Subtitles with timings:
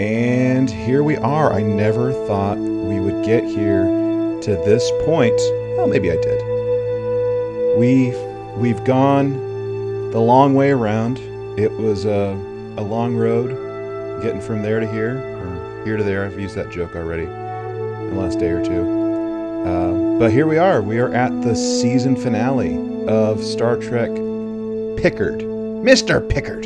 [0.00, 1.52] And here we are.
[1.52, 5.36] I never thought we would get here to this point.
[5.76, 7.78] Well, maybe I did.
[7.78, 8.16] We've
[8.56, 11.18] we've gone the long way around.
[11.58, 12.32] It was a,
[12.78, 16.24] a long road getting from there to here, or here to there.
[16.24, 18.82] I've used that joke already in the last day or two.
[19.66, 20.80] Uh, but here we are.
[20.80, 24.08] We are at the season finale of Star Trek
[24.96, 25.40] Picard.
[25.40, 26.26] Mr.
[26.26, 26.64] Picard.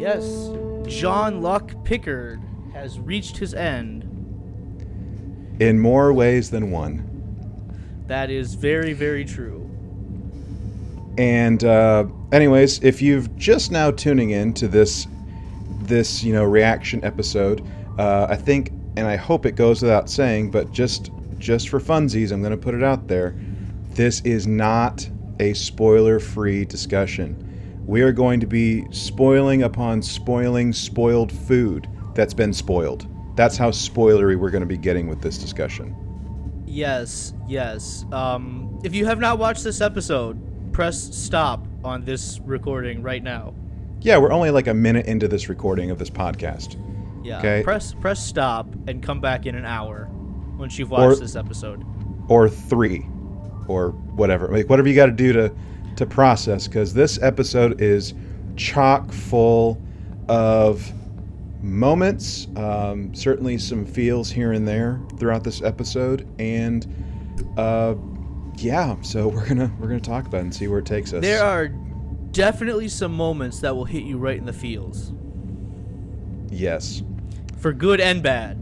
[0.00, 0.46] Yes,
[0.88, 2.40] Jean Luc Picard
[2.72, 4.04] has reached his end.
[5.60, 7.02] In more ways than one.
[8.06, 9.68] That is very, very true.
[11.18, 15.06] And uh, anyways, if you've just now tuning in to this
[15.82, 17.66] this you know reaction episode,
[17.98, 22.32] uh, I think and I hope it goes without saying, but just just for funsies,
[22.32, 23.34] I'm going to put it out there.
[23.90, 25.08] This is not
[25.40, 27.45] a spoiler-free discussion.
[27.86, 33.06] We are going to be spoiling upon spoiling spoiled food that's been spoiled.
[33.36, 35.94] That's how spoilery we're going to be getting with this discussion.
[36.66, 38.04] Yes, yes.
[38.12, 43.54] Um, if you have not watched this episode, press stop on this recording right now.
[44.00, 46.76] Yeah, we're only like a minute into this recording of this podcast.
[47.24, 47.38] Yeah.
[47.38, 47.62] Okay.
[47.62, 50.08] Press press stop and come back in an hour
[50.58, 51.84] once you've watched Or- this episode.
[52.28, 53.06] or three
[53.68, 55.52] or whatever like whatever you got to do to
[55.96, 58.14] to process because this episode is
[58.56, 59.80] chock full
[60.28, 60.92] of
[61.62, 66.86] moments um, certainly some feels here and there throughout this episode and
[67.56, 67.94] uh,
[68.56, 71.22] yeah so we're gonna we're gonna talk about it and see where it takes us.
[71.22, 71.68] There are
[72.32, 75.12] definitely some moments that will hit you right in the feels,
[76.50, 77.02] yes.
[77.58, 78.58] For good and bad.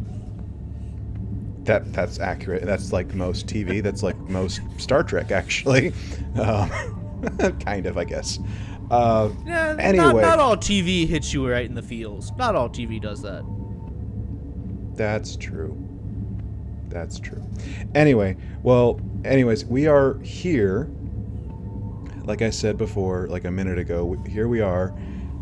[1.67, 2.63] that that's accurate.
[2.65, 5.93] That's like most tv that's like most star trek actually.
[6.37, 7.04] Um,
[7.65, 8.39] kind of i guess
[8.91, 10.21] uh, Yeah, not, Anyway.
[10.23, 12.33] not all TV hits you right in the feels.
[12.37, 13.43] Not all TV does that.
[14.95, 15.75] That's true.
[16.91, 17.43] That's true.
[17.95, 20.91] Anyway, well, anyways, we are here.
[22.25, 24.95] Like I said before, like a minute ago, here we are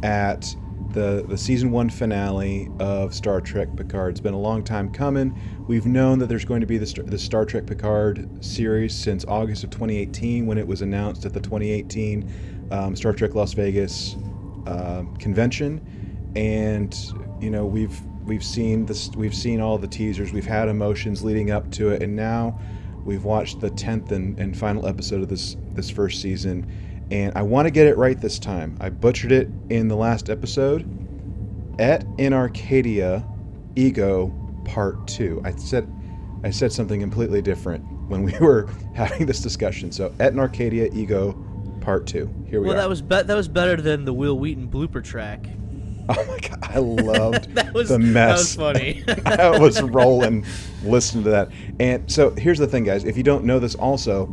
[0.05, 0.55] at
[0.93, 4.13] the the season one finale of Star Trek Picard.
[4.13, 5.39] It's been a long time coming.
[5.67, 9.65] We've known that there's going to be the, the Star Trek Picard series since August
[9.65, 14.17] of 2018 when it was announced at the 2018 um, Star Trek Las Vegas
[14.67, 15.81] uh, convention,
[16.37, 16.97] and
[17.41, 21.51] you know we've we've seen this we've seen all the teasers we've had emotions leading
[21.51, 22.59] up to it and now
[23.05, 26.71] we've watched the 10th and, and final episode of this this first season
[27.13, 30.31] and i want to get it right this time i butchered it in the last
[30.31, 30.85] episode
[31.79, 33.25] et in arcadia
[33.77, 34.33] ego
[34.65, 35.91] part 2 i said
[36.43, 40.89] i said something completely different when we were having this discussion so et in arcadia
[40.93, 41.33] ego
[41.81, 42.19] part 2
[42.49, 42.71] here we go.
[42.71, 45.47] Well, are that was be- that was better than the Wil Wheaton blooper track.
[46.09, 49.05] oh my god i loved That was the mess That was funny.
[49.25, 50.45] I was rolling
[50.85, 51.51] listening to that.
[51.79, 53.05] And so here's the thing, guys.
[53.05, 54.27] If you don't know this, also,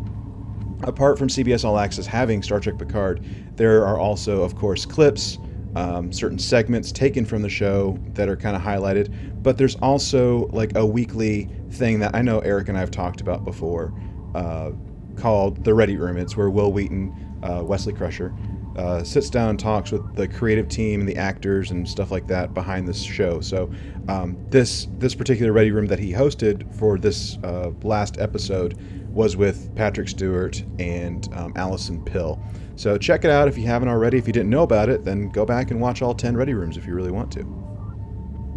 [0.83, 3.23] apart from CBS All Access having Star Trek Picard,
[3.55, 5.37] there are also, of course, clips,
[5.75, 9.13] um, certain segments taken from the show that are kind of highlighted.
[9.43, 13.21] But there's also like a weekly thing that I know Eric and I have talked
[13.21, 13.93] about before
[14.35, 14.71] uh,
[15.15, 16.17] called The Ready Room.
[16.17, 18.33] It's where Wil Wheaton, uh, Wesley Crusher,
[18.77, 22.27] uh, sits down and talks with the creative team and the actors and stuff like
[22.27, 23.41] that behind this show.
[23.41, 23.71] So
[24.07, 29.35] um, this this particular ready room that he hosted for this uh, last episode was
[29.35, 32.41] with Patrick Stewart and um, Alison Pill.
[32.75, 34.17] So check it out if you haven't already.
[34.17, 36.77] If you didn't know about it, then go back and watch all ten ready rooms
[36.77, 37.41] if you really want to.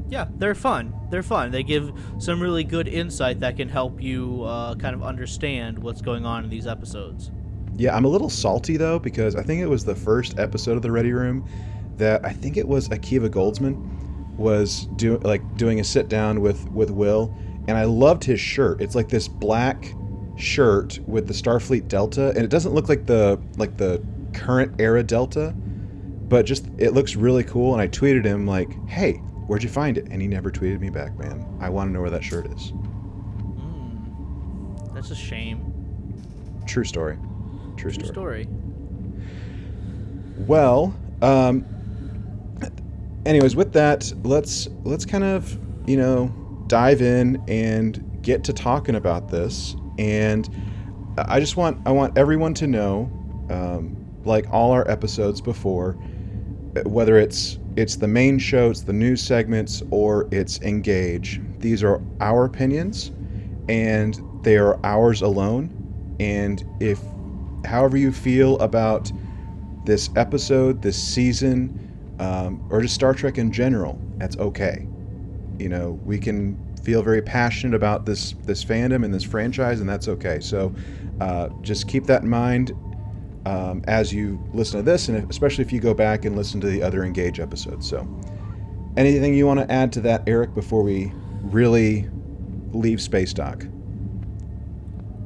[0.08, 0.94] yeah, they're fun.
[1.10, 1.50] They're fun.
[1.50, 6.02] They give some really good insight that can help you uh, kind of understand what's
[6.02, 7.30] going on in these episodes.
[7.76, 10.82] Yeah, I'm a little salty though because I think it was the first episode of
[10.82, 11.48] the Ready Room
[11.96, 16.68] that I think it was Akiva Goldsman was doing like doing a sit down with
[16.70, 17.34] with Will,
[17.68, 18.82] and I loved his shirt.
[18.82, 19.94] It's like this black
[20.36, 25.02] shirt with the Starfleet Delta, and it doesn't look like the like the current era
[25.02, 25.54] Delta,
[26.28, 27.72] but just it looks really cool.
[27.72, 29.14] And I tweeted him like, "Hey,
[29.46, 31.46] where'd you find it?" And he never tweeted me back, man.
[31.60, 32.72] I want to know where that shirt is.
[32.72, 35.68] Mm, that's a shame.
[36.66, 37.18] True story.
[37.76, 38.48] True, True story.
[40.36, 41.66] Well, um,
[43.26, 46.34] anyways, with that, let's let's kind of you know
[46.66, 49.76] dive in and get to talking about this.
[49.98, 50.48] And
[51.18, 53.10] I just want I want everyone to know,
[53.50, 55.92] um, like all our episodes before,
[56.84, 61.40] whether it's it's the main show, it's the news segments, or it's engage.
[61.58, 63.12] These are our opinions,
[63.68, 65.70] and they are ours alone.
[66.20, 67.00] And if
[67.64, 69.10] however you feel about
[69.84, 74.86] this episode, this season, um, or just Star Trek in general, that's okay.
[75.58, 79.88] You know, we can feel very passionate about this this fandom and this franchise, and
[79.88, 80.40] that's okay.
[80.40, 80.74] So,
[81.20, 82.72] uh, just keep that in mind
[83.46, 86.66] um, as you listen to this, and especially if you go back and listen to
[86.66, 87.88] the other Engage episodes.
[87.88, 88.06] So,
[88.96, 91.12] anything you want to add to that, Eric, before we
[91.42, 92.08] really
[92.72, 93.66] leave Space Dock?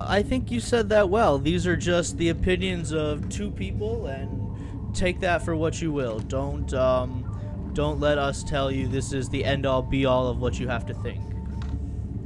[0.00, 1.38] I think you said that well.
[1.38, 6.18] These are just the opinions of two people, and take that for what you will.
[6.20, 10.38] Don't um, don't let us tell you this is the end all be all of
[10.38, 11.22] what you have to think.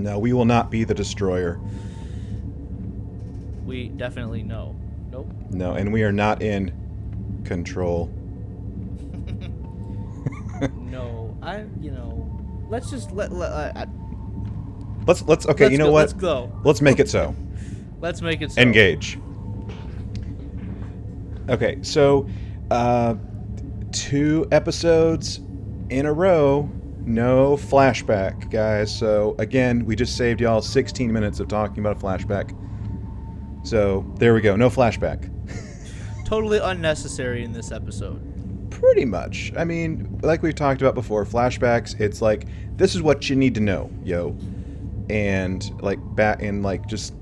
[0.03, 1.61] No, we will not be the destroyer.
[3.65, 4.77] We definitely know.
[5.11, 5.31] Nope.
[5.51, 8.07] No, and we are not in control.
[10.77, 11.65] no, I.
[11.81, 13.33] You know, let's just let.
[13.33, 13.87] let uh,
[15.07, 15.65] let's let's okay.
[15.65, 16.01] let's you know go, what?
[16.01, 16.53] Let's go.
[16.65, 17.35] Let's make it so.
[18.01, 18.63] Let's make it so.
[18.63, 19.19] Engage.
[21.51, 22.27] Okay, so
[22.71, 23.17] uh,
[23.93, 25.41] two episodes
[25.91, 26.71] in a row,
[27.07, 28.97] no flashback, guys.
[28.97, 32.57] So again, we just saved y'all 16 minutes of talking about a flashback.
[33.67, 35.31] So there we go, no flashback.
[36.25, 38.27] totally unnecessary in this episode.
[38.71, 39.53] Pretty much.
[39.57, 41.99] I mean, like we've talked about before, flashbacks.
[42.01, 44.37] It's like this is what you need to know, yo,
[45.11, 47.15] and like bat and like just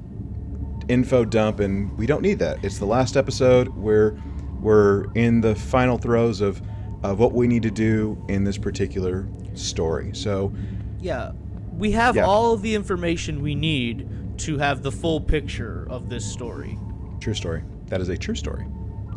[0.89, 2.63] info dump, and we don't need that.
[2.65, 3.69] It's the last episode.
[3.69, 4.17] We're
[4.61, 6.63] we're in the final throes of
[7.03, 9.27] of what we need to do in this particular
[9.60, 10.10] story.
[10.14, 10.52] So
[11.00, 11.32] Yeah,
[11.76, 12.25] we have Yeah.
[12.26, 14.08] all the information we need
[14.38, 16.78] to have the full picture of this story.
[17.20, 17.62] true story.
[17.88, 18.64] That is a true story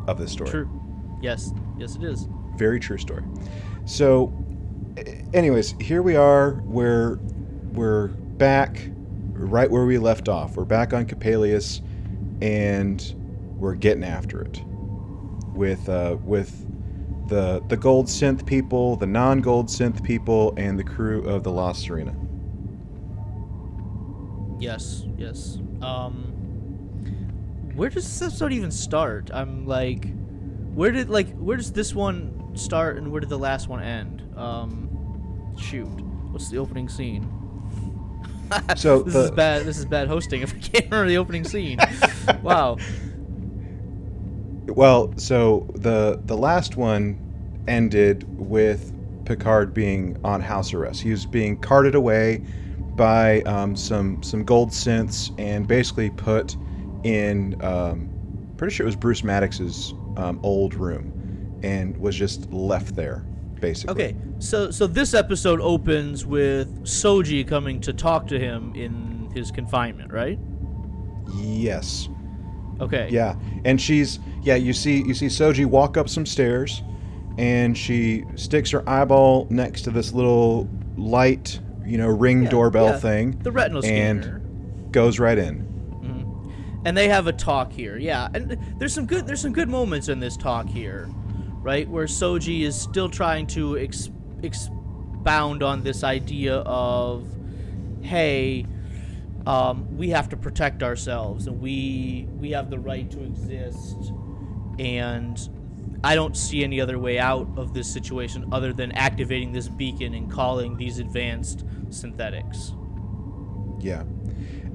[0.07, 0.49] of this story.
[0.49, 0.69] True.
[1.21, 1.53] Yes.
[1.77, 2.27] Yes, it is.
[2.57, 3.23] very true story.
[3.85, 4.31] So,
[5.33, 6.61] anyways, here we are.
[6.65, 7.17] We're
[7.73, 8.89] we're back
[9.33, 10.55] right where we left off.
[10.57, 11.81] We're back on Coppelius,
[12.41, 13.13] and
[13.57, 14.61] we're getting after it
[15.55, 16.60] with uh, with
[17.27, 21.71] the the gold synth people, the non-gold synth people, and the crew of the La
[21.73, 22.15] Sirena.
[24.59, 25.05] Yes.
[25.17, 25.57] Yes.
[25.81, 26.27] Um.
[27.75, 29.31] Where does this episode even start?
[29.33, 30.05] I'm like,
[30.75, 34.21] where did like where does this one start and where did the last one end?
[34.35, 35.85] Um, shoot,
[36.31, 37.29] what's the opening scene?
[38.75, 39.65] So this the- is bad.
[39.65, 40.41] This is bad hosting.
[40.41, 41.79] If I can't remember the opening scene,
[42.41, 42.77] wow.
[44.65, 47.19] Well, so the the last one
[47.67, 48.93] ended with
[49.25, 51.01] Picard being on house arrest.
[51.01, 52.43] He was being carted away
[52.95, 56.55] by um, some some gold synths and basically put
[57.03, 57.61] in.
[57.63, 58.09] Um,
[58.57, 63.25] pretty sure it was Bruce Maddox's um, old room, and was just left there,
[63.59, 64.03] basically.
[64.05, 69.51] Okay, so so this episode opens with Soji coming to talk to him in his
[69.51, 70.37] confinement, right?
[71.33, 72.09] Yes.
[72.81, 73.07] Okay.
[73.11, 74.55] Yeah, and she's yeah.
[74.55, 76.81] You see you see Soji walk up some stairs,
[77.37, 80.67] and she sticks her eyeball next to this little
[80.97, 83.39] light, you know, ring Yeah, doorbell yeah, thing.
[83.39, 84.41] The retinal scanner.
[84.43, 85.61] and goes right in.
[86.03, 86.81] Mm-hmm.
[86.85, 87.97] and they have a talk here.
[87.97, 91.07] Yeah, and there's some good there's some good moments in this talk here,
[91.61, 91.87] right?
[91.87, 94.09] Where Soji is still trying to ex-
[94.41, 97.27] expound on this idea of,
[98.01, 98.65] hey,
[99.45, 104.11] um, we have to protect ourselves, and we we have the right to exist,
[104.79, 105.49] and
[106.03, 110.13] I don't see any other way out of this situation other than activating this beacon
[110.13, 112.73] and calling these advanced synthetics.
[113.79, 114.03] Yeah,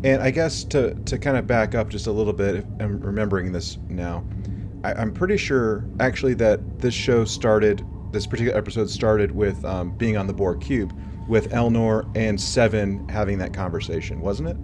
[0.05, 3.53] and I guess to to kind of back up just a little bit, I'm remembering
[3.53, 4.25] this now.
[4.85, 7.85] I, I'm pretty sure actually that this show started.
[8.13, 10.97] This particular episode started with um, being on the Borg cube,
[11.29, 14.57] with Elnor and Seven having that conversation, wasn't it?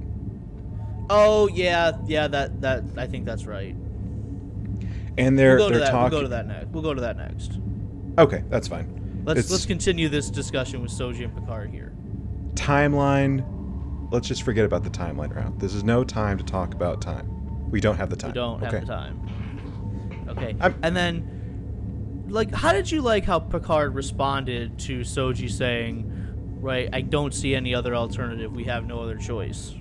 [1.11, 2.29] Oh yeah, yeah.
[2.29, 3.75] That that I think that's right.
[5.19, 6.11] And they're we'll go they're talking.
[6.11, 6.69] We'll go to that next.
[6.69, 7.59] We'll go to that next.
[8.19, 9.23] Okay, that's fine.
[9.25, 11.93] Let's It's- let's continue this discussion with Soji and Picard here.
[12.55, 13.45] timeline.
[14.11, 15.59] Let's just forget about the timeline round.
[15.61, 17.71] This is no time to talk about time.
[17.71, 18.31] We don't have the time.
[18.31, 18.77] We don't okay.
[18.77, 20.27] have the time.
[20.29, 20.55] Okay.
[20.61, 26.12] I'm- and then, like, how did you like how Picard responded to Soji saying,
[26.63, 28.55] "Right, I don't see any other alternative.
[28.55, 29.75] We have no other choice."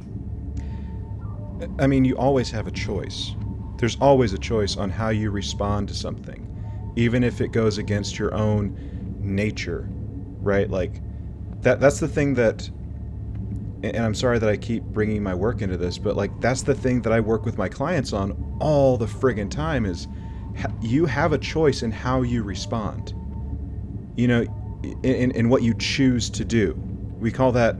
[1.79, 3.35] I mean, you always have a choice.
[3.77, 6.47] There's always a choice on how you respond to something,
[6.95, 8.75] even if it goes against your own
[9.21, 9.87] nature,
[10.41, 10.69] right?
[10.69, 11.01] Like
[11.61, 11.79] that.
[11.79, 12.69] That's the thing that.
[13.83, 16.75] And I'm sorry that I keep bringing my work into this, but like that's the
[16.75, 20.07] thing that I work with my clients on all the friggin' time is
[20.59, 23.15] ha- you have a choice in how you respond.
[24.15, 24.45] You know,
[24.83, 26.73] in, in, what you choose to do.
[27.19, 27.75] We call that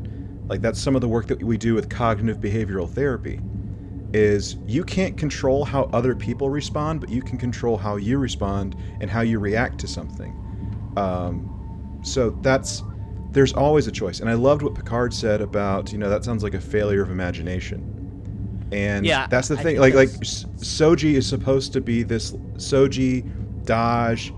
[0.48, 3.40] like that's some of the work that we do with cognitive behavioral therapy
[4.14, 8.76] is you can't control how other people respond, but you can control how you respond
[9.00, 10.38] and how you react to something.
[10.98, 12.84] Um, so that's
[13.32, 16.44] there's always a choice, and I loved what Picard said about you know that sounds
[16.44, 19.80] like a failure of imagination, and Yeah, that's the thing.
[19.80, 23.24] Like like that's- Soji is supposed to be this Soji,
[23.64, 24.34] Dahj,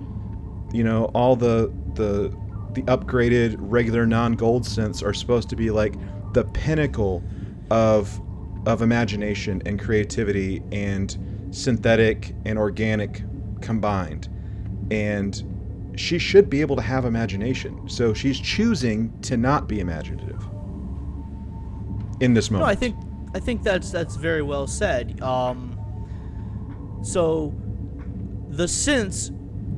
[0.73, 2.35] you know all the the
[2.73, 5.95] the upgraded regular non-gold synths are supposed to be like
[6.33, 7.23] the pinnacle
[7.69, 8.19] of
[8.65, 11.17] of imagination and creativity and
[11.51, 13.23] synthetic and organic
[13.61, 14.29] combined
[14.91, 15.43] and
[15.95, 20.43] she should be able to have imagination so she's choosing to not be imaginative
[22.23, 22.67] in this moment.
[22.67, 22.95] No, I think
[23.35, 25.21] I think that's that's very well said.
[25.21, 25.77] Um,
[27.03, 27.53] so
[28.49, 29.31] the synths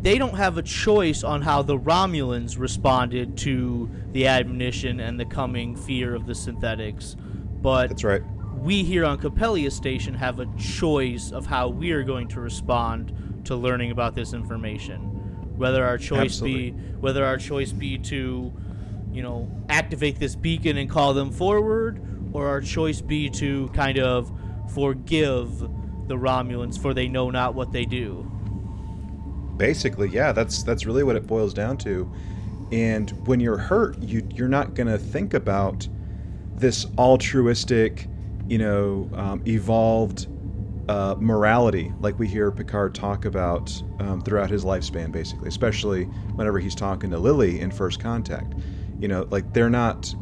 [0.05, 5.25] they don't have a choice on how the Romulans responded to the admonition and the
[5.25, 7.17] coming fear of the synthetics,
[7.61, 8.21] but that's right
[8.65, 13.43] we here on Capellia Station have a choice of how we are going to respond
[13.45, 15.01] to learning about this information.
[15.55, 16.71] Whether our choice Absolutely.
[16.71, 18.51] be whether our choice be to,
[19.13, 22.01] you know, activate this beacon and call them forward,
[22.33, 24.31] or our choice be to kind of
[24.73, 25.59] forgive
[26.07, 28.31] the Romulans for they know not what they do.
[29.57, 32.11] Basically yeah that's that's really what it boils down to.
[32.71, 35.87] And when you're hurt you you're not to think about
[36.55, 38.07] this altruistic
[38.47, 40.27] you know um, evolved
[40.89, 46.03] uh, morality like we hear picard talk about um, throughout his lifespan basically especially
[46.35, 48.53] whenever he's talking to lily in first contact.
[48.99, 50.13] You know like they're not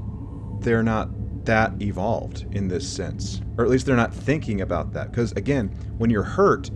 [0.59, 1.09] they're not
[1.45, 5.11] that evolved in this sense or at least they're not thinking about that.
[5.11, 6.69] Because again when you're hurt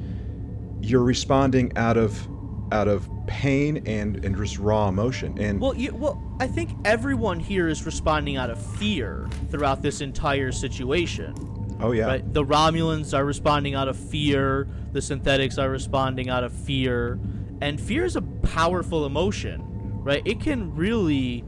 [0.81, 2.27] you're responding out of
[2.71, 7.39] out of pain and and just raw emotion and Well, you, well, I think everyone
[7.39, 11.33] here is responding out of fear throughout this entire situation.
[11.79, 12.33] oh yeah Right?
[12.33, 14.67] The Romulans are responding out of fear.
[14.91, 17.19] The synthetics are responding out of fear.
[17.61, 19.61] And fear is a powerful emotion,
[20.03, 20.21] right?
[20.25, 21.43] It can really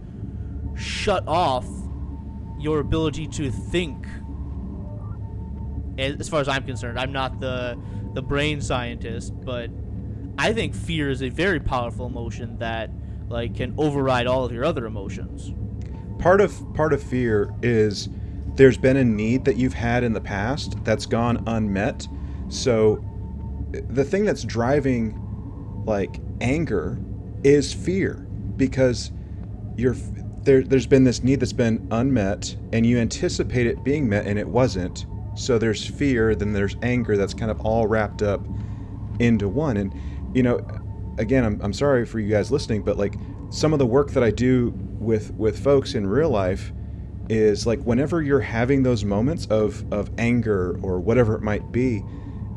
[0.75, 1.67] shut off
[2.59, 4.07] your ability to think.
[5.97, 7.77] As as far as I'm concerned, I'm not the
[8.13, 9.69] the brain scientist, but
[10.39, 12.89] I think fear is a very powerful emotion that
[13.27, 15.53] like can override all of your other emotions.
[16.17, 18.07] part of part of fear is
[18.55, 22.07] there's been a need that you've had in the past that's gone unmet.
[22.47, 23.03] So
[23.89, 26.97] the thing that's driving like anger
[27.43, 29.11] is fear because
[29.75, 29.95] you're
[30.43, 34.39] there there's been this need that's been unmet and you anticipate it being met and
[34.39, 35.05] it wasn't.
[35.35, 38.47] So there's fear then there's anger that's kind of all wrapped up
[39.19, 39.75] into one.
[39.77, 39.93] And
[40.33, 40.59] you know
[41.17, 43.15] again I'm, I'm sorry for you guys listening but like
[43.49, 46.71] some of the work that i do with with folks in real life
[47.29, 52.03] is like whenever you're having those moments of of anger or whatever it might be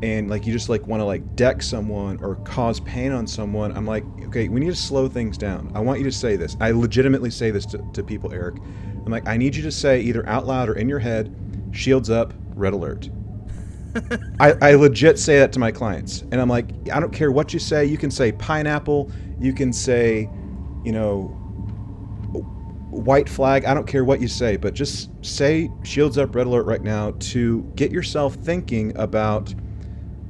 [0.03, 3.73] and like you just like want to like deck someone or cause pain on someone
[3.77, 5.71] i'm like okay we need to slow things down.
[5.75, 6.57] I want you to say this.
[6.61, 8.57] I legitimately say this to, to people eric.
[9.05, 11.35] I'm like i need you to say either out loud or in your head
[11.73, 13.09] shields up red alert
[14.41, 16.23] I, I legit say that to my clients.
[16.33, 17.85] And i'm like i don't care what you say.
[17.85, 19.11] You can say pineapple.
[19.41, 20.31] You can say
[20.85, 21.39] you know
[22.91, 23.65] white flag.
[23.65, 27.13] I don't care what you say but just say shields up red alert right now
[27.19, 29.55] to get yourself thinking about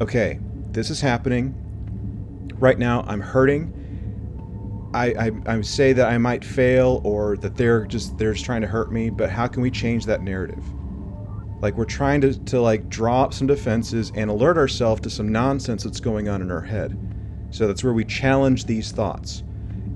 [0.00, 0.38] okay
[0.70, 1.54] this is happening.
[2.58, 3.78] Right now i'm hurting.
[4.94, 8.60] I, I, I say that i might fail or that they're just they're just trying
[8.60, 10.62] to hurt me but how can we change that narrative
[11.62, 15.30] like we're trying to, to like draw up some defenses and alert ourselves to some
[15.30, 16.98] nonsense that's going on in our head.
[17.50, 19.44] So that's where we challenge these thoughts.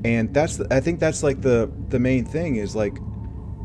[0.05, 2.97] And that's the, i think that's like the the main thing is like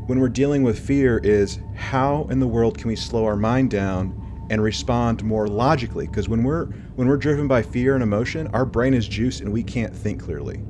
[0.06, 3.70] when we're dealing with fear is how in the world can we slow our mind
[3.70, 4.18] down
[4.50, 6.08] and respond more logically?
[6.08, 6.66] Because when we're
[6.96, 10.20] when we're driven by fear and emotion our brain is juiced and we can't think
[10.20, 10.60] clearly.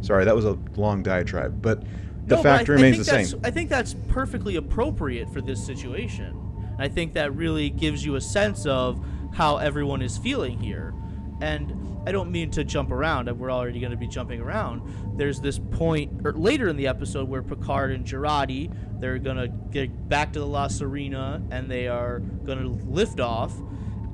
[0.00, 1.82] Sorry that was a long diatribe but
[2.26, 3.40] the No, but fact I, remains I the same.
[3.44, 6.49] I think that's perfectly appropriate for this situation.
[6.80, 10.94] I think that really gives you a sense of how everyone is feeling here.
[11.40, 13.30] And I don't mean to jump around.
[13.38, 14.82] We're already going to be jumping around.
[15.16, 19.48] There's this point or later in the episode where Picard and Jurati they're going to
[19.48, 23.54] get back to the La Sirena and they are going to lift off.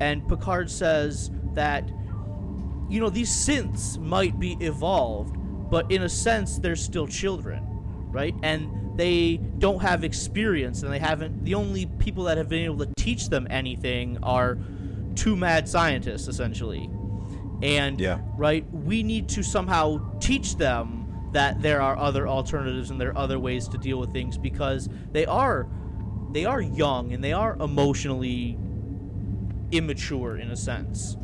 [0.00, 1.88] And Picard says that
[2.88, 5.36] you know these synths might be evolved,
[5.70, 7.64] but in a sense they're still children,
[8.10, 8.34] right?
[8.42, 11.44] And they don't have experience, and they haven't.
[11.44, 14.58] The only people that have been able to teach them anything are
[15.14, 16.90] two mad scientists, essentially.
[17.62, 18.18] And Yeah.
[18.36, 23.18] right, we need to somehow teach them that there are other alternatives and there are
[23.18, 25.66] other ways to deal with things because they are
[26.32, 28.58] they are young and they are emotionally
[29.70, 31.16] immature in a sense.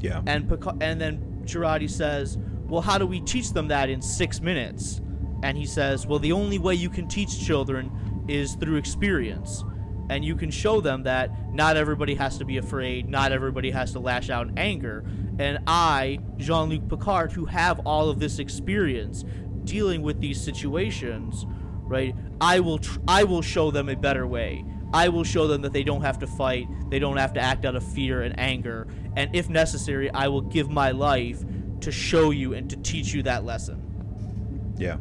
[0.00, 2.36] yeah And Pica- and then Jurati says,
[2.68, 5.00] well, how do we teach them that in six minutes?
[5.44, 9.62] And he says, well, the only way you can teach children is through experience.
[10.08, 13.92] And you can show them that not everybody has to be afraid, not everybody has
[13.92, 15.04] to lash out in anger.
[15.38, 19.22] And I, Jean Luc Picard, who have all of this experience
[19.64, 21.44] dealing with these situations,
[21.82, 22.14] right?
[22.40, 24.64] I will tr- I will show them a better way.
[24.94, 27.66] I will show them that they don't have to fight, they don't have to act
[27.66, 28.86] out of fear and anger,
[29.16, 31.44] and if necessary, I will give my life
[31.80, 34.74] to show you and to teach you that lesson.
[34.78, 34.98] Yeah.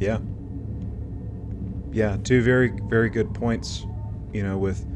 [0.00, 0.18] Yeah.
[1.92, 3.86] Yeah, two very very good points,
[4.32, 4.86] you know, with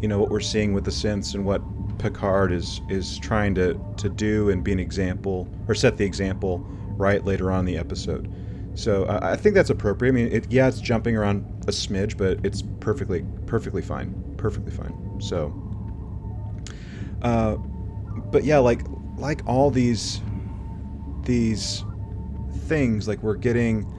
[0.00, 1.62] you know what we're seeing with the synths and what
[1.98, 6.58] Picard is is trying to to do and be an example or set the example
[6.96, 8.32] right later on in the episode.
[8.74, 10.12] So uh, I think that's appropriate.
[10.12, 14.70] I mean, it, yeah, it's jumping around a smidge, but it's perfectly perfectly fine, perfectly
[14.70, 15.20] fine.
[15.20, 15.52] So,
[17.22, 17.56] uh,
[18.30, 18.82] but yeah, like
[19.16, 20.20] like all these
[21.22, 21.84] these
[22.66, 23.92] things, like we're getting.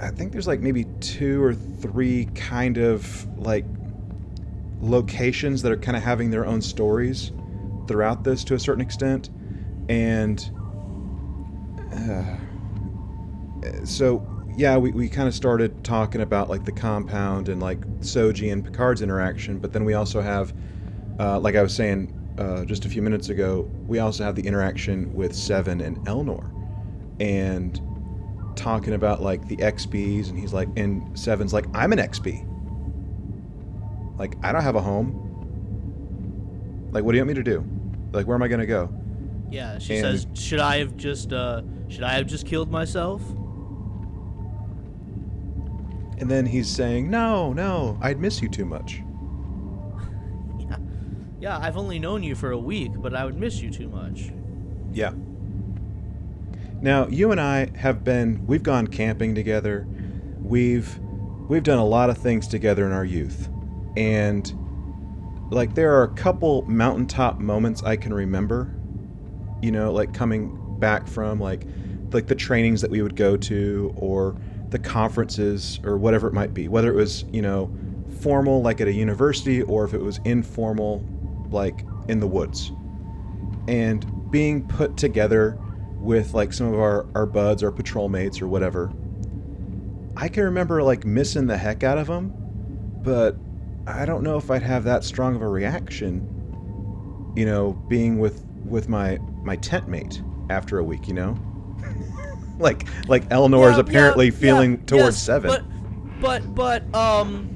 [0.00, 3.64] I think there's like maybe two or three kind of like
[4.80, 7.32] locations that are kind of having their own stories
[7.86, 9.30] throughout this to a certain extent,
[9.88, 10.50] and.
[11.94, 12.36] Uh,
[13.84, 18.52] so yeah, we, we kind of started talking about like the compound and like Soji
[18.52, 20.52] and Picard's interaction, but then we also have,
[21.18, 24.46] uh, like I was saying uh, just a few minutes ago, we also have the
[24.46, 26.50] interaction with Seven and Elnor,
[27.20, 27.80] and
[28.56, 32.48] talking about like the XBs, and he's like, and Seven's like, I'm an XB.
[34.18, 35.18] Like I don't have a home.
[36.92, 37.64] Like what do you want me to do?
[38.12, 38.92] Like where am I gonna go?
[39.50, 43.22] Yeah, she and, says, should I have just uh, should I have just killed myself?
[46.18, 49.02] And then he's saying, "No, no, I'd miss you too much."
[50.58, 50.76] yeah,
[51.40, 51.58] yeah.
[51.58, 54.30] I've only known you for a week, but I would miss you too much.
[54.92, 55.12] Yeah.
[56.82, 58.44] Now you and I have been.
[58.46, 59.86] We've gone camping together.
[60.40, 60.98] We've
[61.48, 63.48] we've done a lot of things together in our youth,
[63.96, 64.52] and
[65.52, 68.74] like there are a couple mountaintop moments I can remember.
[69.62, 71.66] You know, like coming back from like
[72.10, 74.36] like the trainings that we would go to or
[74.70, 77.72] the conferences or whatever it might be, whether it was, you know,
[78.20, 81.06] formal like at a university or if it was informal
[81.50, 82.72] like in the woods.
[83.68, 85.56] And being put together
[86.02, 88.92] with like some of our, our buds or patrol mates or whatever,
[90.16, 92.32] I can remember like missing the heck out of them,
[93.02, 93.36] but
[93.86, 98.44] I don't know if I'd have that strong of a reaction, you know, being with
[98.64, 101.36] with my my tent mate after a week, you know
[102.58, 105.50] like like Elnor yeah, is apparently yeah, feeling yeah, towards yes, seven.
[106.20, 107.48] But but but um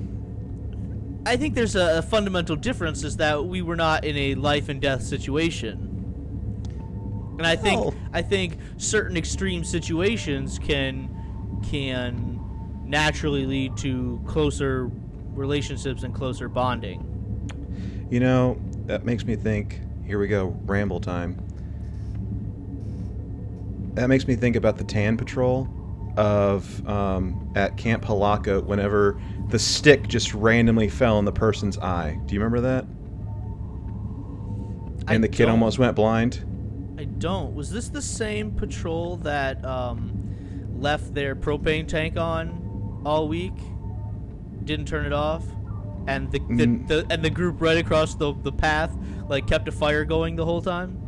[1.26, 4.68] I think there's a, a, fundamental difference is that we were not in a life
[4.68, 5.86] and death situation.
[7.38, 7.94] And I think.
[8.12, 11.11] I think certain extreme situations can
[11.68, 12.40] can
[12.85, 14.90] naturally lead to closer
[15.35, 17.03] relationships and closer bonding.
[18.11, 21.46] You know, that makes me think, here we go, ramble time
[23.96, 25.68] that makes me think about the Tan Patrol
[26.16, 32.18] of um, at Camp Halaka whenever the stick just randomly fell in the person's eye.
[32.27, 32.85] Do you remember that?
[35.09, 35.53] And I the kid don't.
[35.53, 36.44] almost went blind.
[36.98, 37.54] I don't.
[37.54, 43.54] Was this the same patrol that um, left their propane tank on all week?
[44.64, 45.44] Didn't turn it off,
[46.06, 46.88] and the, the, mm.
[46.88, 48.96] the and the group right across the the path
[49.28, 51.02] like kept a fire going the whole time.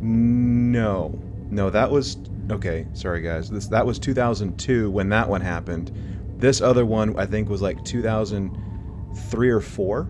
[0.00, 1.18] No.
[1.50, 2.16] No, that was
[2.50, 2.86] okay.
[2.94, 3.50] Sorry, guys.
[3.50, 5.92] This that was 2002 when that one happened.
[6.38, 10.08] This other one I think was like 2003 or four.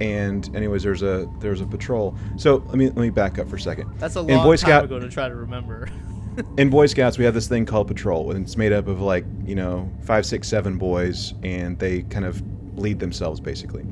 [0.00, 2.16] And anyways, there's a there's a patrol.
[2.36, 3.90] So let me let me back up for a second.
[3.98, 5.88] That's a long in Boy time Scout, ago to try to remember.
[6.56, 9.24] in Boy Scouts, we have this thing called patrol, and it's made up of like
[9.44, 12.42] you know five, six, seven boys, and they kind of
[12.76, 13.84] lead themselves basically,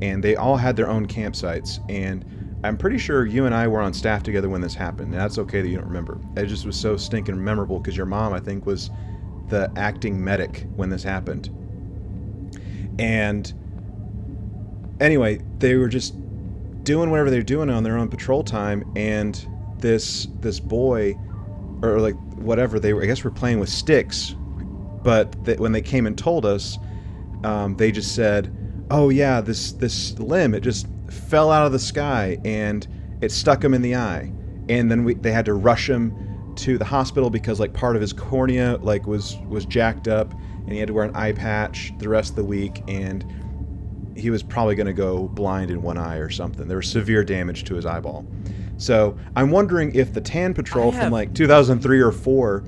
[0.00, 2.24] and they all had their own campsites and
[2.62, 5.12] I'm pretty sure you and I were on staff together when this happened.
[5.12, 6.18] And that's okay that you don't remember.
[6.36, 8.90] It just was so stinking memorable because your mom, I think, was
[9.48, 11.48] the acting medic when this happened.
[12.98, 13.52] And
[15.00, 16.14] anyway, they were just
[16.84, 19.46] doing whatever they're doing on their own patrol time, and
[19.78, 21.16] this this boy,
[21.82, 24.34] or like whatever they were, I guess, were playing with sticks.
[25.02, 26.78] But when they came and told us,
[27.44, 28.54] um, they just said,
[28.90, 32.86] "Oh yeah, this this limb it just fell out of the sky and
[33.20, 34.32] it stuck him in the eye.
[34.68, 36.14] And then we, they had to rush him
[36.56, 40.72] to the hospital because like part of his cornea like was was jacked up and
[40.72, 43.24] he had to wear an eye patch the rest of the week and
[44.20, 46.68] he was probably going to go blind in one eye or something.
[46.68, 48.26] There was severe damage to his eyeball.
[48.76, 52.64] So I'm wondering if the Tan Patrol I from like 2003 or four,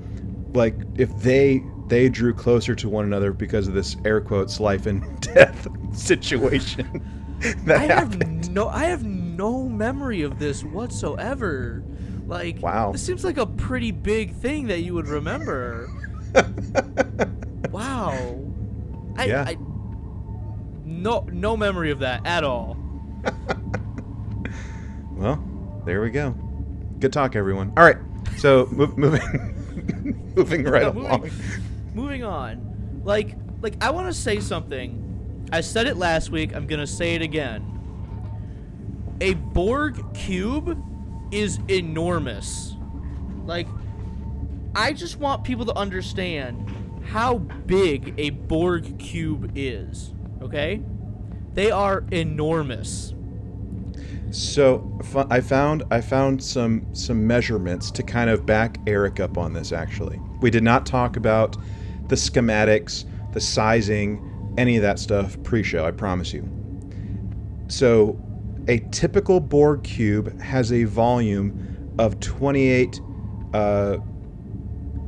[0.53, 4.85] like if they they drew closer to one another because of this air quotes life
[4.85, 7.03] and death situation
[7.65, 8.23] that I happened.
[8.45, 11.83] have no I have no memory of this whatsoever.
[12.27, 12.91] Like Wow.
[12.93, 15.89] this seems like a pretty big thing that you would remember.
[17.71, 18.39] wow.
[19.17, 19.43] I, Yeah.
[19.47, 19.57] I
[21.03, 22.77] no no memory of that at all.
[25.11, 25.41] Well,
[25.85, 26.31] there we go.
[26.99, 27.71] Good talk, everyone.
[27.77, 27.97] All right,
[28.37, 31.21] so move, moving, moving right Yeah, along.
[31.21, 31.33] moving,
[31.93, 33.01] moving on.
[33.03, 35.47] Like like I want to say something.
[35.51, 36.55] I said it last week.
[36.55, 37.69] I'm gonna say it again.
[39.21, 40.83] A Borg cube
[41.31, 42.75] is enormous.
[43.45, 43.67] Like
[44.75, 46.69] I just want people to understand
[47.05, 50.11] how big a Borg cube is.
[50.41, 50.81] Okay?
[51.53, 53.13] They are enormous.
[54.31, 59.53] So I found I found some some measurements to kind of back Eric up on
[59.53, 59.71] this.
[59.71, 61.55] Actually, we did not talk about
[62.07, 65.85] the schematics, the sizing, any of that stuff pre-show.
[65.85, 66.49] I promise you.
[67.67, 68.19] So,
[68.67, 72.99] a typical Borg cube has a volume of 28
[73.53, 73.97] uh,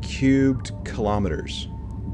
[0.03, 1.67] cubed kilometers.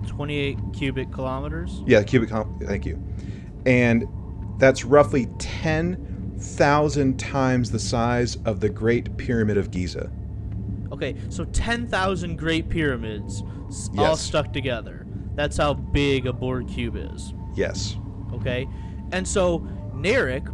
[0.07, 1.83] 28 cubic kilometers.
[1.85, 2.29] Yeah, cubic.
[2.29, 3.01] Com- thank you.
[3.65, 4.07] And
[4.62, 10.12] that's roughly 10,000 times the size of the Great Pyramid of Giza.
[10.91, 15.08] Okay, so 10,000 Great Pyramids s- all stuck together.
[15.34, 17.34] That's how big a Borg cube is.
[17.56, 17.97] Yes.
[18.34, 18.67] Okay?
[19.12, 20.45] And so Narek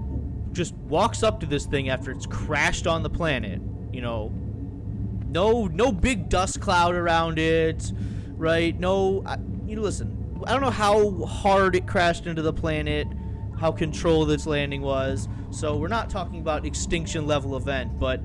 [0.53, 3.61] just walks up to this thing after it's crashed on the planet.
[3.91, 4.31] You know,
[5.27, 7.91] no no big dust cloud around it,
[8.37, 8.79] right?
[8.79, 10.13] No, I, you know, listen.
[10.45, 13.07] I don't know how hard it crashed into the planet,
[13.59, 15.27] how controlled its landing was.
[15.51, 18.21] So we're not talking about extinction level event, but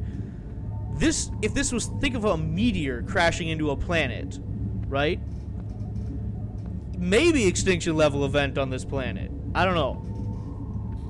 [0.94, 4.38] this if this was think of a meteor crashing into a planet,
[4.88, 5.20] right?
[6.98, 9.30] Maybe extinction level event on this planet.
[9.54, 9.94] I don't know.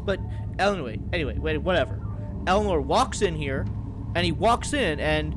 [0.05, 0.21] But
[0.59, 2.01] anyway, anyway, wait, whatever.
[2.45, 3.67] Elnor walks in here,
[4.15, 5.37] and he walks in, and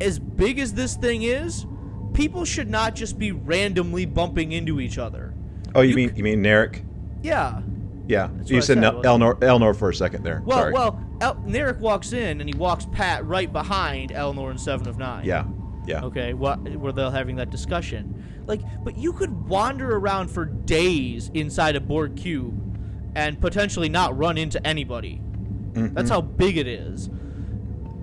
[0.00, 1.66] as big as this thing is,
[2.14, 5.34] people should not just be randomly bumping into each other.
[5.74, 6.82] Oh, you, You mean c- you mean Narek?
[7.22, 7.60] Yeah.
[8.06, 8.28] Yeah.
[8.36, 10.42] That's you said, said, Nel- Elnor, Elnor for a second there.
[10.44, 10.72] Well, Sorry.
[10.72, 14.98] well, El- Narek walks in, and he walks Pat right behind Elnor and Seven of
[14.98, 15.24] Nine.
[15.24, 15.44] Yeah.
[15.86, 16.04] Yeah.
[16.04, 18.42] Okay, what where they're having that discussion.
[18.46, 22.76] Like, but you could wander around for days inside a Borg cube
[23.14, 25.20] and potentially not run into anybody.
[25.72, 25.94] Mhm.
[25.94, 27.08] That's how big it is.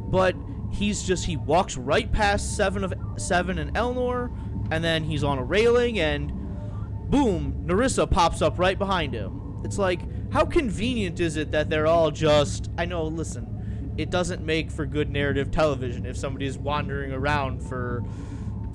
[0.10, 0.36] But
[0.72, 4.32] he's just he walks right past seven of seven and Elnor,
[4.72, 6.32] and then he's on a railing, and
[7.10, 9.62] boom, Narissa pops up right behind him.
[9.64, 12.70] It's like, how convenient is it that they're all just?
[12.78, 13.04] I know.
[13.06, 18.04] Listen, it doesn't make for good narrative television if somebody is wandering around for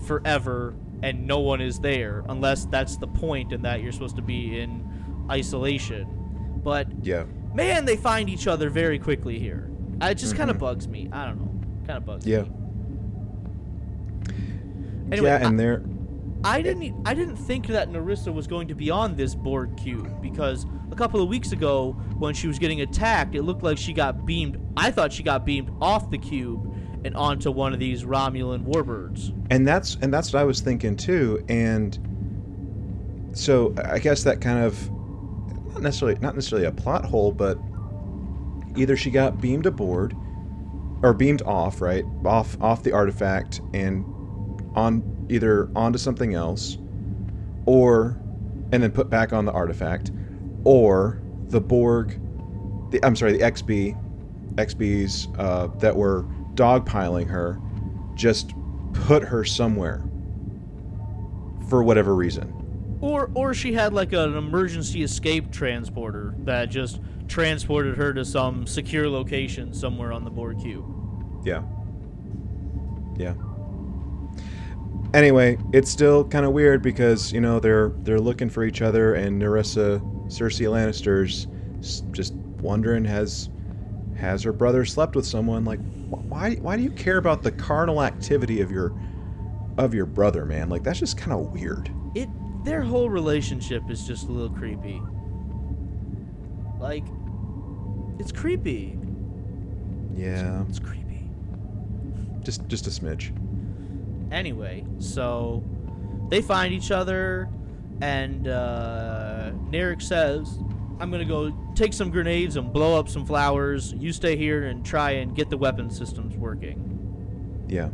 [0.07, 4.23] forever and no one is there, unless that's the point and that you're supposed to
[4.23, 6.07] be in isolation.
[6.63, 7.25] But Yeah.
[7.55, 9.71] man, they find each other very quickly here.
[10.03, 10.65] It just kind of mm-hmm.
[10.65, 11.09] bugs me.
[11.13, 11.87] I don't know.
[11.87, 12.43] Kind of bugs Yeah.
[12.43, 12.51] me.
[15.13, 15.83] Anyway, yeah, and they're
[16.43, 20.23] I didn't I didn't think that Narissa was going to be on this Borg cube
[20.23, 23.93] because a couple of weeks ago when she was getting attacked, it looked like she
[23.93, 24.59] got beamed.
[24.77, 26.75] I thought she got beamed off the cube
[27.05, 29.35] and onto one of these Romulan warbirds.
[29.51, 31.45] and that's and that's what I was thinking too.
[31.49, 31.99] And
[33.33, 34.91] so I guess that kind of
[35.73, 37.59] not necessarily not necessarily a plot hole, but
[38.77, 40.15] either she got beamed aboard
[41.03, 42.05] or beamed off, right?
[42.25, 44.05] Off off the artifact and
[44.75, 45.01] on
[45.31, 46.79] either onto something else
[47.67, 48.21] or
[48.73, 50.11] and then put back on the artifact
[50.65, 52.21] or the Borg
[52.91, 53.97] the I'm sorry, the XB
[54.57, 57.61] XBs uh, that were dogpiling her
[58.15, 58.53] just
[58.93, 60.03] put her somewhere
[61.69, 62.57] for whatever reason.
[63.01, 68.67] Or or she had like an emergency escape transporter that just transported her to some
[68.67, 70.85] secure location somewhere on the Borg cube.
[71.45, 71.63] Yeah.
[73.17, 73.35] Yeah.
[75.13, 79.15] Anyway, it's still kind of weird because you know they're they're looking for each other,
[79.15, 81.49] and Narissa, Cersei Lannister's
[82.13, 83.49] just wondering has
[84.17, 85.65] has her brother slept with someone?
[85.65, 88.93] Like, why why do you care about the carnal activity of your
[89.79, 90.69] of your brother, man?
[90.69, 91.91] Like that's just kind of weird.
[92.15, 92.29] It
[92.65, 95.01] their whole relationship is just a little creepy.
[96.79, 97.05] Like
[98.19, 98.97] it's creepy.
[100.15, 101.31] Yeah, It's creepy.
[102.43, 103.33] just just a smidge.
[104.31, 105.65] Anyway, so
[106.29, 107.49] they find each other,
[108.01, 110.59] and uh, Narek says,
[111.01, 113.93] I'm gonna go take some grenades and blow up some flowers.
[113.95, 117.67] You stay here and try and get the weapon systems working.
[117.69, 117.89] Yeah.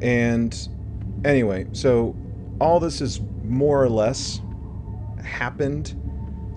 [0.00, 0.68] And
[1.24, 2.16] anyway, so
[2.60, 4.40] all this is more or less
[5.24, 5.94] happened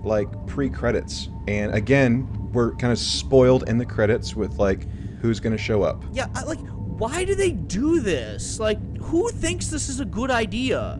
[0.02, 1.28] like pre-credits.
[1.46, 4.86] And again, we're kind of spoiled in the credits with like
[5.20, 6.04] who's going to show up.
[6.12, 6.58] Yeah, I, like
[6.98, 8.58] why do they do this?
[8.58, 10.98] Like who thinks this is a good idea?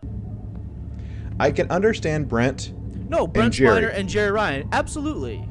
[1.39, 2.73] I can understand Brent.
[3.09, 3.83] No, Brent Jerry.
[3.83, 5.47] Spiner and Jeri Ryan, absolutely.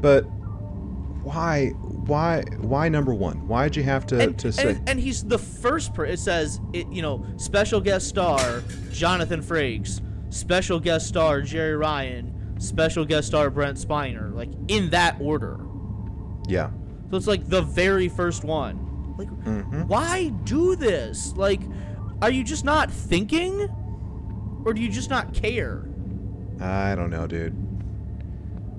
[0.00, 0.22] But
[1.22, 3.48] why why why number 1?
[3.48, 6.60] Why'd you have to And, to say and, and he's the first per it says
[6.72, 13.28] it you know, special guest star Jonathan Frakes, special guest star Jeri Ryan, special guest
[13.28, 15.60] star Brent Spiner, like in that order.
[16.46, 16.70] Yeah.
[17.10, 18.87] So it's like the very first one.
[19.18, 19.88] Like, Mhm.
[19.88, 21.34] why do this?
[21.36, 21.60] Like,
[22.22, 23.68] are you just not thinking?
[24.64, 25.82] Or do you just not care?
[26.60, 27.54] I don't know, dude.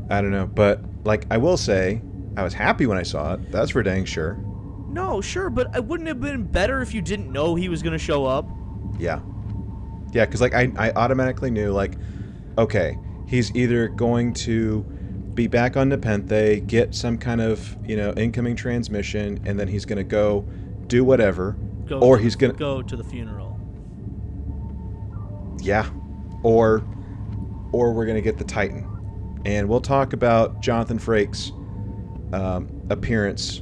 [0.10, 2.02] I don't know, but like I will say,
[2.38, 3.52] I was happy when I saw it.
[3.52, 4.38] That's for dang sure.
[4.90, 7.94] No, sure, but it wouldn't have been better if you didn't know he was going
[7.94, 8.48] to show up?
[8.98, 9.20] Yeah.
[10.14, 11.94] Yeah, because like I, I automatically knew like,
[12.58, 12.98] okay,
[13.28, 14.86] he's either going to
[15.34, 19.86] be back on Nepenthe, get some kind of you know incoming transmission, and then he's
[19.86, 20.46] gonna go
[20.88, 21.56] do whatever,
[21.88, 23.58] Go or to- he's gonna go to the funeral.
[25.62, 25.88] yeah,
[26.44, 26.84] or
[27.72, 28.86] or we're gonna get the Titan,
[29.46, 31.52] and we'll talk about Jonathan Frakes'
[32.34, 33.62] um, appearance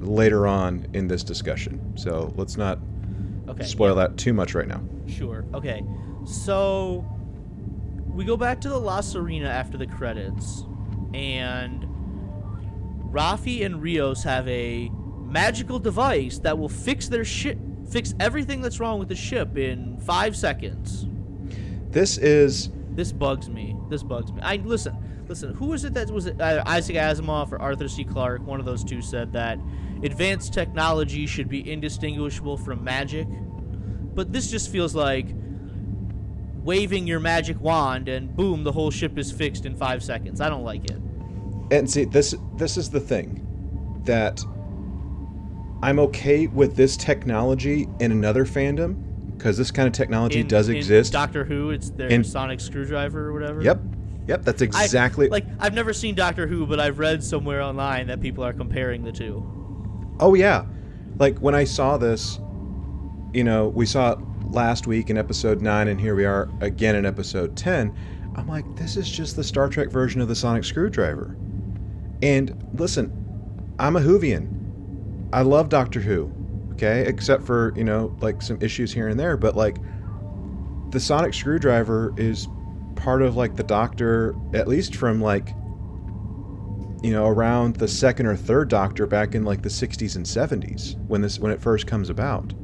[0.00, 1.80] later on in this discussion.
[1.96, 2.78] So let's not
[3.48, 3.64] Okay.
[3.64, 4.80] spoil that too much right now.
[5.06, 5.44] Sure.
[5.54, 5.84] Okay.
[6.24, 7.04] So
[8.12, 10.64] we go back to the La Sirena after the credits,
[11.16, 11.84] and
[13.10, 14.90] Raffi and Rios have a
[15.24, 17.58] magical device that will fix their ship,
[17.90, 21.06] fix everything that's wrong with the ship in five seconds.
[21.90, 23.76] This is This bugs me.
[23.88, 24.40] This bugs me.
[24.42, 24.94] I listen.
[25.28, 25.54] Listen.
[25.54, 26.40] Who was it that was it?
[26.40, 28.04] Either Isaac Asimov or Arthur C.
[28.04, 28.46] Clarke?
[28.46, 29.58] One of those two said that
[30.02, 33.26] advanced technology should be indistinguishable from magic.
[34.14, 35.26] But this just feels like
[36.62, 40.40] waving your magic wand and boom, the whole ship is fixed in five seconds.
[40.40, 41.00] I don't like it.
[41.70, 43.42] And see this this is the thing
[44.04, 44.44] that
[45.82, 49.02] I'm okay with this technology in another fandom
[49.36, 51.12] because this kind of technology In- does in exist.
[51.12, 53.62] Doctor Who, it's their In- sonic screwdriver or whatever.
[53.62, 53.80] yep,
[54.26, 55.28] yep, that's I- exactly.
[55.28, 59.04] like I've never seen Doctor Who, but I've read somewhere online that people are comparing
[59.04, 59.44] the two.
[60.20, 60.64] oh yeah,
[61.18, 62.40] like when I saw this,
[63.34, 64.18] you know, we saw it
[64.50, 67.94] last week in episode nine, and here we are again in episode ten.
[68.36, 71.36] I'm like, this is just the Star Trek version of the sonic screwdriver.
[72.22, 73.12] And listen,
[73.78, 75.28] I'm a Whovian.
[75.32, 76.32] I love Doctor Who,
[76.72, 79.76] okay, except for you know like some issues here and there, but like
[80.90, 82.48] the sonic screwdriver is
[82.94, 85.48] part of like the Doctor, at least from like
[87.02, 90.96] you know around the second or third Doctor back in like the 60s and 70s
[91.08, 92.54] when this when it first comes about.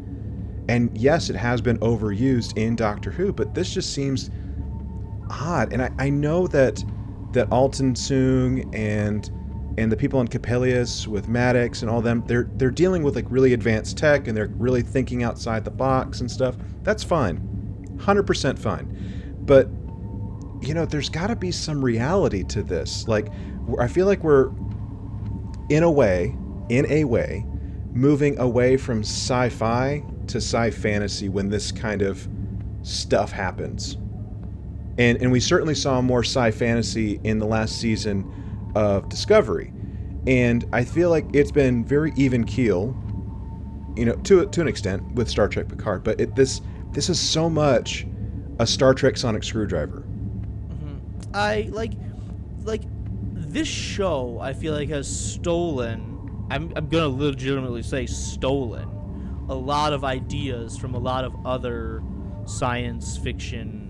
[0.68, 4.30] And yes, it has been overused in Doctor Who, but this just seems
[5.28, 5.72] odd.
[5.72, 6.82] And I, I know that
[7.32, 9.30] that Altan Soong and
[9.78, 13.26] and the people in Coppelius with Maddox and all them, they're they're dealing with like
[13.28, 16.56] really advanced tech and they're really thinking outside the box and stuff.
[16.82, 19.37] That's fine, hundred percent fine.
[19.40, 19.68] But
[20.61, 23.08] you know, there's got to be some reality to this.
[23.08, 23.28] Like,
[23.80, 24.50] I feel like we're
[25.70, 26.37] in a way,
[26.68, 27.44] in a way,
[27.92, 32.28] moving away from sci-fi to sci-fantasy when this kind of
[32.82, 33.96] stuff happens.
[34.98, 38.41] And and we certainly saw more sci-fantasy in the last season
[38.74, 39.72] of Discovery.
[40.26, 42.96] And I feel like it's been very even keel,
[43.96, 46.61] you know, to to an extent with Star Trek Picard, but it this
[46.92, 48.06] this is so much
[48.58, 50.04] a Star Trek sonic screwdriver.
[51.35, 51.92] I like
[52.64, 52.82] like
[53.32, 58.88] this show I feel like has stolen I'm I'm to legitimately say stolen
[59.48, 62.02] a lot of ideas from a lot of other
[62.46, 63.88] science fiction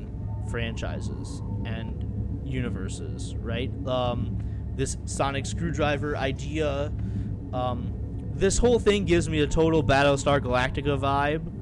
[0.50, 3.70] franchises and universes, right?
[3.86, 4.38] Um
[4.76, 6.92] this sonic screwdriver idea
[7.52, 7.92] um
[8.34, 11.52] this whole thing gives me a total Battlestar Galactica vibe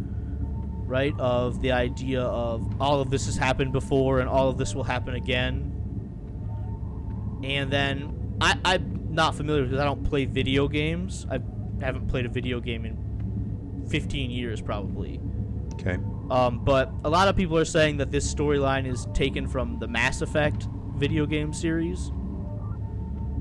[0.90, 1.14] right?
[1.20, 4.82] Of the idea of all of this has happened before and all of this will
[4.82, 5.72] happen again.
[7.44, 11.26] And then I, I'm not familiar because I don't play video games.
[11.30, 11.38] I
[11.80, 15.20] haven't played a video game in 15 years probably.
[15.74, 15.96] Okay.
[16.28, 19.86] Um, but a lot of people are saying that this storyline is taken from the
[19.86, 22.10] Mass Effect video game series.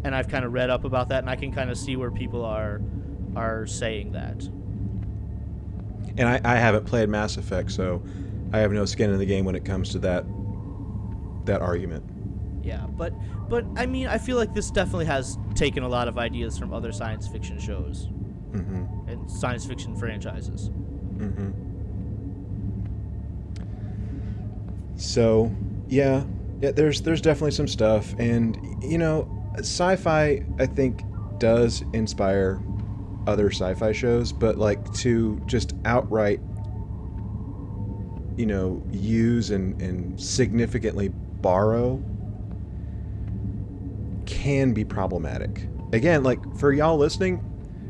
[0.03, 2.11] And I've kind of read up about that and I can kind of see where
[2.11, 2.81] people are
[3.35, 4.43] are saying that.
[6.17, 8.01] And I, I haven't played Mass Effect, so
[8.51, 10.25] I have no skin in the game when it comes to that
[11.45, 12.03] that argument.
[12.63, 13.13] Yeah, but
[13.49, 16.73] but I mean, I feel like this definitely has taken a lot of ideas from
[16.73, 18.09] other science fiction shows
[18.53, 19.09] Mm-hmm.
[19.09, 20.69] and science fiction franchises.
[21.17, 21.51] Mm-hmm.
[24.95, 25.55] So,
[25.87, 26.23] yeah,
[26.59, 26.71] yeah.
[26.71, 31.03] There's there's definitely some stuff, and you know, sci-fi I think
[31.39, 32.61] does inspire
[33.27, 36.39] other sci-fi shows, but like to just outright,
[38.37, 42.03] you know, use and and significantly borrow
[44.25, 45.67] can be problematic.
[45.91, 47.43] Again, like for y'all listening,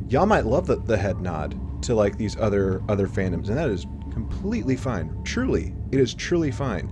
[0.08, 3.69] y'all might love the, the head nod to like these other other fandoms, and that
[3.69, 5.24] is completely fine.
[5.24, 6.91] Truly, it is truly fine.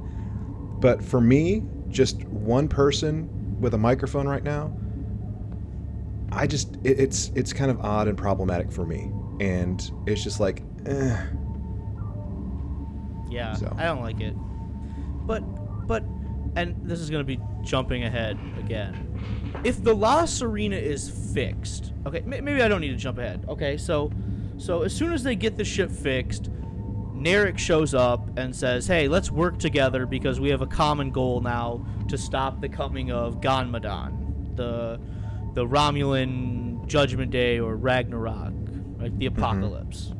[0.79, 4.75] But for me, just one person with a microphone right now,
[6.31, 10.39] I just it, it's it's kind of odd and problematic for me, and it's just
[10.39, 11.25] like, eh.
[13.29, 13.73] Yeah, So.
[13.77, 14.33] I don't like it.
[15.25, 15.41] But
[15.87, 16.03] but
[16.55, 19.19] and this is going to be jumping ahead again.
[19.63, 23.45] If the La Sirena is fixed, okay, maybe I don't need to jump ahead.
[23.47, 24.11] Okay, so
[24.57, 26.49] so as soon as they get the ship fixed,
[27.27, 31.41] Narek shows up and says, "Hey, let's work together because we have a common goal
[31.41, 34.97] now to stop the coming of Ganmadan, the
[35.53, 38.53] the Romulan Judgment Day or Ragnarok,
[38.97, 39.37] like the mm-hmm.
[39.37, 40.13] apocalypse."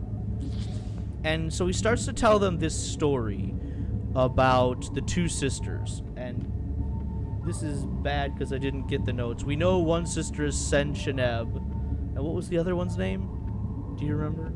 [1.23, 3.53] And so he starts to tell them this story
[4.13, 6.03] about the two sisters.
[6.17, 6.51] And
[7.45, 9.45] this is bad because I didn't get the notes.
[9.45, 11.55] We know one sister is Seb-Cheneb.
[11.55, 13.95] And what was the other one's name?
[13.97, 14.51] Do you remember?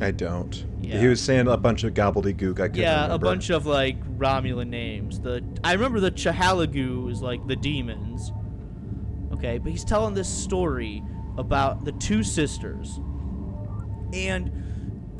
[0.00, 0.64] I don't.
[0.80, 1.00] Yeah.
[1.00, 2.60] He was saying a bunch of gobbledygook.
[2.60, 3.26] I couldn't yeah, remember.
[3.26, 5.20] a bunch of like Romulan names.
[5.20, 8.32] The I remember the Chahalagu is like the demons.
[9.32, 11.02] Okay, but he's telling this story
[11.36, 13.00] about the two sisters.
[14.12, 14.50] And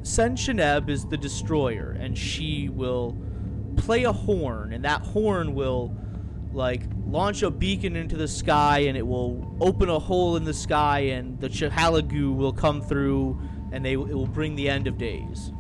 [0.03, 3.17] Seb-Cheneb is the destroyer, and she will
[3.77, 5.95] play a horn, and that horn will
[6.53, 10.55] like launch a beacon into the sky, and it will open a hole in the
[10.55, 13.39] sky, and the Chahalagu will come through,
[13.73, 15.53] and they it will bring the end of days.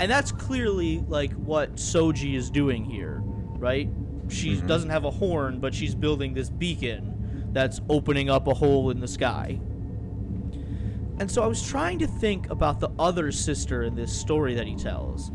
[0.00, 3.20] And that's clearly like what Soji is doing here,
[3.58, 3.90] right?
[4.28, 4.66] She Mhm.
[4.66, 9.00] doesn't have a horn, but she's building this beacon that's opening up a hole in
[9.00, 9.58] the sky.
[11.18, 14.66] And so I was trying to think about the other sister in this story that
[14.66, 15.30] he tells.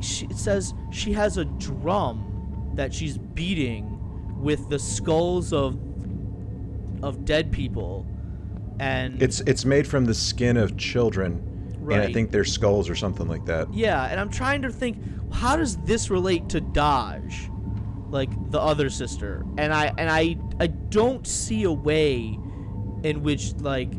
[0.00, 3.98] She, it says she has a drum that she's beating
[4.40, 5.78] with the skulls of
[7.02, 8.06] of dead people,
[8.80, 12.94] and It's it's made from the skin of children, and I think their skulls or
[12.94, 13.72] something like that.
[13.72, 14.98] Yeah, and I'm trying to think
[15.32, 19.44] how does this relate to Dahj, like the other sister?
[19.58, 22.38] And I and I I don't see a way
[23.02, 23.92] in which like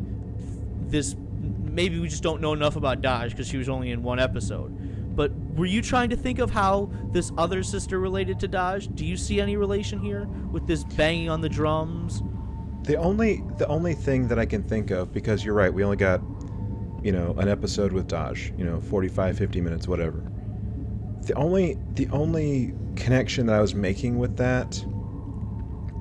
[0.90, 1.16] this
[1.62, 5.16] maybe we just don't know enough about Dahj because she was only in one episode.
[5.16, 8.96] But were you trying to think of how this other sister related to Dahj?
[8.96, 12.24] Do you see any relation here with this banging on the drums?
[12.84, 15.98] The only the only thing that I can think of because you're right, we only
[15.98, 16.22] got
[17.04, 20.24] you know an episode with Dahj, you know, 45 50 minutes whatever.
[21.28, 24.84] The only the only connection that I was making with that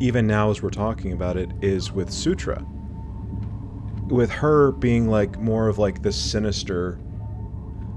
[0.00, 2.64] even now as we're talking about it is with Sutra.
[4.08, 6.98] With her being like more of like the sinister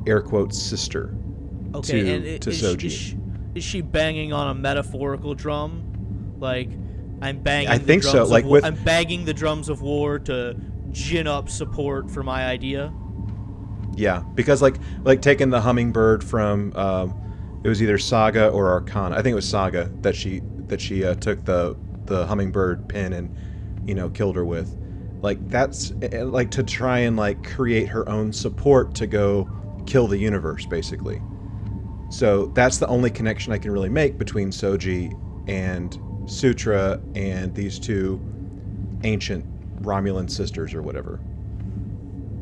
[0.05, 1.15] air quotes sister.
[1.73, 2.83] Okay, to- and i- to is, she- Soji.
[2.85, 3.17] Is, she,
[3.55, 6.35] is she banging on a metaphorical drum?
[6.39, 6.69] Like,
[7.23, 7.69] I'm banging.
[7.69, 10.55] I the think so, drums of like with- I'm banging the drums of war to
[10.91, 12.93] gin up support for my idea.
[13.95, 17.13] Yeah, because like like taking the hummingbird from um,
[17.63, 19.15] it was either Saga or Arcana.
[19.15, 23.13] I think it was Saga that she that she uh, took the the hummingbird pin
[23.13, 23.35] and
[23.87, 24.77] you know killed her with.
[25.21, 29.49] Like that's eh, eh, like to try and like create her own support to go
[29.85, 31.21] kill the universe basically.
[32.09, 37.79] So that's the only connection I can really make between Soji and Sutra and these
[37.79, 38.21] two
[39.03, 39.45] ancient
[39.83, 41.19] Romulan sisters or whatever.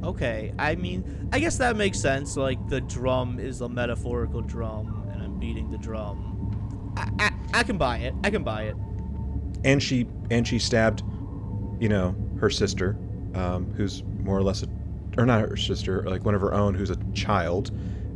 [0.04, 2.36] Okay, I mean, I guess that makes sense.
[2.38, 6.94] Like, the drum is a metaphorical drum, and I'm beating the drum.
[6.98, 8.16] I, I, I can buy it.
[8.24, 8.76] I can buy it.
[9.64, 11.04] and she and she stabbed
[11.80, 12.98] you know her sister
[13.36, 14.68] um, who's more or less a
[15.18, 17.72] or not her sister like one of her own who's a child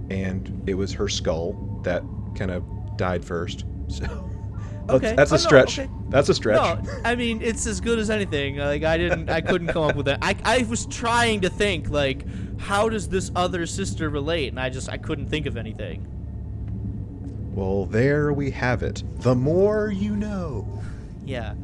[0.09, 1.53] and it was her skull
[1.83, 2.03] that
[2.35, 2.63] kind of
[2.97, 4.05] died first so
[4.89, 5.15] Okay.
[5.15, 5.89] that's, that's Oh, a no, stretch okay.
[6.09, 8.57] that's a stretch No, I mean it's as good as anything.
[8.57, 10.19] Like I didn't, I couldn't come up with that.
[10.21, 12.25] I, I was trying to think like,
[12.59, 14.49] how does this other sister relate?
[14.49, 16.05] And I just, I couldn't think of anything.
[17.55, 20.81] well there we have it the more you know
[21.25, 21.55] Yeah.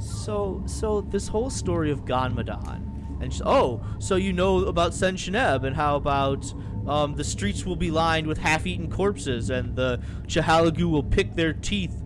[0.00, 5.16] So, so this whole story of Ganmadan, and she, oh, so you know about Sen
[5.34, 6.52] and how about
[6.86, 11.52] um, the streets will be lined with half-eaten corpses, and the Chahalagu will pick their
[11.52, 12.00] teeth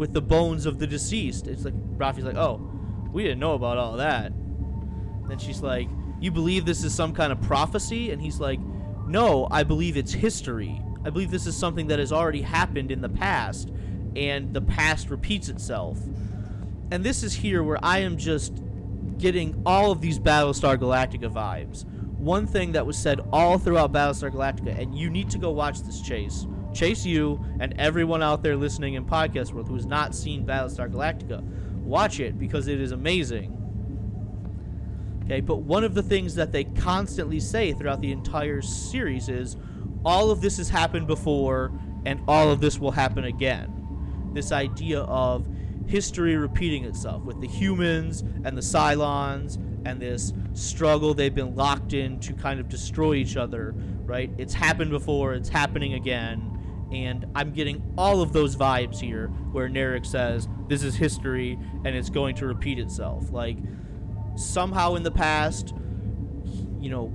[0.00, 1.46] with the bones of the deceased.
[1.46, 2.56] It's like Raffi's like, oh,
[3.12, 4.32] we didn't know about all that.
[5.28, 5.90] Then she's like,
[6.20, 8.10] you believe this is some kind of prophecy?
[8.10, 8.58] And he's like,
[9.06, 10.80] no, I believe it's history.
[11.04, 13.70] I believe this is something that has already happened in the past,
[14.16, 15.98] and the past repeats itself.
[16.90, 18.54] And this is here where I am just
[19.18, 21.84] getting all of these Battlestar Galactica vibes.
[22.16, 25.82] One thing that was said all throughout Battlestar Galactica, and you need to go watch
[25.82, 26.46] this, Chase.
[26.72, 30.90] Chase, you and everyone out there listening in podcast world who has not seen Battlestar
[30.90, 31.42] Galactica,
[31.82, 33.56] watch it because it is amazing.
[35.24, 39.56] Okay, but one of the things that they constantly say throughout the entire series is
[40.04, 41.72] all of this has happened before
[42.04, 43.76] and all of this will happen again.
[44.32, 45.46] This idea of
[45.86, 51.92] history repeating itself with the humans and the Cylons and this struggle they've been locked
[51.92, 54.30] in to kind of destroy each other, right?
[54.38, 56.49] It's happened before, it's happening again.
[56.92, 61.94] And I'm getting all of those vibes here where Narek says, This is history and
[61.94, 63.30] it's going to repeat itself.
[63.30, 63.56] Like,
[64.36, 65.74] somehow in the past,
[66.80, 67.12] you know,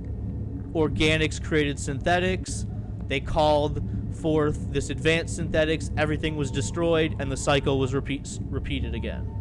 [0.72, 2.66] organics created synthetics.
[3.08, 3.82] They called
[4.14, 5.90] forth this advanced synthetics.
[5.96, 9.32] Everything was destroyed, and the cycle was repeat, repeated again.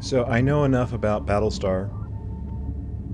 [0.00, 1.90] So I know enough about Battlestar,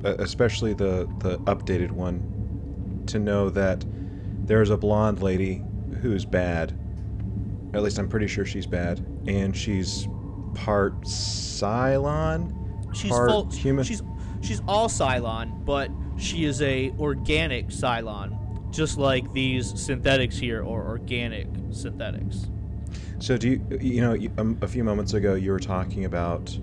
[0.04, 3.84] uh, especially the the updated one, to know that
[4.46, 5.62] there's a blonde lady
[6.00, 6.78] who's bad.
[7.74, 10.08] At least I'm pretty sure she's bad, and she's
[10.54, 12.54] part Cylon,
[12.94, 13.84] She's part full, human.
[13.84, 14.02] She's
[14.40, 20.88] she's all Cylon, but she is a organic Cylon, just like these synthetics here are
[20.88, 22.46] organic synthetics.
[23.18, 26.56] So do you you know you, um, a few moments ago you were talking about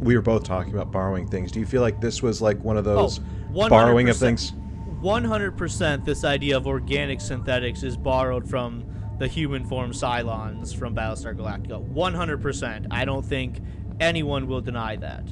[0.00, 1.50] we were both talking about borrowing things.
[1.52, 3.20] Do you feel like this was like one of those
[3.54, 4.52] Oh, borrowing of things?
[5.04, 8.84] 100% this idea of organic synthetics is borrowed from
[9.18, 11.86] the human form Cylons from Battlestar Galactica.
[11.92, 12.86] 100%.
[12.90, 13.60] I don't think
[14.00, 15.28] anyone will deny that.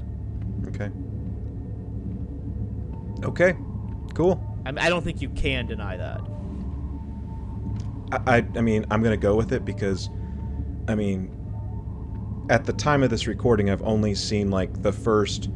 [0.68, 0.90] Okay.
[3.24, 3.56] Okay.
[4.12, 4.46] Cool.
[4.66, 6.20] I, mean, I don't think you can deny that.
[8.12, 10.10] I, I, I mean, I'm going to go with it because,
[10.86, 11.34] I mean,
[12.50, 15.48] at the time of this recording, I've only seen like the first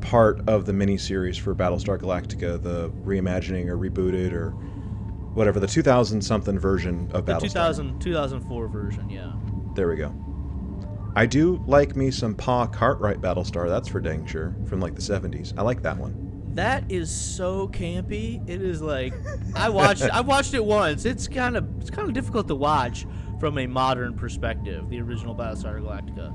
[0.00, 4.50] part of the miniseries for Battlestar Galactica, the reimagining or rebooted or
[5.34, 7.40] whatever, the 2000 something version of The Battlestar.
[7.42, 9.32] 2000, 2004 version, yeah.
[9.74, 10.14] There we go.
[11.14, 15.00] I do like me some Pa Cartwright Battlestar, that's for dang sure, from like the
[15.00, 15.54] 70s.
[15.56, 16.22] I like that one.
[16.54, 18.46] That is so campy.
[18.48, 19.14] It is like
[19.54, 21.04] I watched I watched it once.
[21.04, 23.06] It's kind of it's kind of difficult to watch
[23.38, 24.88] from a modern perspective.
[24.88, 26.34] The original Battlestar Galactica.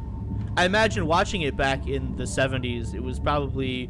[0.58, 3.90] I imagine watching it back in the 70s, it was probably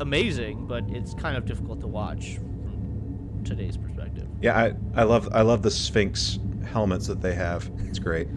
[0.00, 4.26] amazing, but it's kind of difficult to watch from today's perspective.
[4.40, 7.70] Yeah, I, I love I love the Sphinx helmets that they have.
[7.86, 8.28] It's great.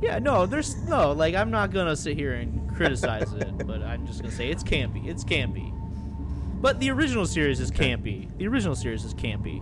[0.00, 4.06] Yeah, no, there's no like I'm not gonna sit here and criticize it, but I'm
[4.06, 5.06] just gonna say it's campy.
[5.06, 5.72] It's campy.
[6.60, 8.28] But the original series is campy.
[8.38, 9.60] The original series is campy.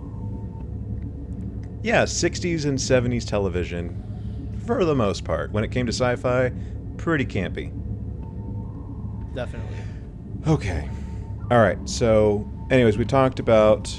[1.83, 5.51] Yeah, 60s and 70s television, for the most part.
[5.51, 6.53] When it came to sci fi,
[7.01, 7.73] pretty campy.
[9.35, 9.77] Definitely.
[10.47, 10.89] Okay.
[11.51, 11.79] All right.
[11.89, 13.91] So, anyways, we talked about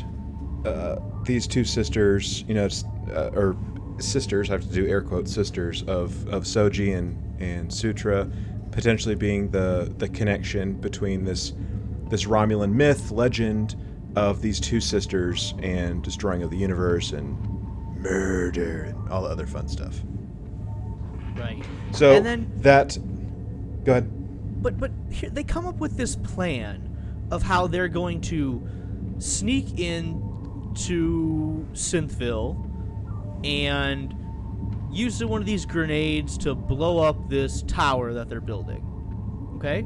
[0.66, 2.70] uh, these two sisters, you know,
[3.12, 3.58] uh, or
[3.98, 8.30] sisters, I have to do air quotes, sisters of, of Soji and, and Sutra,
[8.72, 11.54] potentially being the, the connection between this,
[12.10, 13.76] this Romulan myth, legend
[14.16, 17.36] of these two sisters and destroying of the universe and
[17.98, 20.02] murder and all the other fun stuff.
[21.42, 21.64] Right.
[21.92, 22.98] So, And then- that.
[23.84, 24.62] Go ahead.
[24.62, 26.88] But but here, they come up with this plan
[27.32, 28.62] of how they're going to
[29.18, 30.22] sneak in
[30.76, 32.68] to Synthville
[33.44, 34.16] and
[34.92, 38.86] use one of these grenades to blow up this tower that they're building.
[39.56, 39.86] Okay?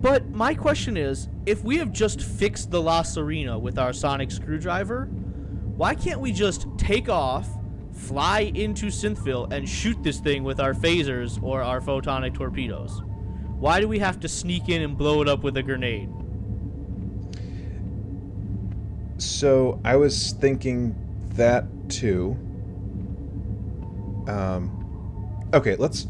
[0.00, 4.30] But my question is, if we have just fixed the La Sirena with our sonic
[4.30, 7.48] screwdriver, why can't we just take off,
[7.98, 13.02] fly into Synthville, and shoot this thing with our phasers or our photonic torpedoes?
[13.58, 16.08] Why do we have to sneak in and blow it up with a grenade?
[19.18, 20.94] So I was thinking
[21.34, 22.36] that too.
[24.28, 26.06] Um, okay, let's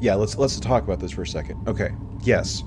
[0.00, 1.68] yeah, let's let's talk about this for a second.
[1.68, 1.94] Okay,
[2.24, 2.64] yes,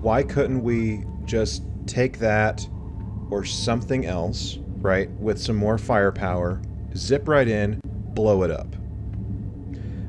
[0.00, 2.66] why couldn't we just take that
[3.30, 6.60] or something else, right, with some more firepower,
[6.96, 8.74] zip right in, blow it up,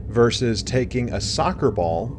[0.08, 2.18] versus taking a soccer ball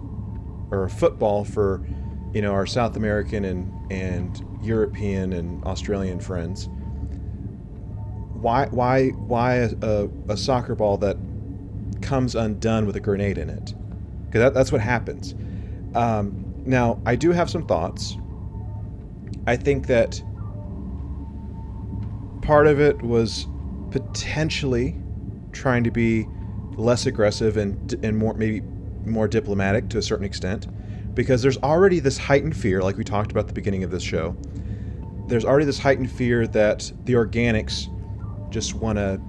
[0.71, 1.87] or a football for
[2.33, 6.69] you know our South American and and European and Australian friends.
[8.35, 11.17] Why why why a, a, soccer ball that
[12.03, 13.75] comes undone with a grenade in it.
[14.27, 15.35] Because that, that's what happens.
[15.95, 18.17] Um, now, I do have some thoughts.
[19.47, 20.23] I think that
[22.43, 23.47] part of it was
[23.91, 24.97] potentially
[25.53, 26.27] trying to be
[26.77, 28.61] less aggressive and, and more maybe
[29.07, 30.67] more diplomatic to a certain extent
[31.15, 34.03] because there's already this heightened fear like we talked about at the beginning of this
[34.03, 34.37] show.
[35.29, 37.89] There's already this heightened fear that the organics
[38.51, 39.21] just want to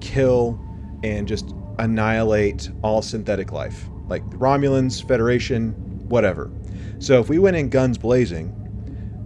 [0.00, 0.60] kill
[1.02, 5.72] and just annihilate all synthetic life like romulans federation
[6.08, 6.50] whatever.
[6.98, 8.54] So if we went in guns blazing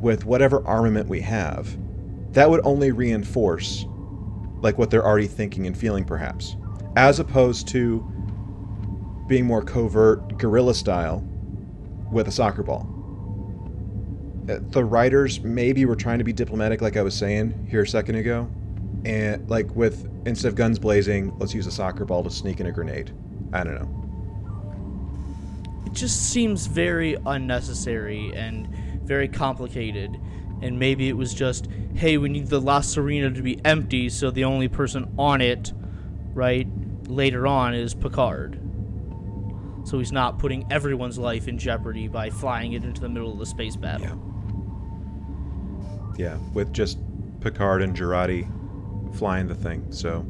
[0.01, 1.77] with whatever armament we have
[2.33, 3.87] that would only reinforce
[4.67, 6.57] like what they're already thinking and feeling perhaps
[6.97, 8.01] as opposed to
[9.27, 11.27] being more covert guerrilla style
[12.13, 12.89] with a soccer ball.
[14.49, 17.87] Uh, the writers maybe were trying to be diplomatic like i was saying here a
[17.87, 18.49] second ago
[19.05, 22.67] and like with instead of guns blazing let's use a soccer ball to sneak in
[22.67, 23.13] a grenade.
[23.53, 25.83] I don't know.
[25.87, 28.69] It just seems very unnecessary and
[29.05, 30.21] very complicated.
[30.63, 34.31] And maybe it was just, hey, we need the La Sirena to be empty, so
[34.31, 35.73] the only person on it,
[36.35, 36.67] right,
[37.09, 38.61] later on is Picard.
[39.85, 43.39] So he's not putting everyone's life in jeopardy by flying it into the middle of
[43.39, 44.07] the space battle.
[44.07, 44.17] Yeah.
[46.19, 46.99] Yeah, with just
[47.41, 48.49] Picard and Jurati
[49.17, 49.87] flying the thing.
[49.93, 50.21] So,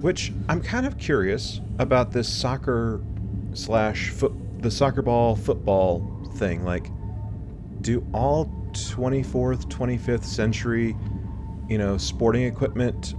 [0.00, 3.00] which I'm kind of curious about this soccer
[3.54, 6.64] slash foot, the soccer ball football thing.
[6.64, 6.90] Like,
[7.80, 10.96] do all 24th, 25th century,
[11.68, 13.14] you know, sporting equipment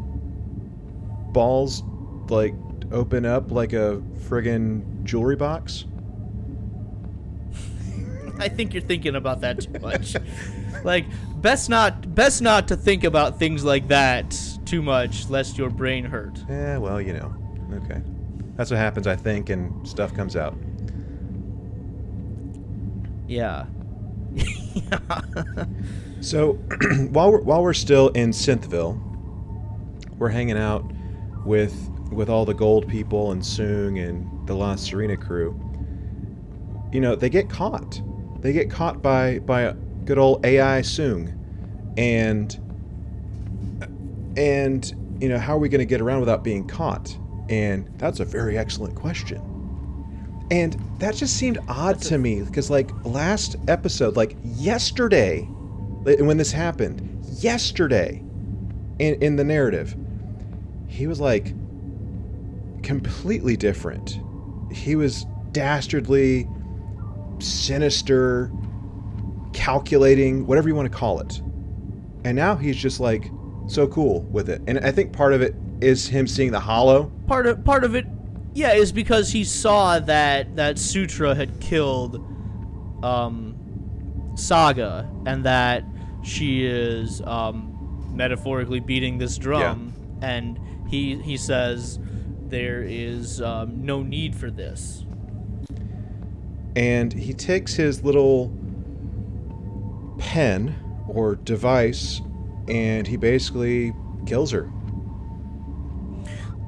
[1.33, 1.83] balls
[2.29, 2.53] like
[2.91, 5.85] open up like a friggin' jewelry box?
[8.39, 10.15] I think you're thinking about that too much.
[10.83, 11.05] like
[11.41, 14.35] best not best not to think about things like that
[14.65, 16.43] too much lest your brain hurt.
[16.49, 17.35] Yeah, well, you know.
[17.73, 18.01] Okay.
[18.55, 20.55] That's what happens, I think, and stuff comes out.
[23.27, 23.65] Yeah.
[26.21, 26.53] So,
[27.09, 29.01] while we're, while we're still in Synthville,
[30.19, 30.85] we're hanging out
[31.45, 35.59] with with all the gold people and Soong and the La Sirena crew.
[36.93, 38.01] You know, they get caught.
[38.41, 39.73] They get caught by by
[40.05, 41.35] good old AI Soong,
[41.97, 42.55] and
[44.37, 47.17] and you know how are we going to get around without being caught?
[47.49, 49.41] And that's a very excellent question.
[50.51, 55.47] And that just seemed odd to me because, like, last episode, like yesterday,
[56.03, 58.21] li- when this happened, yesterday,
[58.99, 59.95] in, in the narrative,
[60.87, 61.53] he was like
[62.83, 64.19] completely different.
[64.71, 66.47] He was dastardly,
[67.39, 68.51] sinister,
[69.53, 71.41] calculating, whatever you want to call it.
[72.23, 73.31] And now he's just like
[73.67, 74.61] so cool with it.
[74.67, 77.11] And I think part of it is him seeing the hollow.
[77.25, 78.05] part of part of it
[78.53, 82.15] yeah is because he saw that that Sutra had killed
[83.03, 83.55] um
[84.35, 85.83] Saga and that
[86.23, 87.67] she is um
[88.13, 91.99] metaphorically beating this drum and he he says
[92.47, 95.05] there is um, no need for this.
[96.75, 98.51] and he takes his little
[100.19, 100.75] pen
[101.07, 102.21] or device
[102.67, 103.93] and he basically
[104.25, 104.69] kills her.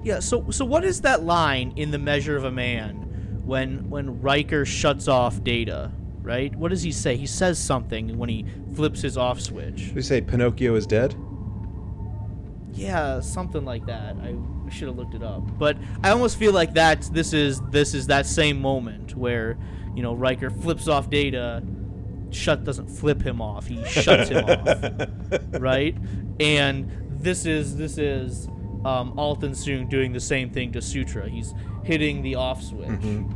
[0.04, 4.22] Yeah, so so what is that line in the measure of a man when when
[4.22, 5.92] Riker shuts off data,
[6.22, 6.54] right?
[6.56, 7.16] What does he say?
[7.16, 8.46] He says something when he
[8.76, 9.92] flips his off switch.
[9.96, 11.16] We say Pinocchio is dead.
[12.74, 14.16] Yeah, something like that.
[14.18, 14.36] I
[14.70, 15.58] should have looked it up.
[15.58, 19.58] But I almost feel like that this is this is that same moment where,
[19.96, 21.64] you know, Riker flips off data,
[22.32, 23.68] shut doesn't flip him off.
[23.68, 25.62] He shuts him off.
[25.62, 25.96] Right?
[26.40, 28.50] And this is this is
[28.86, 31.30] um, Altan Soong doing the same thing to Sutra.
[31.30, 31.54] He's
[31.84, 32.88] hitting the off switch.
[32.90, 33.32] Mhm.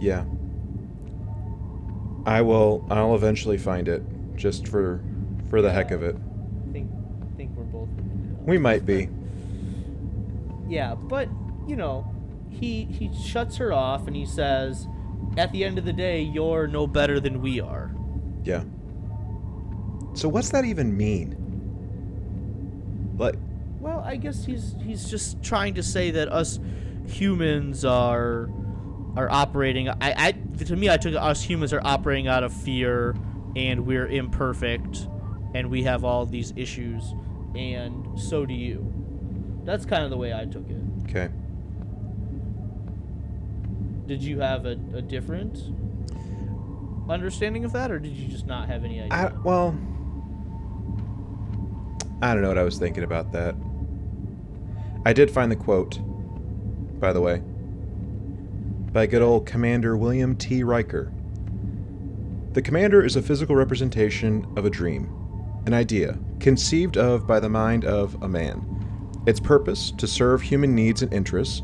[0.00, 0.24] Yeah.
[2.24, 4.02] I will I'll eventually find it
[4.36, 5.02] just for
[5.50, 6.16] for the heck of it.
[6.68, 6.90] I think
[7.36, 7.88] think we're both
[8.46, 9.08] We might be.
[10.68, 11.28] Yeah, but
[11.66, 12.06] you know,
[12.48, 14.86] he he shuts her off and he says,
[15.36, 17.94] "At the end of the day, you're no better than we are."
[18.42, 18.64] Yeah.
[20.14, 21.36] So what's that even mean?
[23.22, 23.36] Like
[23.80, 26.58] Well, I guess he's he's just trying to say that us
[27.06, 28.50] humans are
[29.16, 29.88] are operating.
[29.88, 30.32] I, I
[30.64, 33.14] to me, I took us humans are operating out of fear,
[33.56, 35.08] and we're imperfect,
[35.54, 37.14] and we have all these issues,
[37.54, 38.92] and so do you.
[39.64, 40.82] That's kind of the way I took it.
[41.08, 41.30] okay.
[44.06, 45.56] Did you have a, a different
[47.08, 49.12] understanding of that, or did you just not have any idea?
[49.12, 49.78] I, well,
[52.22, 53.56] I don't know what I was thinking about that.
[55.04, 55.98] I did find the quote,
[57.00, 57.42] by the way,
[58.92, 60.62] by good old Commander William T.
[60.62, 61.12] Riker.
[62.52, 65.12] The commander is a physical representation of a dream,
[65.66, 68.64] an idea, conceived of by the mind of a man.
[69.26, 71.62] Its purpose, to serve human needs and interests.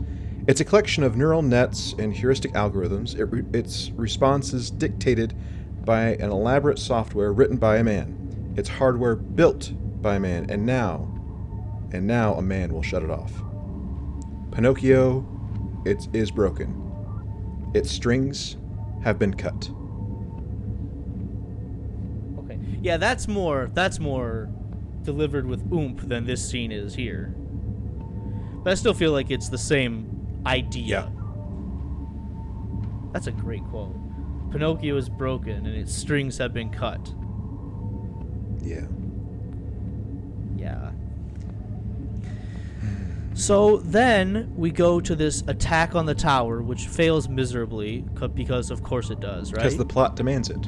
[0.49, 3.17] It's a collection of neural nets and heuristic algorithms.
[3.17, 5.37] It re- its response is dictated
[5.85, 8.55] by an elaborate software written by a man.
[8.57, 11.09] Its hardware built by a man, and now,
[11.93, 13.33] and now a man will shut it off.
[14.53, 15.27] Pinocchio,
[15.85, 16.75] it is broken.
[17.75, 18.57] Its strings
[19.03, 19.71] have been cut.
[22.39, 22.59] Okay.
[22.83, 24.49] Yeah, that's more that's more
[25.03, 27.35] delivered with oomph than this scene is here.
[28.63, 30.85] But I still feel like it's the same idea.
[30.85, 31.09] Yeah.
[33.13, 33.95] That's a great quote.
[34.51, 37.15] Pinocchio is broken and its strings have been cut.
[38.63, 38.87] Yeah.
[40.59, 40.91] Yeah.
[43.35, 48.05] So then we go to this attack on the tower, which fails miserably,
[48.35, 49.63] because of course it does, right?
[49.63, 50.67] Because the plot demands it.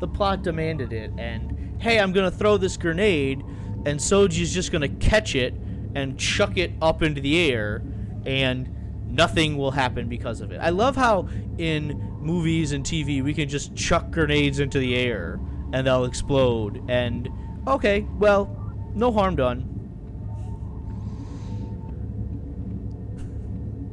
[0.00, 3.42] the plot demanded it, and hey, I'm gonna throw this grenade,
[3.86, 5.54] and Soji's just gonna catch it
[5.94, 7.82] and chuck it up into the air,
[8.26, 8.68] and
[9.06, 10.58] nothing will happen because of it.
[10.60, 15.40] I love how in movies and TV we can just chuck grenades into the air
[15.72, 17.28] and they'll explode, and
[17.66, 18.46] okay, well,
[18.94, 19.66] no harm done.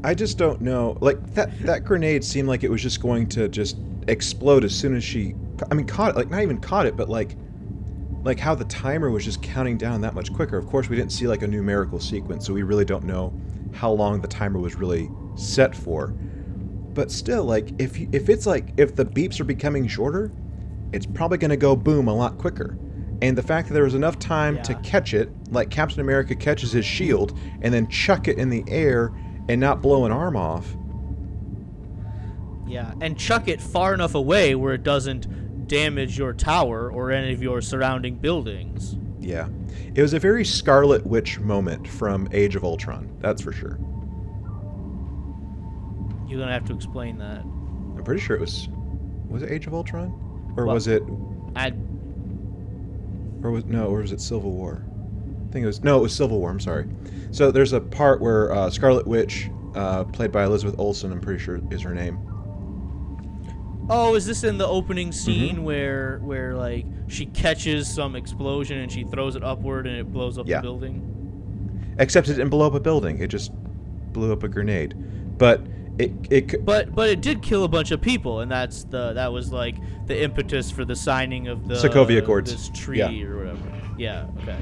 [0.03, 0.97] I just don't know.
[1.01, 4.95] Like that that grenade seemed like it was just going to just explode as soon
[4.95, 5.35] as she
[5.69, 7.35] I mean caught it, like not even caught it, but like
[8.23, 10.57] like how the timer was just counting down that much quicker.
[10.57, 13.33] Of course, we didn't see like a numerical sequence, so we really don't know
[13.73, 16.07] how long the timer was really set for.
[16.93, 20.31] But still, like if you, if it's like if the beeps are becoming shorter,
[20.93, 22.77] it's probably going to go boom a lot quicker.
[23.21, 26.71] And the fact that there was enough time to catch it, like Captain America catches
[26.71, 29.11] his shield and then chuck it in the air
[29.49, 30.75] and not blow an arm off.
[32.67, 37.33] Yeah, and chuck it far enough away where it doesn't damage your tower or any
[37.33, 38.97] of your surrounding buildings.
[39.19, 39.47] Yeah.
[39.95, 43.79] It was a very Scarlet Witch moment from Age of Ultron, that's for sure.
[46.27, 47.39] You're gonna have to explain that.
[47.41, 48.67] I'm pretty sure it was
[49.29, 50.11] was it Age of Ultron?
[50.55, 51.03] Or Well- was it
[51.55, 51.71] I
[53.47, 54.83] or was no, or was it Civil War?
[55.47, 56.49] I think it was no, it was Civil War.
[56.49, 56.85] I'm sorry.
[57.31, 61.39] So there's a part where uh, Scarlet Witch, uh, played by Elizabeth Olsen, I'm pretty
[61.43, 62.19] sure is her name.
[63.89, 65.17] Oh, is this in the opening Mm-hmm.
[65.17, 70.11] scene where where like she catches some explosion and she throws it upward and it
[70.11, 70.57] blows up Yeah.
[70.57, 71.13] the building?
[71.99, 73.51] Except it didn't blow up a building; it just
[74.13, 74.93] blew up a grenade.
[75.37, 75.61] But
[75.99, 79.13] it it c- But but it did kill a bunch of people, and that's the
[79.13, 79.75] that was like
[80.07, 82.51] the impetus for the signing of the Sokovia Accords.
[82.51, 83.25] this treaty Yeah.
[83.25, 83.81] or whatever.
[83.97, 84.27] Yeah.
[84.43, 84.57] Okay.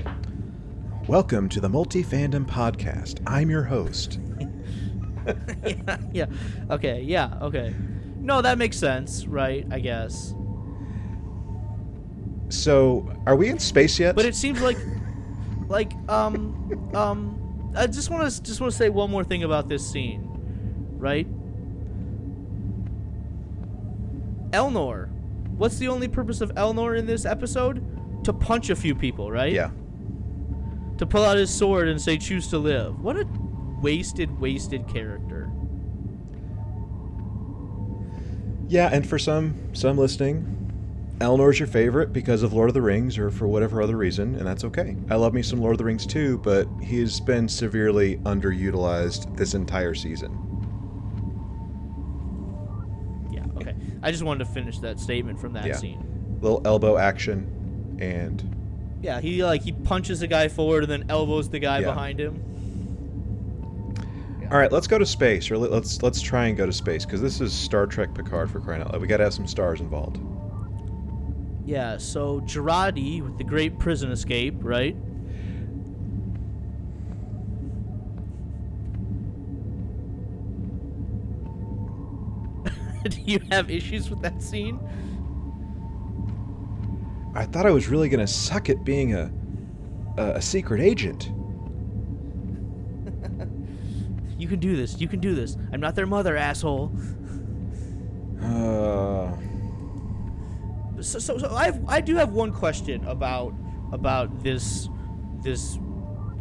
[1.07, 3.19] welcome to the Multi Fandom Podcast.
[3.27, 4.19] I'm your host.
[4.39, 5.97] yeah.
[6.13, 6.25] Yeah.
[6.69, 7.01] Okay.
[7.01, 7.37] Yeah.
[7.41, 7.73] Okay.
[8.19, 9.65] No, that makes sense, right?
[9.71, 10.33] I guess.
[12.49, 14.15] So, are we in space yet?
[14.15, 14.77] But it seems like,
[15.67, 19.67] like, um, um, I just want to just want to say one more thing about
[19.67, 20.34] this scene,
[20.97, 21.27] right?
[24.51, 25.09] Elnor,
[25.57, 27.83] what's the only purpose of Elnor in this episode?
[28.23, 29.53] To punch a few people, right?
[29.53, 29.69] yeah.
[30.97, 33.27] To pull out his sword and say, "Choose to live." What a
[33.81, 35.51] wasted, wasted character.
[38.67, 40.55] Yeah, and for some some listening,
[41.19, 44.47] Elnor's your favorite because of Lord of the Rings or for whatever other reason, and
[44.47, 44.95] that's okay.
[45.09, 49.53] I love me some Lord of the Rings too, but he's been severely underutilized this
[49.53, 50.44] entire season.
[54.05, 55.75] I just wanted to finish that statement from that Yeah.
[55.77, 56.37] scene.
[56.39, 58.55] Little elbow action and
[59.01, 61.87] Yeah, he like he punches the guy forward and then elbows the guy Yeah.
[61.87, 62.39] behind him.
[64.51, 67.03] All right, let's go to space or let- let's let's try and go to space
[67.03, 69.01] cuz this is Star Trek Picard for crying out loud.
[69.01, 70.19] We got to have some stars involved.
[71.65, 74.95] Yeah, so Jurati with the great prison escape, right?
[83.09, 84.79] Do you have issues with that scene?
[87.35, 89.31] I thought I was really going to suck at being a
[90.17, 91.31] a, a secret agent.
[94.37, 94.99] You can do this.
[94.99, 95.55] You can do this.
[95.71, 96.91] I'm not their mother, asshole.
[98.41, 99.31] Uh
[101.01, 103.53] So, so, so I, I do have one question about
[103.91, 104.89] about this
[105.41, 105.75] this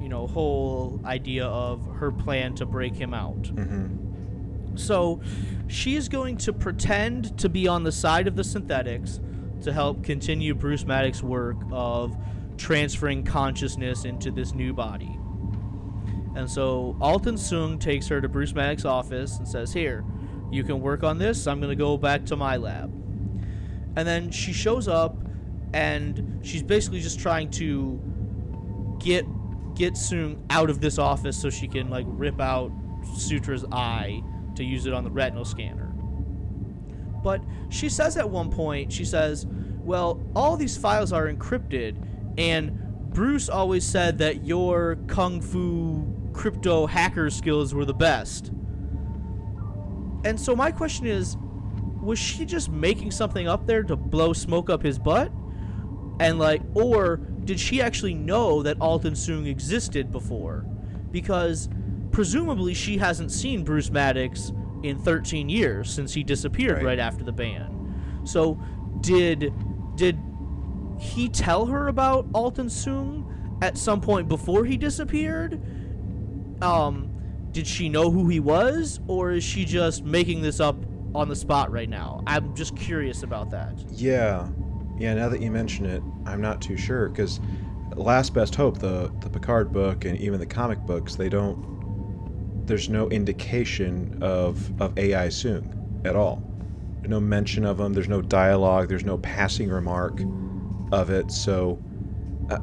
[0.01, 3.43] you know whole idea of her plan to break him out.
[3.55, 4.79] mhm.
[4.79, 5.21] So
[5.67, 9.21] she is going to pretend to be on the side of the synthetics
[9.63, 12.17] to help continue Bruce Maddox's work of
[12.57, 15.19] transferring consciousness into this new body.
[16.37, 20.05] And so Altan Soong takes her to Bruce Maddox's office and says, Here,
[20.51, 21.47] you can work on this.
[21.47, 22.93] I'm going to go back to my lab.
[23.97, 25.17] And then she shows up
[25.73, 28.01] and she's basically just trying to
[28.99, 29.25] get
[29.75, 32.71] get Soong out of this office so she can like rip out
[33.17, 34.23] Sutra's eye
[34.57, 35.93] to use it on the retinal scanner.
[37.23, 39.47] But she says at one point, she says,
[39.83, 41.97] "Well, all these files are encrypted
[42.37, 42.81] and
[43.13, 48.51] Bruce always said that your kung fu crypto hacker skills were the best.
[50.25, 51.37] And so my question is,
[52.03, 55.31] was she just making something up there to blow smoke up his butt?
[56.19, 60.67] And like, or did she actually know that Altan Soong existed before?
[61.13, 61.69] Because
[62.15, 64.53] presumably she hasn't seen Bruce Maddox
[64.83, 66.85] in 13 years since he disappeared Right.
[66.85, 68.23] right after the ban.
[68.25, 68.59] So
[69.01, 69.53] did
[69.97, 70.19] did
[70.99, 73.25] he tell her about Altan
[73.63, 75.61] at some point before he disappeared?
[76.63, 77.11] Um,
[77.51, 80.77] did she know who he was, or is she just making this up
[81.15, 82.23] on the spot right now?
[82.27, 83.73] I'm just curious about that.
[83.91, 84.49] Yeah,
[84.99, 85.15] yeah.
[85.15, 87.41] Now that you mention it, I'm not too sure because
[87.97, 91.74] Last Best Hope, the the Picard book, and even the comic books, they don't.
[92.67, 96.43] There's no indication of of AI Soong at all.
[97.01, 97.93] There's no mention of him.
[97.93, 98.89] There's no dialogue.
[98.89, 100.21] There's no passing remark
[100.93, 101.31] of it.
[101.31, 101.79] So,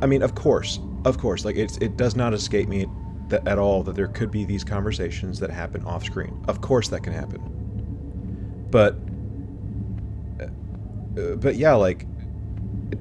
[0.02, 2.88] I- mean, of course, of course, like it's it does not escape me
[3.30, 6.44] that at all that there could be these conversations that happen off screen.
[6.48, 7.42] Of course, that can happen.
[8.72, 8.98] But
[11.18, 12.06] uh, but yeah, like,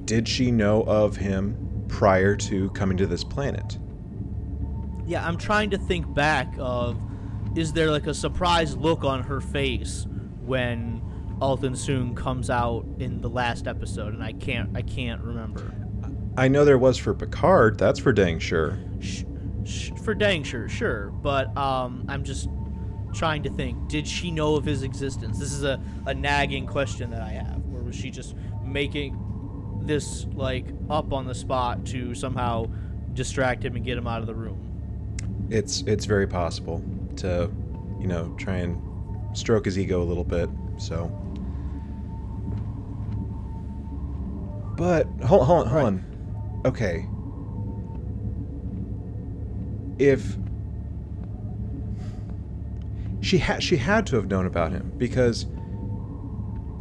[0.05, 3.77] did she know of him prior to coming to this planet?
[5.11, 6.97] Yeah, I'm trying to think back of
[7.57, 10.07] is there like a surprised look on her face
[10.39, 11.01] when
[11.41, 15.69] Altan Soong comes out in the last episode and I can't I can't remember.
[16.37, 17.77] I know there was for Picard.
[17.77, 18.79] That's for dang sure.
[19.01, 19.25] Sh-
[19.65, 22.47] sh- for dang sure, sure, but um I'm just
[23.13, 25.37] trying to think did she know of his existence?
[25.37, 27.61] This is a a nagging question that I have.
[27.73, 28.33] Or was she just
[28.63, 32.67] making this like up on the spot to somehow
[33.11, 34.60] distract him and get him out of the room?
[35.51, 36.81] It's it's very possible
[37.17, 37.51] to,
[37.99, 38.81] you know, try and
[39.37, 40.49] stroke his ego a little bit.
[40.77, 41.07] So,
[44.77, 45.85] but hold hold on, hold Right.
[45.85, 46.05] on.
[46.65, 47.07] Okay.
[49.99, 50.37] If
[53.21, 55.45] she had she had to have known about him because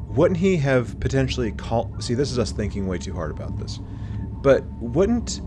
[0.09, 3.79] wouldn't he have potentially called see this is us thinking way too hard about this
[4.43, 5.43] but wouldn't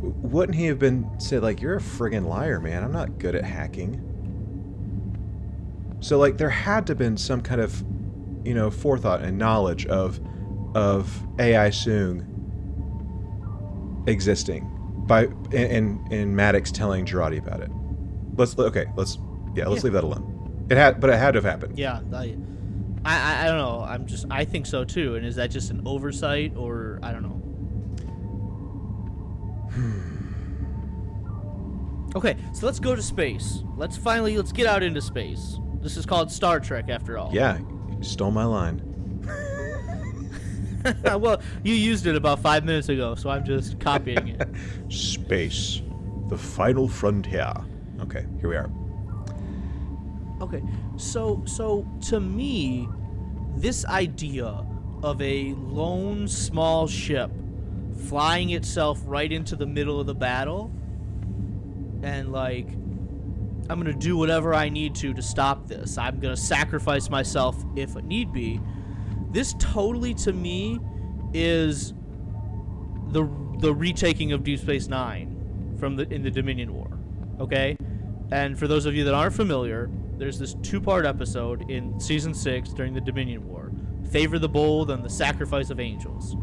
[0.00, 3.44] wouldn't he have been said like you're a friggin' liar man i'm not good at
[3.44, 4.02] hacking
[6.00, 7.82] so like there had to have been some kind of
[8.44, 10.20] you know forethought and knowledge of
[10.74, 12.24] of ai soong
[14.08, 14.70] existing
[15.06, 17.70] by and and, and maddox telling Jurati about it
[18.36, 19.18] let's okay let's
[19.54, 19.84] yeah let's Yeah.
[19.84, 22.36] leave that alone it had but it had to have happened Yeah, I,
[23.04, 23.84] I, I don't know.
[23.88, 25.14] I'm just, I think so too.
[25.14, 27.40] And is that just an oversight, or I don't know?
[29.76, 30.26] Hmm.
[32.16, 33.62] okay, so let's go to space.
[33.76, 35.58] Let's finally, let's get out into space.
[35.82, 37.30] This is called Star Trek, after all.
[37.32, 38.82] yeah you stole my line
[41.16, 44.48] well, you used it about five minutes ago, so I'm just copying it.
[44.92, 45.82] space
[46.28, 47.52] the final frontier
[48.00, 48.70] okay here we are
[50.40, 50.62] Okay,
[50.96, 52.88] so so to me,
[53.56, 54.66] this idea
[55.02, 57.30] of a lone small ship
[57.96, 60.70] flying itself right into the middle of the battle
[62.02, 62.68] and like
[63.68, 65.98] I'm gonna do whatever I need to to stop this.
[65.98, 68.60] I'm gonna sacrifice myself if need be.
[69.32, 70.78] This totally to me
[71.34, 71.92] is
[73.08, 73.28] the
[73.58, 76.98] the retaking of Deep Space Nine from the in the Dominion War.
[77.40, 77.76] Okay?
[78.30, 82.34] And for those of you that aren't familiar, there's this two part episode in season
[82.34, 83.72] six during the Dominion War
[84.10, 86.36] Favor the Bold and the Sacrifice of Angels.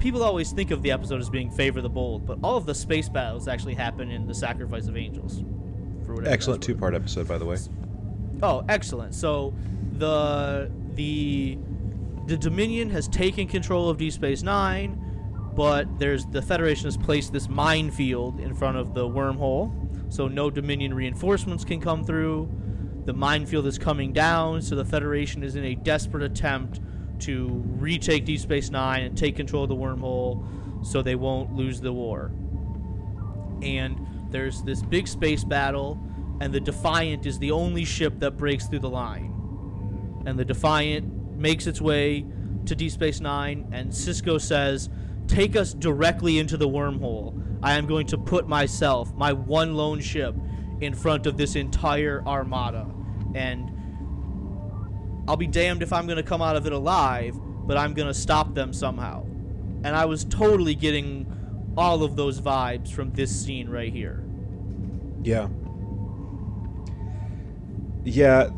[0.00, 2.74] People always think of the episode as being Favor the Bold, but all of the
[2.74, 5.44] space battles actually happen in the Sacrifice of Angels.
[6.06, 7.58] For whatever excellent two-part episode by the way
[8.42, 9.14] Oh, excellent.
[9.14, 9.54] So
[9.92, 11.58] the the
[12.26, 14.98] the Dominion has taken control of Deep Space Nine,
[15.54, 19.70] but there's the Federation has placed this minefield in front of the wormhole,
[20.12, 22.50] so no Dominion reinforcements can come through.
[23.04, 26.80] The minefield is coming down, so the Federation is in a desperate attempt
[27.20, 27.48] to
[27.78, 30.44] retake Deep Space Nine and take control of the wormhole,
[30.84, 32.32] so they won't lose the war.
[33.62, 36.00] And there's this big space battle
[36.40, 40.22] and the defiant is the only ship that breaks through the line.
[40.26, 42.24] And the defiant makes its way
[42.66, 44.88] to deep space nine and Sisko says
[45.26, 50.00] take us directly into the wormhole, I am going to put myself, my one lone
[50.00, 50.34] ship,
[50.80, 52.90] in front of this entire armada.
[53.34, 53.70] And
[55.30, 58.08] I'll be damned if I'm going to come out of it alive, but I'm going
[58.08, 59.22] to stop them somehow.
[59.84, 64.24] And I was totally getting all of those vibes from this scene right here.
[65.22, 65.46] Yeah.
[68.02, 68.50] Yeah.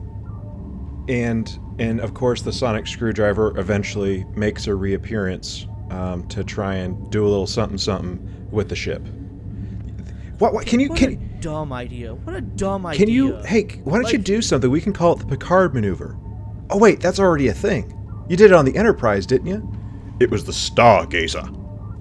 [1.08, 7.10] And and of course the sonic screwdriver eventually makes a reappearance um, to try and
[7.10, 9.06] do a little something something with the ship.
[10.38, 12.14] What, what can you What can a dumb idea.
[12.14, 12.98] What a dumb idea.
[12.98, 16.16] can you hey why don't you do something we can call it the Picard maneuver?
[16.70, 17.98] Oh wait, that's already a thing.
[18.28, 19.70] You did it on the Enterprise, didn't you?
[20.20, 21.48] It was the Stargazer.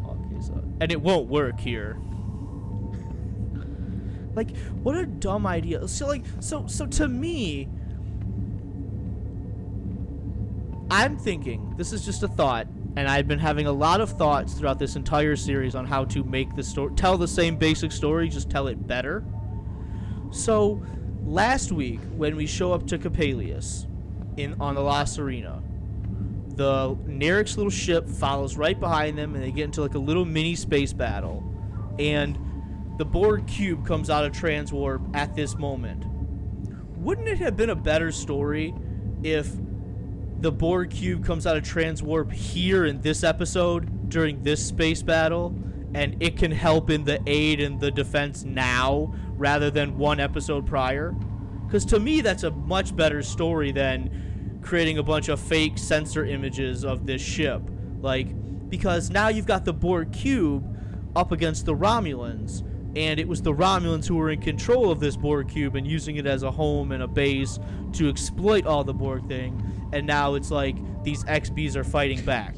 [0.06, 1.98] Okay, and it won't work here.
[4.34, 5.88] Like, what a dumb idea.
[5.88, 7.68] So, like, so, so to me,
[10.90, 14.54] I'm thinking this is just a thought, and I've been having a lot of thoughts
[14.54, 18.30] throughout this entire series on how to make the story, tell the same basic story,
[18.30, 19.26] just tell it better.
[20.32, 20.82] So,
[21.24, 23.88] last week when we show up to Coppelius
[24.38, 25.62] in on the La Sirena,
[26.56, 30.26] the Narek's little ship follows right behind them, and they get into like a little
[30.26, 31.44] mini space battle.
[31.98, 32.38] And
[32.98, 36.06] the Borg cube comes out of transwarp at this moment.
[36.98, 38.74] Wouldn't it have been a better story
[39.24, 39.52] if
[40.40, 45.56] the Borg cube comes out of transwarp here in this episode during this space battle,
[45.94, 50.66] and it can help in the aid and the defense now rather than one episode
[50.66, 51.16] prior?
[51.72, 56.26] Because to me, that's a much better story than creating a bunch of fake sensor
[56.26, 57.62] images of this ship.
[58.02, 58.28] Like,
[58.70, 60.68] because now you've got the Borg cube
[61.16, 62.68] up against the Romulans,
[62.98, 66.18] and it was the Romulans who were in control of this Borg cube and using
[66.18, 67.58] it as a home and a base
[67.94, 69.64] to exploit all the Borg thing.
[69.94, 72.54] And now it's like these XBs are fighting back.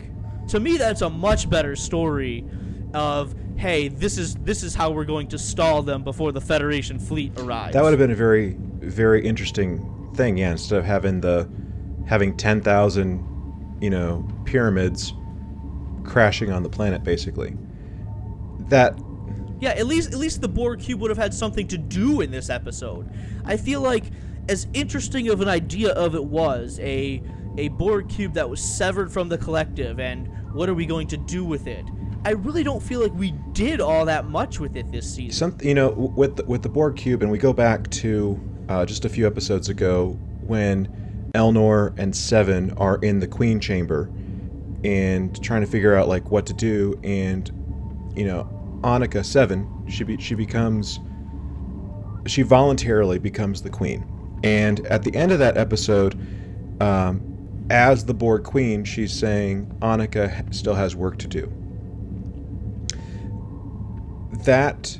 [0.47, 2.45] To me, that's a much better story
[2.95, 6.97] of hey, this is this is how we're going to stall them before the Federation
[6.97, 7.73] fleet arrives.
[7.73, 8.57] That would have been a very,
[8.89, 10.37] very interesting thing.
[10.37, 11.49] Yeah, instead of having the
[12.05, 15.13] having ten thousand, you know, pyramids
[16.03, 17.55] crashing on the planet, basically.
[18.69, 18.97] That
[19.59, 22.31] Yeah, at least at least the Borg cube would have had something to do in
[22.31, 23.09] this episode.
[23.45, 24.05] I feel like
[24.49, 27.21] as interesting of an idea of it was a
[27.57, 31.17] a Borg cube that was severed from the collective and what are we going to
[31.17, 31.85] do with it?
[32.25, 35.51] I really don't feel like we did all that much with it this season.
[35.51, 38.39] some, you know, with the, with the Borg cube, and we go back to
[38.73, 40.87] uh, just a few episodes ago when
[41.35, 44.09] Elnor and Seven are in the Queen chamber
[44.83, 47.51] and trying to figure out like what to do, and
[48.15, 48.49] you know,
[48.81, 50.99] Annika Seven, she be, she becomes
[52.25, 54.05] she voluntarily becomes the queen.
[54.43, 56.15] And at the end of that episode,
[56.81, 57.21] um,
[57.69, 61.51] as the Borg queen, she's saying Annika still has work to do.
[64.45, 64.97] That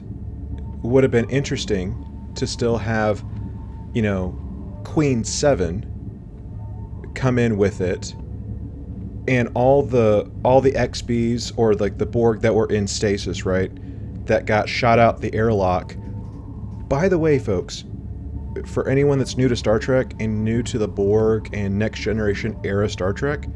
[0.82, 3.24] would have been interesting to still have,
[3.94, 4.38] you know,
[4.84, 5.90] Queen Seven
[7.16, 8.14] come in with it,
[9.28, 13.72] and all the all the XBs or like the Borg that were in stasis, right,
[14.26, 15.96] that got shot out the airlock.
[16.88, 17.86] By the way, folks,
[18.66, 22.60] for anyone that's new to Star Trek and new to the Borg and Next Generation
[22.64, 23.48] era Star Trek,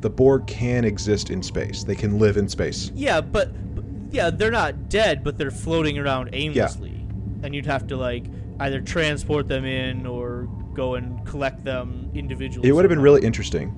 [0.00, 1.84] the Borg can exist in space.
[1.84, 2.90] They can live in space.
[2.94, 3.50] Yeah, but,
[4.10, 7.06] yeah, they're not dead, but they're floating around aimlessly.
[7.42, 8.24] And you'd have to like
[8.60, 12.68] either transport them in or go and collect them individually.
[12.68, 13.74] It would have been really interesting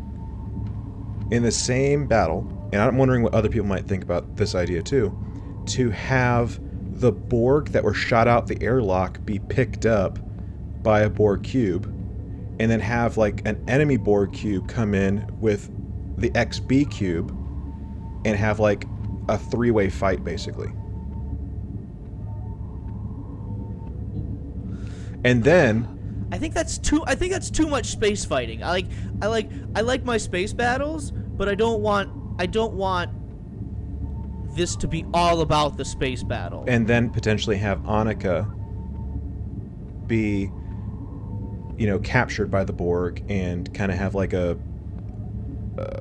[1.31, 4.83] in the same battle, and I'm wondering what other people might think about this idea
[4.83, 5.17] too,
[5.67, 6.61] to have
[7.01, 10.19] the Borg that were shot out the airlock be picked up
[10.83, 11.87] by a Borg cube,
[12.61, 15.71] and then have like an enemy Borg cube come in with
[16.19, 17.31] the XB cube
[18.25, 18.85] and have like
[19.29, 20.71] a three way fight basically.
[25.25, 27.05] And then I think that's too.
[27.07, 28.63] I think that's too much space fighting.
[28.63, 28.87] I like.
[29.21, 29.51] I like.
[29.77, 32.11] I like my space battles, but I don't want.
[32.39, 33.11] I don't want
[34.55, 36.65] this to be all about the space battle.
[36.69, 38.51] and then potentially have Annika
[40.07, 40.51] be,
[41.79, 44.59] you know, captured by the Borg and kind of have like a,
[45.79, 46.01] uh,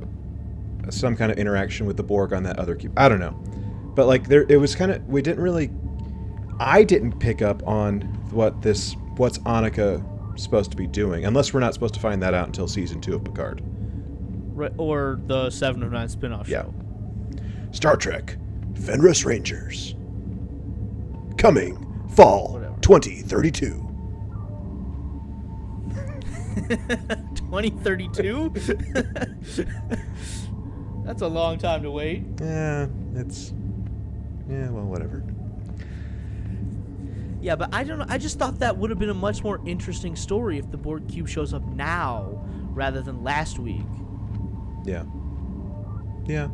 [0.90, 2.94] some kind of interaction with the Borg on that other cube.
[2.98, 3.40] I don't know,
[3.96, 5.72] but like there, it was kind of we didn't really,
[6.60, 8.02] I didn't pick up on
[8.32, 10.04] what this what's Annika
[10.40, 13.16] supposed to be doing unless we're not supposed to find that out until season two
[13.16, 13.62] of Picard.
[14.54, 16.64] Right, or the Seven of Nine spin-off Yeah.
[16.64, 16.74] show.
[17.72, 18.38] Star Trek,
[18.76, 19.96] Fenris Rangers,
[21.38, 21.78] coming
[22.10, 22.76] fall Whatever.
[22.82, 23.88] 2032.
[27.36, 28.52] 2032.
[31.06, 32.24] that's a long time to wait.
[32.42, 33.54] Yeah, it's
[34.50, 35.24] yeah, well, whatever.
[37.42, 38.06] Yeah, but I don't know.
[38.08, 41.08] I just thought that would have been a much more interesting story if the Borg
[41.08, 42.40] cube shows up now
[42.74, 43.82] rather than last week.
[44.86, 45.04] Yeah.
[46.26, 46.50] Yeah.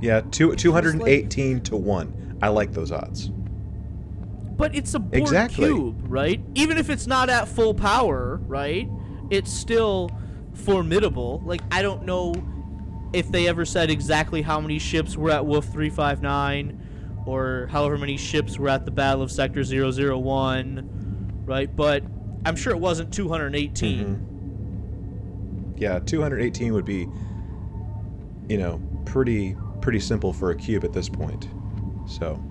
[0.00, 2.38] Yeah, two, 218 to 1.
[2.40, 3.30] I like those odds.
[4.56, 5.66] But it's a Borg Exactly.
[5.66, 6.40] cube, right?
[6.54, 8.88] Even if it's not at full power, right?
[9.30, 10.10] It's still
[10.54, 11.42] formidable.
[11.44, 12.34] Like I don't know
[13.12, 16.80] if they ever said exactly how many ships were at Wolf 359
[17.28, 21.74] or however many ships were at the Battle of Sector 001, right?
[21.76, 22.02] But
[22.46, 24.04] I'm sure it wasn't 218.
[24.06, 25.72] Mm-hmm.
[25.76, 27.06] Yeah, 218 would be
[28.48, 31.48] you know, pretty pretty simple for a cube at this point.
[32.06, 32.42] So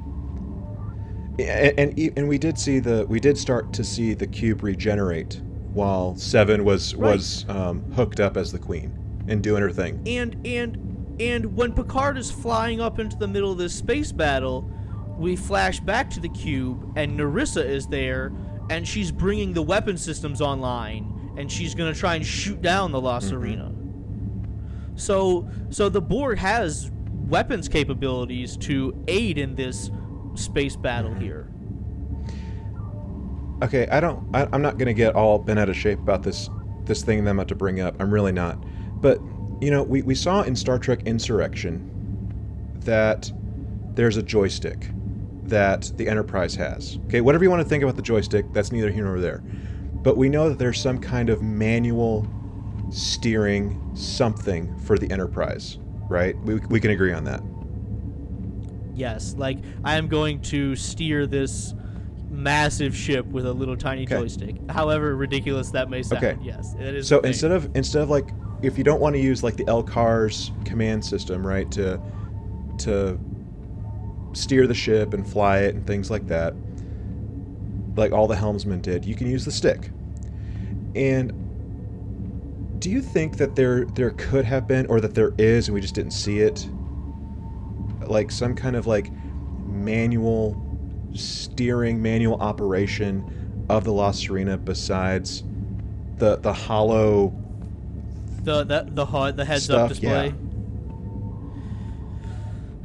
[1.39, 5.41] and, and and we did see the we did start to see the cube regenerate
[5.73, 7.15] while Seven was Right.
[7.15, 8.93] was um, hooked up as the queen
[9.27, 10.01] and doing her thing.
[10.05, 10.86] and and
[11.19, 14.69] and when Picard is flying up into the middle of this space battle,
[15.17, 18.31] we flash back to the cube, and Narissa is there,
[18.69, 23.01] and she's bringing the weapon systems online, and she's gonna try and shoot down the
[23.01, 23.35] La mm-hmm.
[23.35, 24.99] Sirena.
[24.99, 29.91] So so the Borg has weapons capabilities to aid in this
[30.35, 31.21] space battle mm-hmm.
[31.21, 31.51] here.
[33.63, 34.23] Okay, I don't.
[34.35, 36.49] I, I'm not gonna get all bent out of shape about this
[36.83, 37.95] this thing that I'm about to bring up.
[37.99, 38.63] I'm really not.
[39.01, 39.19] But
[39.61, 41.93] you know, we, we saw in Star Trek Insurrection
[42.81, 43.31] that
[43.93, 44.89] there's a joystick
[45.43, 46.99] that the Enterprise has.
[47.05, 49.39] Okay, whatever you want to think about the joystick, that's neither here nor there.
[50.03, 52.27] But we know that there's some kind of manual
[52.91, 55.79] steering something for the Enterprise,
[56.09, 56.37] right?
[56.43, 57.41] We, we can agree on that.
[58.93, 61.73] Yes, like I am going to steer this
[62.29, 64.15] massive ship with a little tiny Okay.
[64.15, 64.55] joystick.
[64.69, 66.23] However ridiculous that may sound.
[66.23, 66.37] Okay.
[66.41, 67.07] Yes, it is.
[67.07, 68.29] So instead of instead of like
[68.61, 71.99] if you don't want to use like the LCARS command system, right, to
[72.79, 73.19] to
[74.33, 76.53] steer the ship and fly it and things like that,
[77.95, 79.91] like all the helmsmen did, you can use the stick.
[80.95, 85.75] And do you think that there there could have been or that there is and
[85.75, 86.67] we just didn't see it
[88.05, 89.11] like some kind of like
[89.67, 90.55] manual
[91.13, 95.43] steering manual operation of the La Sirena besides
[96.17, 97.33] the the hollow
[98.47, 100.23] the the the the heads up Stuff, yeah.
[100.23, 100.33] display.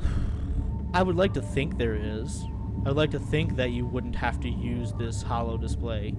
[0.92, 2.42] I would like to think there is.
[2.84, 6.14] I would like to think that you wouldn't have to use this hollow display.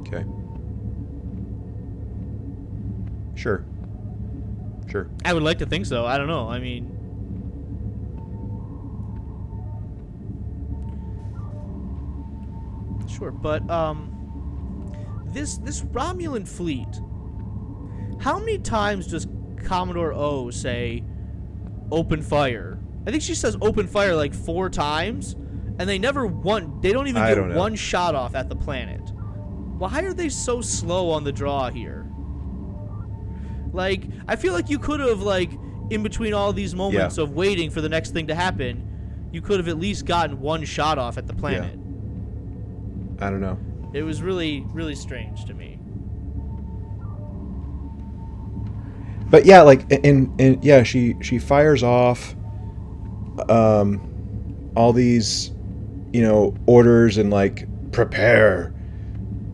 [0.00, 0.24] okay
[3.34, 3.64] sure
[4.90, 6.06] sure I would like to think so.
[6.06, 6.48] I don't know.
[6.48, 6.84] I mean,
[13.08, 14.10] sure, but um,
[15.26, 17.00] this this Romulan fleet.
[18.22, 19.26] How many times does
[19.64, 21.02] Commodore O say,
[21.90, 22.78] "Open fire"?
[23.06, 25.34] I think she says "open fire" like four times,
[25.78, 26.80] and they never one.
[26.80, 29.00] They don't even I get don't one shot off at the planet.
[29.78, 32.06] Why are they so slow on the draw here?
[33.72, 35.50] Like, I feel like you could have like
[35.90, 37.24] in between all these moments Yeah.
[37.24, 40.64] of waiting for the next thing to happen, you could have at least gotten one
[40.64, 41.78] shot off at the planet.
[43.20, 43.58] i don't know
[43.92, 45.78] It was really, really strange to me.
[49.32, 52.36] But yeah like and and yeah she she fires off
[53.48, 55.50] um all these
[56.12, 58.72] you know orders and like prepare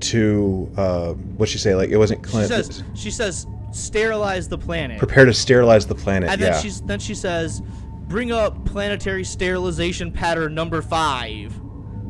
[0.01, 1.75] to uh what'd she say?
[1.75, 2.49] Like it wasn't She Clint.
[2.49, 6.51] says, she says, sterilize the planet, prepare to sterilize the planet and yeah.
[6.51, 7.63] then she's then she says,
[8.09, 11.59] bring up planetary sterilization pattern number five.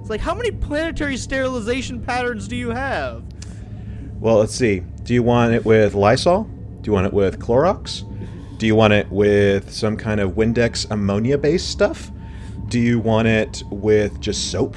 [0.01, 3.25] It's like, how many planetary sterilization patterns do you have?
[4.21, 4.81] well let's see.
[5.03, 6.51] Do you want it with lysol
[6.89, 8.05] you want it with clorox
[8.59, 12.11] do you want it with some kind of windex ammonia based stuff
[12.69, 14.77] do you want it with just soap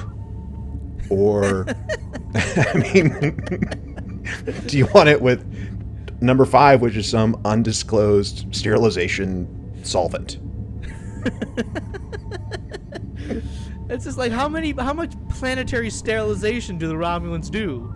[1.10, 1.66] or
[2.36, 3.36] i mean
[4.66, 5.46] do you want it with
[6.22, 9.48] number five which is some undisclosed sterilization
[9.84, 10.38] solvent
[13.92, 17.94] It's just like how many, how much planetary sterilization do the Romulans do?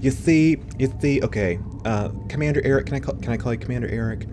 [0.00, 1.22] You see, you see.
[1.22, 2.86] Okay, uh, Commander Eric.
[2.86, 4.26] Can I call, can I call you Commander Eric?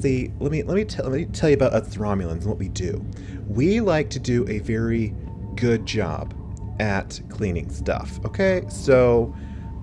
[0.00, 2.58] See, let me let me tell let me tell you about us Romulans and what
[2.58, 3.04] we do.
[3.48, 5.14] We like to do a very
[5.54, 6.34] good job
[6.80, 8.18] at cleaning stuff.
[8.24, 9.34] Okay, so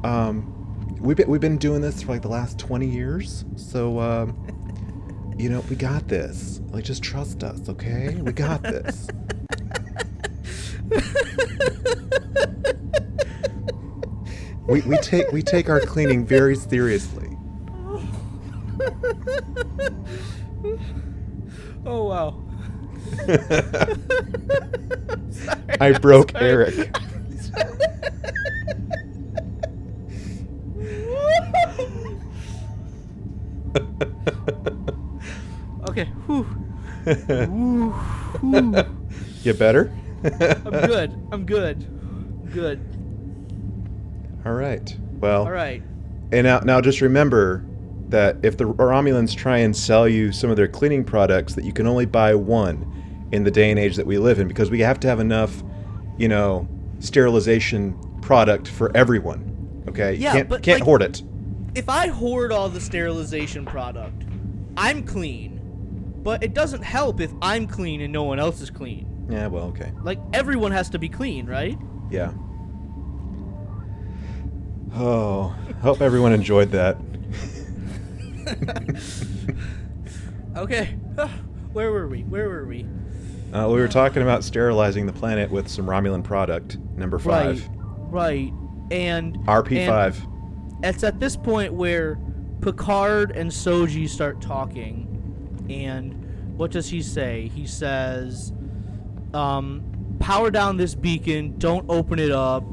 [0.03, 3.45] um, we've been, we've been doing this for like the last twenty years.
[3.55, 6.61] So um, you know, we got this.
[6.69, 7.67] Like, just trust us.
[7.67, 9.07] Okay, we got this.
[14.71, 17.37] we, we take we take our cleaning very seriously.
[21.83, 22.43] Oh wow.
[25.81, 26.95] I broke Eric.
[35.89, 36.05] okay.
[36.27, 36.43] Whew.
[38.41, 38.85] Whew.
[39.41, 39.91] You better?
[40.23, 41.27] I'm good.
[41.31, 42.51] I'm good.
[42.53, 43.00] Good.
[44.45, 44.95] All right.
[45.19, 45.83] Well, All right.
[46.31, 47.63] and now, now just remember
[48.09, 51.71] that if the Romulans try and sell you some of their cleaning products, that you
[51.71, 54.79] can only buy one in the day and age that we live in because we
[54.81, 55.63] have to have enough,
[56.17, 56.67] you know,
[56.99, 59.83] sterilization product for everyone.
[59.87, 60.15] Okay?
[60.15, 61.23] Yeah, you can't, but, can't like- hoard it.
[61.73, 64.23] If I hoard all the sterilization product,
[64.75, 65.59] I'm clean.
[66.21, 69.07] But it doesn't help if I'm clean and no one else is clean.
[69.29, 69.91] Yeah, well, okay.
[70.03, 71.77] Like everyone has to be clean, right?
[72.11, 72.33] Yeah.
[74.93, 76.97] Oh, hope everyone enjoyed that.
[80.55, 80.85] Okay.
[81.73, 82.21] Where were we?
[82.23, 82.85] Where were we?
[83.53, 87.67] Uh, we were talking about sterilizing the planet with some Romulan product, number five.
[88.09, 88.51] Right.
[88.51, 88.53] Right.
[88.91, 90.23] And RP5.
[90.23, 92.19] and it's at this point where
[92.61, 95.07] Picard and Soji start talking,
[95.69, 97.49] and what does he say?
[97.55, 98.51] He says,
[99.33, 99.81] um,
[100.19, 101.57] "Power down this beacon.
[101.57, 102.63] Don't open it up."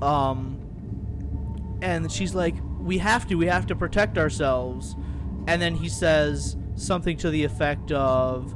[0.00, 0.55] Um,
[1.82, 3.36] and she's like, "We have to.
[3.36, 4.96] We have to protect ourselves."
[5.46, 8.54] And then he says something to the effect of,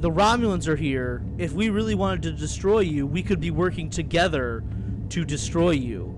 [0.00, 1.22] "The Romulans are here.
[1.38, 4.62] If we really wanted to destroy you, we could be working together
[5.10, 6.14] to destroy you.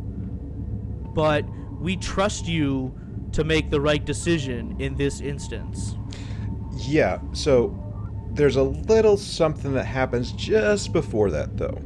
[1.14, 1.44] But
[1.80, 2.92] we trust you
[3.32, 5.96] to make the right decision in this instance."
[6.76, 7.76] Yeah, so
[8.32, 11.80] there's a little something that happens just before that, though.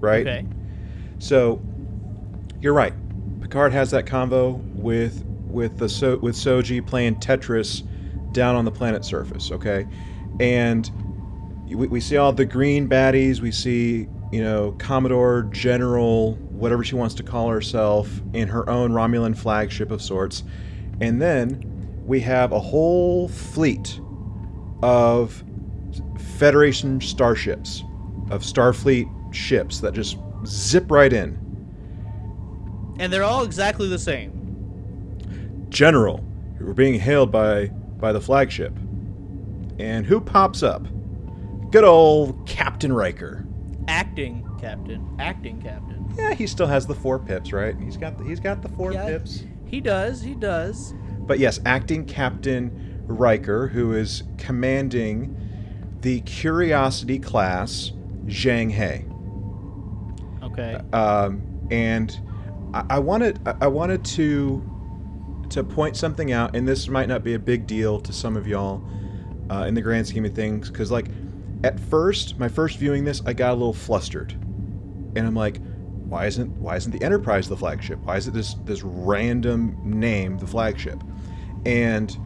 [0.00, 0.26] Right?
[0.26, 0.46] Okay.
[1.18, 1.60] So
[2.62, 2.94] you're right.
[3.40, 7.82] Picard has that convo with with the so, with Soji playing Tetris
[8.32, 9.50] down on the planet surface.
[9.50, 9.86] Okay,
[10.40, 10.90] and
[11.66, 13.40] we, we see all the green baddies.
[13.40, 18.92] We see you know Commodore General, whatever she wants to call herself, in her own
[18.92, 20.44] Romulan flagship of sorts,
[21.00, 24.00] and then we have a whole fleet
[24.82, 25.42] of
[26.38, 27.82] Federation starships,
[28.30, 31.41] of Starfleet ships that just zip right in.
[32.98, 35.66] And they're all exactly the same.
[35.68, 36.24] General,
[36.60, 37.66] we're being hailed by
[37.98, 38.76] by the flagship.
[39.78, 40.86] And who pops up?
[41.70, 43.46] Good old Captain Riker.
[43.88, 45.08] Acting captain.
[45.18, 46.12] Acting captain.
[46.16, 47.74] Yeah, he still has the four pips, right?
[47.80, 49.06] He's got the, he's got the four Yeah.
[49.06, 49.44] pips.
[49.66, 50.20] He does.
[50.20, 50.92] He does.
[51.20, 55.34] But yes, acting Captain Riker, who is commanding
[56.02, 57.92] the Curiosity class
[58.26, 59.06] Zheng He.
[60.44, 60.78] Okay.
[60.92, 62.20] um, and
[62.72, 64.68] I, I wanted I- wanted to
[65.50, 68.46] to point something out, and this might not be a big deal to some of
[68.46, 68.82] y'all
[69.50, 71.08] uh, in the grand scheme of things, because like
[71.64, 75.58] at first, my first viewing this, I got a little flustered, and I'm like,
[76.08, 77.98] why isn't why isn't the Enterprise the flagship?
[78.00, 81.02] Why is it this this random name the flagship?
[81.64, 82.16] And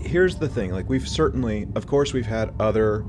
[0.00, 3.04] here's the thing like we've certainly of course we've had other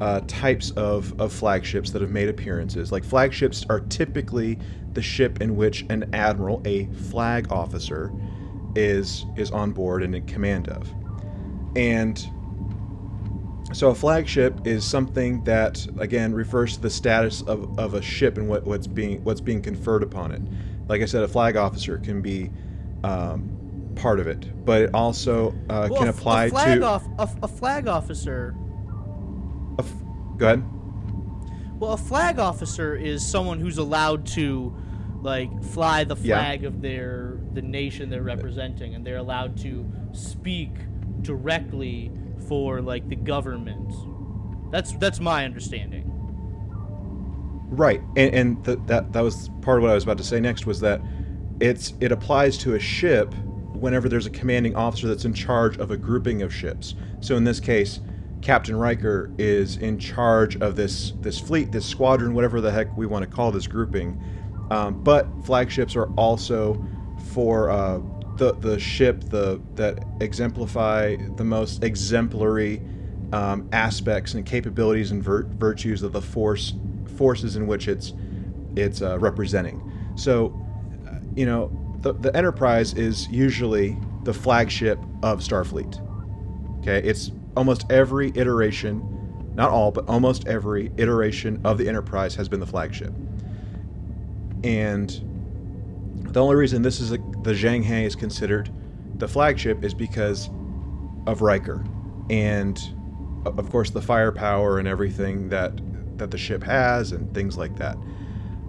[0.00, 4.58] uh, types of, of flagships that have made appearances like flagships are typically
[4.94, 8.12] the ship in which an admiral a flag officer
[8.74, 10.88] is is on board and in command of
[11.76, 12.28] and
[13.72, 18.36] so a flagship is something that again refers to the status of, of a ship
[18.36, 20.42] and what, what's being what's being conferred upon it
[20.88, 22.50] like i said a flag officer can be
[23.04, 23.56] um,
[23.96, 27.28] part of it but it also uh, Well, can apply a flag to off a,
[27.44, 28.54] a flag officer.
[29.78, 29.92] a f-
[30.36, 30.64] go ahead
[31.80, 34.76] Well, a flag officer is someone who's allowed to,
[35.22, 36.36] like, fly the Yeah.
[36.36, 40.70] flag of their the nation they're representing, and they're allowed to speak
[41.22, 42.12] directly
[42.48, 43.92] for like the government.
[44.70, 46.04] That's that's my understanding.
[47.70, 50.38] Right, and, and th- that that was part of what I was about to say
[50.38, 51.00] next was that
[51.60, 53.34] it's it applies to a ship
[53.72, 56.94] whenever there's a commanding officer that's in charge of a grouping of ships.
[57.20, 58.00] So in this case,
[58.42, 63.06] Captain Riker is in charge of this this fleet, this squadron, whatever the heck we
[63.06, 64.22] want to call this grouping.
[64.70, 66.84] Um, but flagships are also
[67.32, 68.00] for uh,
[68.36, 72.80] the the ship the that exemplify the most exemplary
[73.32, 76.74] um, aspects and capabilities and vir- virtues of the force
[77.16, 78.14] forces in which it's
[78.76, 79.82] it's uh, representing.
[80.14, 80.58] So,
[81.06, 86.00] uh, you know, the, the Enterprise is usually the flagship of Starfleet.
[86.80, 92.48] Okay, it's almost every iteration, not all, but almost every iteration of the Enterprise has
[92.48, 93.12] been the flagship.
[94.62, 95.10] And
[96.32, 98.70] the only reason this is a, the Zheng He is considered
[99.16, 100.48] the flagship is because
[101.26, 101.84] of Riker
[102.30, 102.80] and
[103.44, 105.80] of course, the firepower and everything that
[106.18, 107.96] that the ship has, and things like that.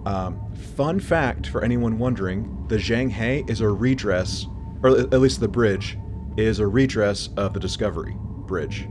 [0.06, 4.46] Um, fun fact for anyone wondering: the Zheng He is a redress,
[4.82, 5.98] or at least the bridge
[6.36, 8.88] is a redress of the Discovery bridge.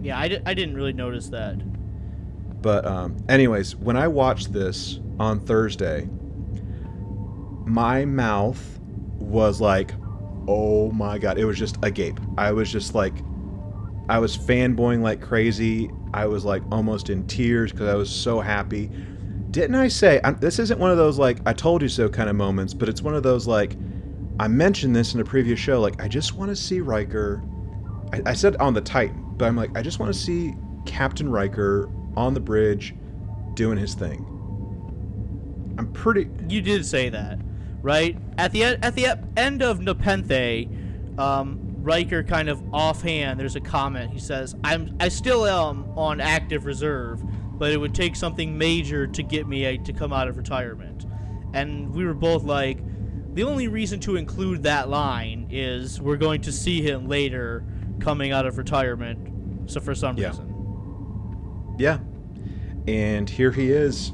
[0.00, 1.58] Yeah, I, didn't really notice that.
[2.62, 6.08] But um, anyways, when I watched this on Thursday,
[7.66, 8.80] my mouth
[9.18, 9.92] was like,
[10.46, 12.18] "Oh my god!" It was just agape.
[12.36, 13.14] I was just like,
[14.08, 15.90] I was fanboying like crazy.
[16.14, 18.90] I was like almost in tears because I was so happy.
[19.50, 22.28] Didn't I say i this isn't one of those like I told you so kind
[22.28, 23.76] of moments, but it's one of those like
[24.40, 25.80] I mentioned this in a previous show.
[25.80, 27.42] Like I just want to see Riker.
[28.12, 30.54] I, I said on the Titan, but I'm like I just want to see
[30.86, 32.94] Captain Riker on the bridge
[33.54, 34.24] doing his thing.
[35.78, 36.28] I'm pretty.
[36.48, 37.38] You did say that,
[37.82, 38.16] right?
[38.36, 40.68] At the e- at the end of Nepenthe,
[41.18, 43.38] um, Riker kind of offhand.
[43.38, 44.10] There's a comment.
[44.10, 47.22] He says, "I'm I still am on active reserve,
[47.58, 51.06] but it would take something major to get me uh, to come out of retirement."
[51.52, 52.78] And we were both like,
[53.34, 57.64] "The only reason to include that line is we're going to see him later
[58.00, 60.28] coming out of retirement." So for some Yeah.
[60.28, 60.54] reason,
[61.78, 61.98] Yeah.
[62.86, 64.12] And here he is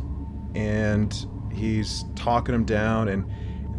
[0.55, 1.15] and
[1.52, 3.24] he's talking him down and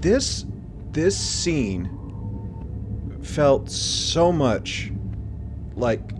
[0.01, 0.45] this
[0.93, 1.89] this scene
[3.21, 4.93] felt so much
[5.75, 6.13] like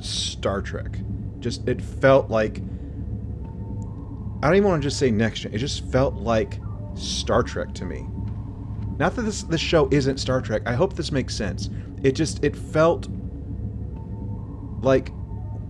[0.00, 0.98] Star Trek.
[1.40, 2.62] Just it felt like
[4.42, 5.52] I don't even want to just say next gen.
[5.54, 6.58] It just felt like
[6.94, 8.06] Star Trek to me.
[8.98, 10.62] Not that this this show isn't Star Trek.
[10.66, 11.68] I hope this makes sense.
[12.02, 13.08] It just it felt
[14.82, 15.10] like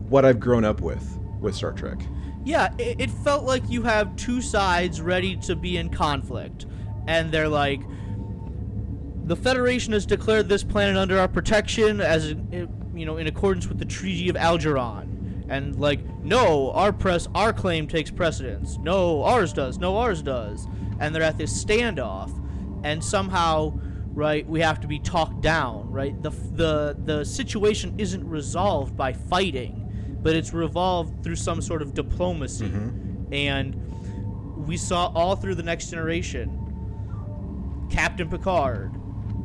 [0.09, 1.99] what I've grown up with with Star Trek.
[2.45, 6.67] Yeah, it, it felt like you have two sides ready to be in conflict,
[7.09, 7.81] and they're like,
[9.25, 13.67] the Federation has declared this planet under our protection as eh, you know in accordance
[13.67, 18.79] with the Treaty of Algeron, and like, no, our press, our claim takes precedence.
[18.79, 19.79] No, ours does.
[19.79, 20.67] No, ours does.
[20.99, 22.33] And they're at this standoff,
[22.83, 23.79] and somehow,
[24.17, 25.93] right, we have to be talked down.
[25.93, 29.87] Right, the the the situation isn't resolved by fighting
[30.27, 32.67] but it's revolved through some sort of diplomacy.
[32.67, 33.33] Mm-hmm.
[33.33, 38.91] And we saw all through the next generation Captain Picard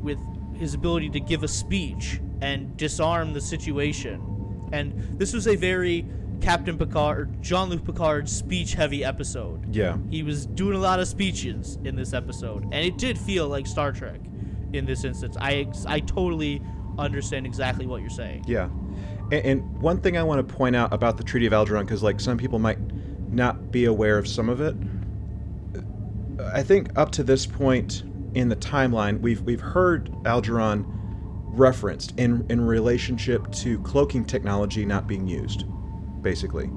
[0.02, 0.18] with
[0.58, 4.70] his ability to give a speech and disarm the situation.
[4.72, 6.04] And this was a very
[6.42, 9.76] Captain Picard, Jean Luc Picard speech heavy episode.
[9.76, 9.98] Yeah.
[10.10, 13.68] He was doing a lot of speeches in this episode, and it did feel like
[13.68, 14.20] Star Trek
[14.74, 15.38] in this instance.
[15.40, 16.62] I, I totally
[16.98, 18.46] understand exactly what you're saying.
[18.48, 18.70] Yeah.
[19.32, 22.04] And, and one thing I want to point out about the Treaty of Algeron, because
[22.04, 22.80] like some people might
[23.32, 24.76] not be aware of some of it.
[26.40, 28.04] Uh, I think up to this point
[28.34, 30.86] in the timeline, we've we've heard Algeron
[31.54, 35.66] referenced in in relationship to cloaking technology not being used,
[36.22, 36.70] basically.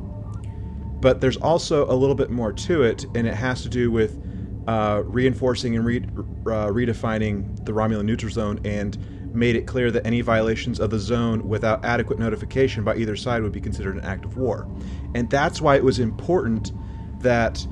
[1.00, 4.20] But there's also a little bit more to it, and it has to do with
[4.66, 8.98] uh, reinforcing and re- uh, redefining the Romulan neutral zone and
[9.34, 13.42] made it clear that any violations of the zone without adequate notification by either side
[13.42, 14.68] would be considered an act of war.
[15.14, 16.72] And that's why it was important
[17.20, 17.66] that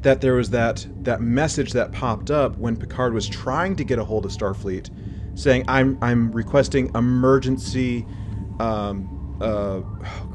[0.00, 3.98] that there was that that message that popped up when Picard was trying to get
[3.98, 4.90] a hold of Starfleet,
[5.38, 8.06] saying, "I'm I'm requesting emergency."
[8.60, 9.82] Um, uh,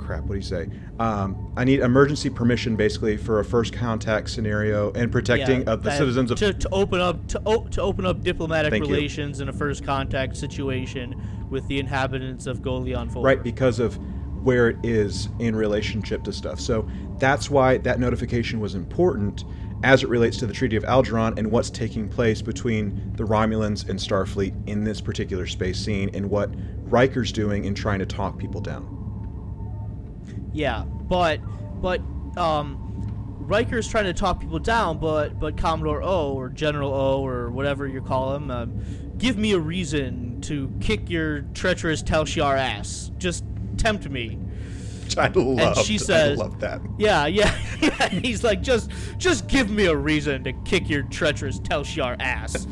[0.03, 0.21] crap!
[0.23, 0.67] What do you say?
[0.99, 5.83] Um, I need emergency permission, basically, for a first contact scenario and protecting Yeah, of
[5.83, 6.37] the that- citizens of.
[6.39, 8.93] to, to open up to, o- to open up diplomatic Thank you.
[8.93, 13.23] relations in a first contact situation with the inhabitants of Ghulion Four.
[13.23, 13.97] right because of
[14.43, 16.59] where it is in relationship to stuff.
[16.59, 19.45] So that's why that notification was important
[19.83, 23.87] as it relates to the Treaty of Algeron and what's taking place between the Romulans
[23.89, 26.49] and Starfleet in this particular space scene and what
[26.89, 28.99] Riker's doing in trying to talk people down.
[30.53, 31.39] Yeah, but
[31.81, 31.99] but
[32.37, 32.77] um,
[33.39, 37.87] Riker's trying to talk people down, but but Commodore O or General O or whatever
[37.87, 38.81] you call him, um,
[39.17, 43.11] give me a reason to kick your treacherous Tal Shiar ass.
[43.17, 43.43] Just
[43.77, 44.37] tempt me.
[45.17, 45.79] I loved.
[45.85, 46.81] she says- I love that.
[46.97, 48.09] Yeah, yeah, yeah.
[48.09, 52.65] He's like, just, just give me a reason to kick your treacherous Tal Shiar ass.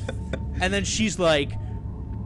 [0.60, 1.52] and then she's like,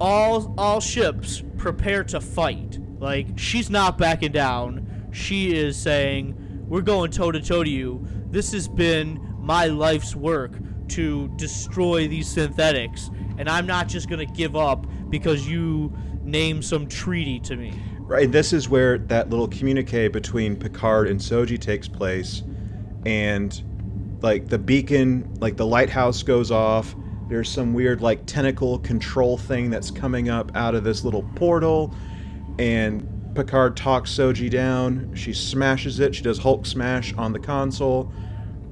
[0.00, 2.78] all, all ships prepare to fight.
[2.98, 4.86] Like she's not backing down.
[5.12, 6.36] She is saying,
[6.68, 8.06] we're going toe to toe to you.
[8.30, 10.52] This has been my life's work
[10.88, 15.92] to destroy these synthetics, and I'm not just gonna give up because you
[16.22, 17.72] name some treaty to me.
[18.00, 18.30] Right.
[18.30, 22.42] This is where that little communique between Picard and Soji takes place,
[23.06, 23.62] and
[24.20, 26.94] like the beacon, like the lighthouse goes off.
[27.28, 31.94] There's some weird like tentacle control thing that's coming up out of this little portal,
[32.58, 35.14] and Picard talks Soji down.
[35.14, 36.14] She smashes it.
[36.14, 38.12] She does Hulk smash on the console.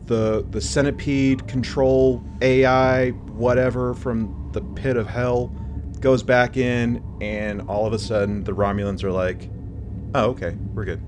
[0.07, 5.55] The the centipede control AI whatever from the pit of hell
[6.01, 9.51] goes back in, and all of a sudden the Romulans are like,
[10.15, 11.03] "Oh, okay, we're good."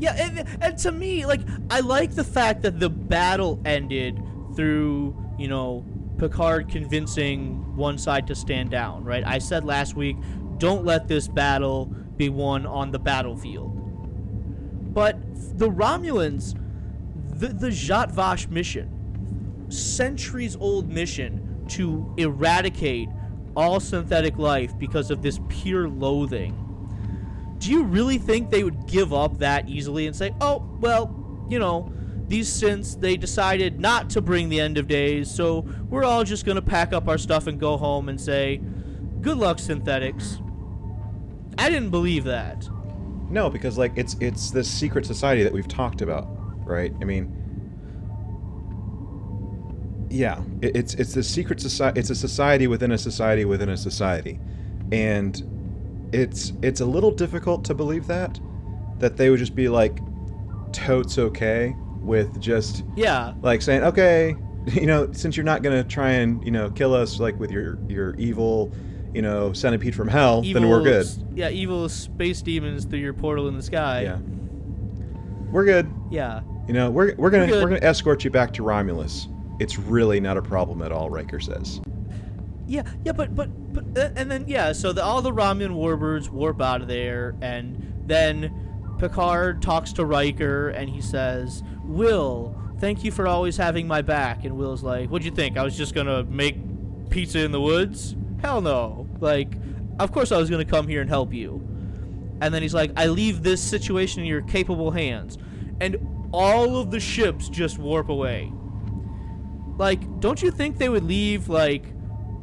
[0.00, 4.22] Yeah, and, and to me, like, I like the fact that the battle ended
[4.54, 5.84] through, you know,
[6.18, 9.24] Picard convincing one side to stand down, right?
[9.26, 10.16] I said last week,
[10.58, 13.72] don't let this battle be won on the battlefield.
[14.92, 15.18] But
[15.58, 16.54] the Romulans,
[17.38, 23.08] the, the Zhat Vash mission, centuries old mission to eradicate
[23.56, 26.68] all synthetic life because of this pure loathing
[27.58, 31.58] do you really think they would give up that easily and say, oh, well, you
[31.58, 31.92] know,
[32.28, 36.44] these synths, they decided not to bring the end of days, so we're all just
[36.44, 38.60] going to pack up our stuff and go home and say,
[39.20, 40.38] good luck, synthetics?
[41.58, 42.68] I didn't believe that.
[43.30, 46.28] No, because like it's it's this secret society that we've talked about,
[46.66, 46.94] right?
[47.00, 47.34] I mean,
[50.10, 52.00] yeah, it, it's it's the secret society.
[52.00, 54.40] It's a society within a society within a society,
[54.92, 58.40] and it's it's a little difficult to believe that
[58.98, 60.00] that they would just be like
[60.72, 64.34] totes okay with just yeah like saying okay
[64.72, 67.78] you know since you're not gonna try and you know kill us like with your
[67.88, 68.72] your evil
[69.14, 71.06] you know centipede from hell evil, then we're good.
[71.34, 74.02] yeah evil space demons through your portal in the sky.
[74.02, 74.18] Yeah.
[75.50, 75.90] We're good.
[76.10, 76.42] Yeah.
[76.66, 79.28] You know we're, we're gonna we're, we're gonna escort you back to romulus.
[79.58, 81.80] It's really not a problem at all riker says.
[82.68, 86.28] Yeah, yeah, but but but uh, and then yeah, so the, all the Romulan warbirds
[86.28, 88.52] warp out of there, and then
[88.98, 94.44] Picard talks to Riker, and he says, "Will, thank you for always having my back."
[94.44, 95.56] And Will's like, "What'd you think?
[95.56, 96.56] I was just gonna make
[97.08, 98.14] pizza in the woods?
[98.42, 99.08] Hell no!
[99.20, 99.54] Like,
[99.98, 101.62] of course I was gonna come here and help you."
[102.40, 105.38] And then he's like, "I leave this situation in your capable hands,"
[105.80, 105.96] and
[106.32, 108.52] all of the ships just warp away.
[109.76, 111.94] Like, don't you think they would leave like?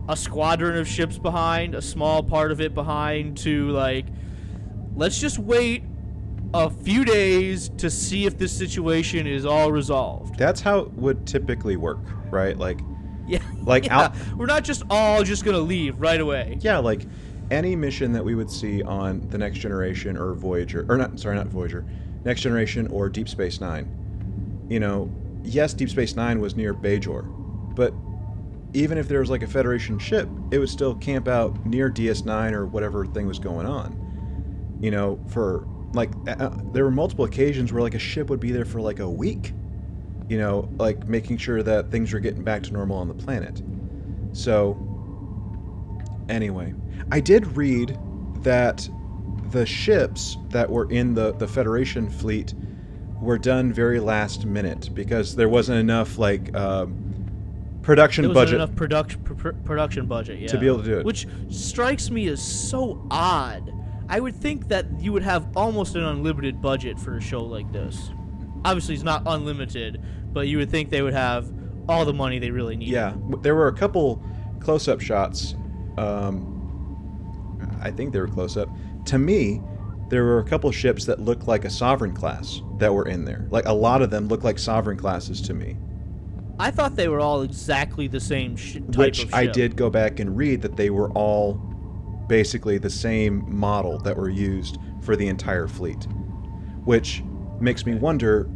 [0.07, 4.05] a squadron of ships behind, a small part of it behind to like
[4.95, 5.84] let's just wait
[6.53, 10.38] a few days to see if this situation is all resolved.
[10.38, 11.99] That's how it would typically work,
[12.31, 12.57] right?
[12.57, 12.80] Like
[13.65, 13.99] like yeah.
[13.99, 16.57] Out, we're not just all just gonna leave right away.
[16.61, 17.01] Yeah, like
[17.51, 21.35] any mission that we would see on the Next Generation or Voyager, or not, sorry,
[21.35, 21.85] not Voyager,
[22.23, 24.65] Next Generation or Deep Space Nine.
[24.69, 25.11] You know,
[25.43, 27.25] yes, Deep Space Nine was near Bajor,
[27.75, 27.93] but
[28.75, 32.51] even if there was like a Federation ship, it would still camp out near DS9
[32.51, 34.01] or whatever thing was going on.
[34.81, 38.51] You know, for like, uh, there were multiple occasions where like a ship would be
[38.51, 39.53] there for like a week.
[40.27, 43.61] You know, like making sure that things were getting back to normal on the planet.
[44.34, 44.77] So,
[46.30, 46.73] anyway,
[47.11, 47.97] I did read
[48.43, 48.89] that
[49.52, 52.53] the ships that were in the, the Federation fleet
[53.22, 56.53] were done very last minute because there wasn't enough like.
[56.53, 56.88] Uh,
[57.81, 60.47] production budget enough production pr- production budget yeah.
[60.47, 63.72] to be able to do it which strikes me as so odd
[64.10, 67.72] i would think that you would have almost an unlimited budget for a show like
[67.72, 68.10] this
[68.65, 70.01] obviously it's not unlimited
[70.33, 71.51] but you would think they would have
[71.87, 74.21] all the money they really need yeah there were a couple
[74.59, 75.55] close-up shots
[75.97, 76.51] um,
[77.81, 78.69] i think they were close-up.
[79.05, 79.61] To me
[80.09, 83.47] there were a couple ships that looked like a sovereign class that were in there.
[83.49, 85.77] Like a lot of them looked like sovereign classes to me.
[86.59, 90.19] I thought they were all exactly the same sh- type Which I did go back
[90.19, 91.55] and read that they were all
[92.27, 96.07] basically the same model that were used for the entire fleet.
[96.85, 97.23] Which
[97.59, 98.49] makes me wonder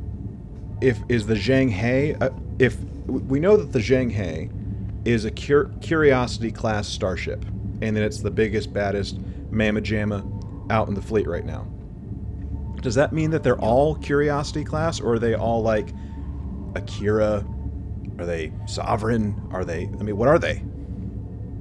[0.81, 2.29] if is the Zheng He uh,
[2.59, 4.49] if we know that the Zheng He
[5.09, 7.43] is a cur- Curiosity class starship
[7.81, 9.19] and that it's the biggest baddest
[9.49, 10.23] mamma jamma
[10.71, 11.67] out in the fleet right now.
[12.81, 15.93] Does that mean that they're all Curiosity class or are they all like
[16.75, 17.45] Akira
[18.19, 19.41] are they sovereign?
[19.51, 19.83] Are they?
[19.99, 20.61] I mean, what are they?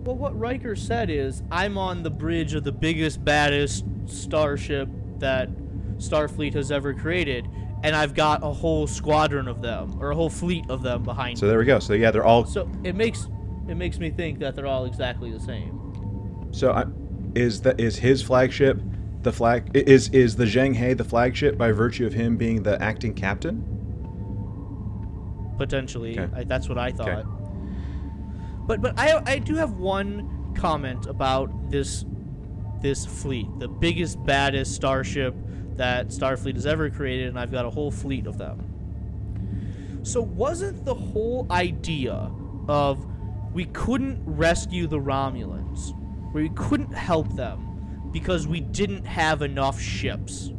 [0.04, 4.88] Well, what Riker said is, I'm on the bridge of the biggest, baddest starship
[5.18, 5.50] that
[5.98, 7.48] Starfleet has ever created,
[7.82, 11.38] and I've got a whole squadron of them, or a whole fleet of them behind
[11.38, 11.50] so me.
[11.50, 11.78] there we go.
[11.78, 12.44] So yeah, they're all.
[12.44, 13.28] So it makes
[13.68, 16.48] it makes me think that they're all exactly the same.
[16.52, 16.84] So I,
[17.34, 18.80] is that is his flagship
[19.22, 22.80] the flag is is the Zheng He the flagship by virtue of him being the
[22.82, 23.78] acting captain?
[25.58, 26.18] potentially.
[26.18, 26.32] Okay.
[26.34, 27.08] I, that's what I thought.
[27.08, 27.28] Okay.
[28.66, 32.06] But but I I do have one comment about this
[32.80, 35.34] this fleet, the biggest baddest starship
[35.78, 40.00] that Starfleet has ever created, and I've got a whole fleet of them.
[40.02, 42.30] So wasn't the whole idea
[42.68, 43.04] of
[43.52, 45.94] we couldn't rescue the Romulans,
[46.32, 50.50] we couldn't help them, because we didn't have enough ships.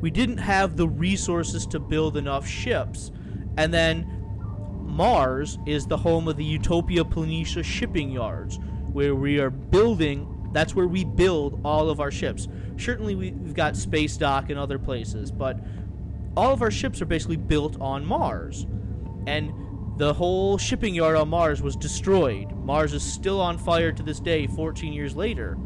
[0.00, 3.12] We didn't have the resources to build enough ships.
[3.56, 4.06] And then
[4.80, 8.58] Mars is the home of the Utopia Planitia shipping yards,
[8.92, 10.50] where we are building.
[10.52, 12.48] That's where we build all of our ships.
[12.82, 15.58] Certainly, we- we've got Space Dock and other places, but
[16.36, 18.66] all of our ships are basically built on Mars.
[19.26, 19.52] And
[19.98, 22.52] the whole shipping yard on Mars was destroyed.
[22.64, 25.56] Mars is still on fire to this day, 14 years later.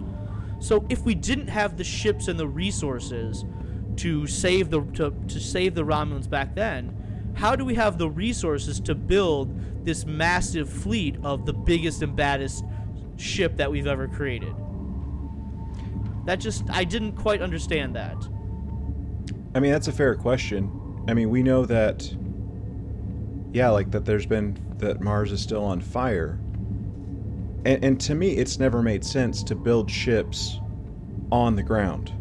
[0.58, 3.44] So if we didn't have the ships and the resources
[3.96, 6.94] to save the to, to save the Romulans back then,
[7.34, 12.16] how do we have the resources to build this massive fleet of the biggest and
[12.16, 12.64] baddest
[13.16, 14.54] ship that we've ever created?
[16.26, 18.16] That just I didn't quite understand that.
[19.54, 20.70] I mean, that's a fair question.
[21.08, 22.12] I mean, we know that,
[23.52, 26.38] yeah, like that there's been, that Mars is still on fire.
[27.64, 30.60] And, and to me, it's never made sense to build ships
[31.32, 32.12] on the ground.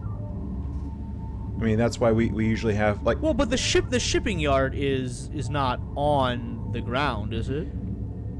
[1.60, 4.40] I mean, that's why we, we usually have, like, Well, but the ship the shipping
[4.40, 7.68] yard is is not on the ground, is it?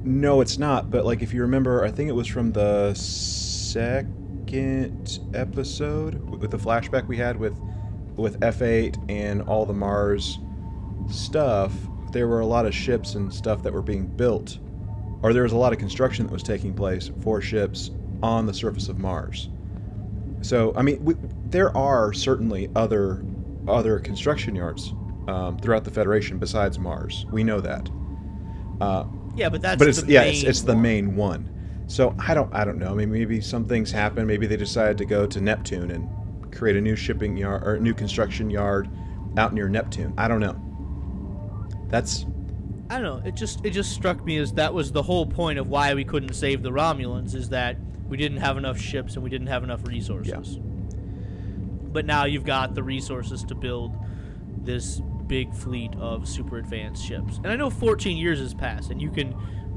[0.04, 0.92] no, it's not.
[0.92, 2.94] But, like, if you remember, I think it was from the
[4.46, 7.60] second episode with the flashback we had with
[8.16, 10.40] with F8 and all the Mars
[11.10, 11.74] stuff,
[12.12, 14.60] there were a lot of ships and stuff that were being built,
[15.22, 17.92] or there was a lot of construction that was taking place for ships
[18.24, 19.50] on the surface of Mars.
[20.42, 21.16] So, I mean, we,
[21.50, 23.24] there are certainly other
[23.68, 24.94] other construction yards
[25.28, 27.26] um, throughout the Federation besides Mars.
[27.32, 27.90] We know that.
[28.80, 29.06] Uh,
[29.36, 31.50] Yeah, but that's but it's yeah, it's, it's the main one.
[31.88, 32.92] So I don't I don't know.
[32.92, 34.26] I mean, maybe some things happen.
[34.26, 36.10] Maybe they decided to go to Neptune and
[36.54, 38.90] create a new shipping yard or a new construction yard
[39.38, 40.14] out near Neptune.
[40.18, 40.60] I don't know.
[41.90, 42.26] That's
[42.90, 43.28] I don't know.
[43.28, 46.04] It just it just struck me as that was the whole point of why we
[46.04, 49.64] couldn't save the Romulans is that we didn't have enough ships and we didn't have
[49.64, 50.60] enough resources.
[50.60, 53.96] But now you've got the resources to build
[54.58, 57.38] this big fleet of super advanced ships.
[57.38, 59.36] And I know 14 years has passed and you can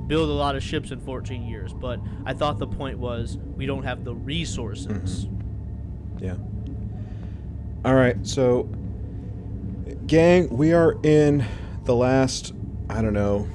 [0.09, 3.67] build a lot of ships in 14 years, but I thought the point was we
[3.67, 5.27] don't have the resources.
[5.27, 6.25] Mm-hmm.
[6.25, 6.37] yeah.
[7.85, 8.69] All right, so
[10.07, 11.45] gang, we are in
[11.85, 12.55] the last
[12.91, 13.47] I don't know,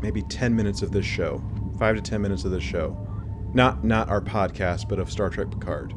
[0.00, 1.42] maybe 10 minutes of this show.
[1.78, 2.96] 5 to 10 minutes of this show.
[3.52, 5.94] Not not our podcast, but of Star Trek Picard.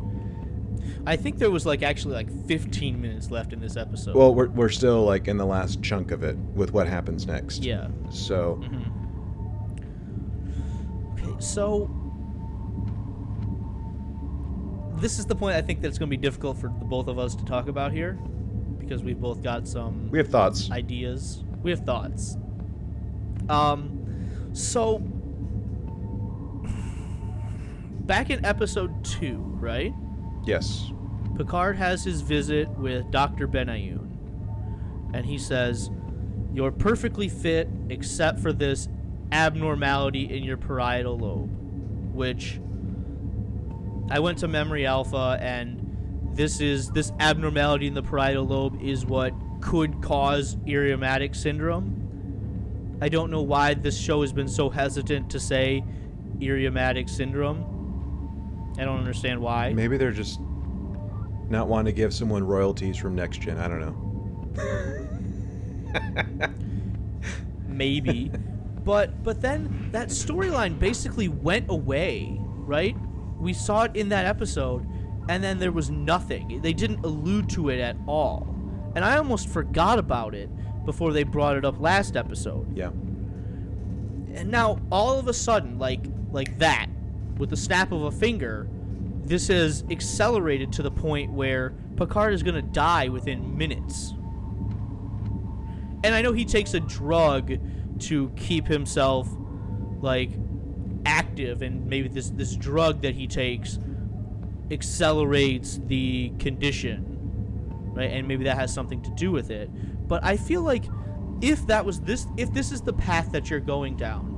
[1.06, 4.15] I think there was like actually like 15 minutes left in this episode.
[4.15, 7.64] Well, we're, we're still like in the last chunk of it with what happens next.
[7.64, 7.88] yeah.
[8.11, 8.77] So, Okay,
[11.40, 11.90] so
[14.98, 17.18] this is the point I think that's going to be difficult for the both of
[17.18, 18.14] us to talk about here
[18.80, 20.70] because we've both got some we have thoughts.
[20.72, 21.44] ideas.
[21.64, 22.38] We have thoughts.
[23.48, 24.99] Um, so
[28.06, 29.94] back in episode two, right?
[30.45, 30.91] Yes.
[31.38, 33.48] Picard has his visit with Dr.
[33.48, 34.10] Benayoun,
[35.14, 35.90] and he says,
[36.53, 38.90] You're perfectly fit except for this
[39.31, 41.49] abnormality in your parietal lobe,
[42.14, 42.60] which
[44.10, 49.06] I went to Memory Alpha, and this is this abnormality in the parietal lobe is
[49.06, 52.97] what could cause Irumodic syndrome.
[53.01, 55.84] I don't know why this show has been so hesitant to say
[56.39, 58.73] Irumodic syndrome.
[58.77, 59.73] I don't understand why.
[59.73, 60.39] Maybe they're just
[61.49, 63.57] not wanting to give someone royalties from next gen.
[63.57, 64.06] I don't know.
[67.68, 68.31] maybe
[68.90, 72.40] but but then that storyline basically went away
[72.70, 72.95] right?
[73.40, 74.88] We saw it in that episode
[75.28, 76.60] and then there was nothing.
[76.61, 78.56] They didn't allude to it at all.
[78.95, 80.49] And i almost forgot about it
[80.86, 82.76] before they brought it up last episode.
[82.76, 82.88] Yeah.
[84.34, 86.88] and now all of a sudden like like that
[87.38, 88.68] with the snap of a finger
[89.24, 94.16] this has accelerated to the point where picard is going to die within minutes.
[96.03, 97.52] And i know he takes a drug
[98.01, 99.27] to keep himself
[100.01, 100.31] like
[101.05, 103.80] active and maybe this this drug that he takes
[104.71, 107.05] accelerates the condition
[107.93, 108.11] right?
[108.11, 109.69] And maybe that has something to do with it.
[110.07, 110.85] But i feel like
[111.41, 114.35] if that was this if this is the path that you're going down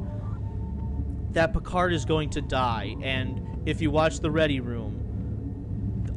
[1.31, 2.95] that picard is going to die.
[3.01, 4.97] And if you watch the ready room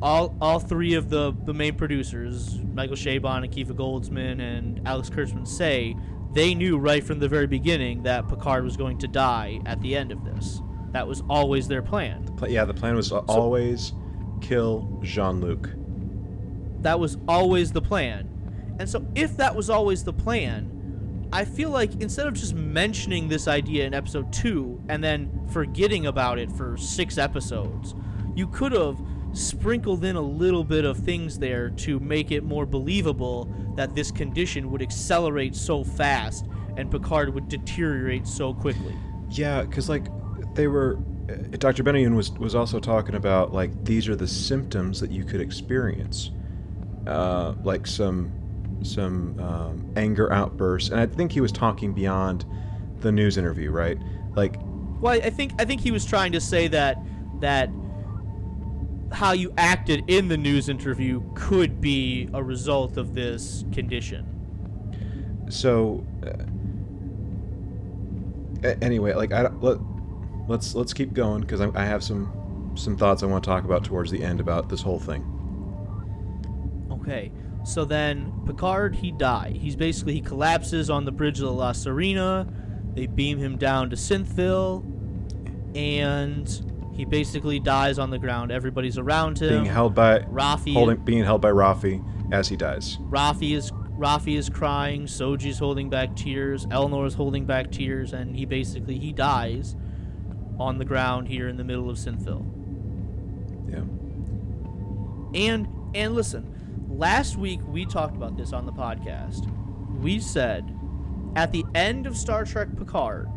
[0.02, 5.08] all all three of the the main producers michael chabon and akiva goldsman and alex
[5.08, 5.96] kurtzman say
[6.34, 9.96] they knew right from the very beginning that picard was going to die at the
[9.96, 10.60] end of this
[10.92, 13.92] that was always their plan Pla- Yeah, the plan was to always
[14.40, 15.70] kill Jean Luc.
[16.82, 18.30] that was always the plan.
[18.78, 23.28] And so, if that was always the plan, I feel like instead of just mentioning
[23.28, 27.94] this idea in episode two and then forgetting about it for six episodes,
[28.34, 29.00] you could have
[29.34, 34.10] sprinkled in a little bit of things there to make it more believable that this
[34.10, 36.46] condition would accelerate so fast
[36.76, 38.94] and Picard would deteriorate so quickly.
[39.30, 40.04] Yeah, because like
[40.54, 40.98] they were,
[41.28, 41.82] uh, Dr.
[41.82, 46.30] Benayoun was was also talking about like these are the symptoms that you could experience,
[47.06, 48.32] uh, like some
[48.82, 52.44] some um, anger outbursts, and I think he was talking beyond
[53.00, 53.98] the news interview, right?
[54.34, 54.56] Like,
[55.00, 56.98] Well, I think I think he was trying to say that
[57.40, 57.70] that
[59.14, 64.26] how you acted in the news interview could be a result of this condition.
[65.48, 66.04] so.
[66.24, 66.44] Uh,
[68.80, 69.78] anyway, like I let
[70.48, 73.64] let's let's keep going because I, I have some some thoughts I want to talk
[73.64, 75.30] about towards the end about this whole thing.
[76.90, 77.30] Okay.
[77.64, 79.56] So then Picard he died.
[79.56, 82.50] He's basically he collapses on the bridge of the La Sirena.
[82.94, 84.84] They beam him down to Synthville
[85.74, 88.52] and he basically dies on the ground.
[88.52, 89.48] Everybody's around him.
[89.48, 92.02] Being held by Raffi holding being held by Raffi
[92.32, 92.98] as he dies.
[93.10, 98.34] Raffi is Raffi is crying, Soji's holding back tears, Elnor is holding back tears, and
[98.34, 99.76] he basically he dies
[100.58, 102.44] on the ground here in the middle of Synthville.
[103.68, 103.84] Yeah.
[105.40, 109.50] And and listen, last week we talked about this on the podcast.
[110.00, 110.76] We said
[111.36, 113.28] at the end of Star Trek Picard,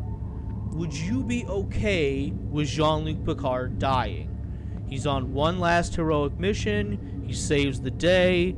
[0.73, 4.34] would you be okay with Jean-Luc Picard dying?
[4.88, 8.56] He's on one last heroic mission, he saves the day,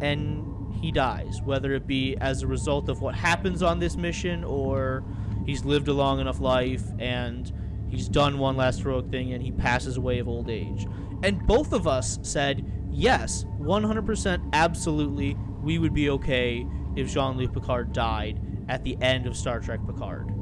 [0.00, 4.42] and he dies, whether it be as a result of what happens on this mission
[4.44, 5.04] or
[5.46, 7.52] he's lived a long enough life and
[7.88, 10.86] he's done one last heroic thing and he passes away of old age.
[11.22, 16.66] And both of us said, yes, 100% absolutely, we would be okay
[16.96, 20.32] if Jean Luc Picard died at the end of Star Trek Picard.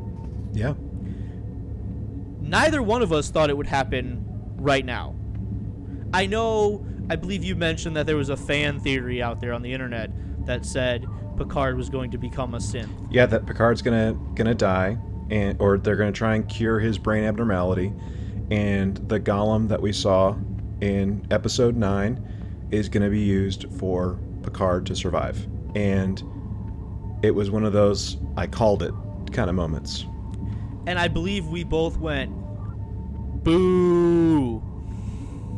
[0.52, 0.74] Yeah.
[2.48, 4.24] Neither one of us thought it would happen
[4.56, 5.14] right now.
[6.14, 9.60] I know, I believe you mentioned that there was a fan theory out there on
[9.60, 10.10] the internet
[10.46, 11.06] that said
[11.36, 13.06] Picard was going to become a synth.
[13.10, 14.96] Yeah, that Picard's gonna gonna die,
[15.30, 17.92] and or they're gonna try and cure his brain abnormality,
[18.50, 20.34] and the golem that we saw
[20.80, 26.22] in episode nine is gonna be used for Picard to survive, and
[27.22, 28.94] it was one of those I called it
[29.32, 30.06] kind of moments.
[30.88, 32.32] And I believe we both went,
[33.44, 34.62] boo.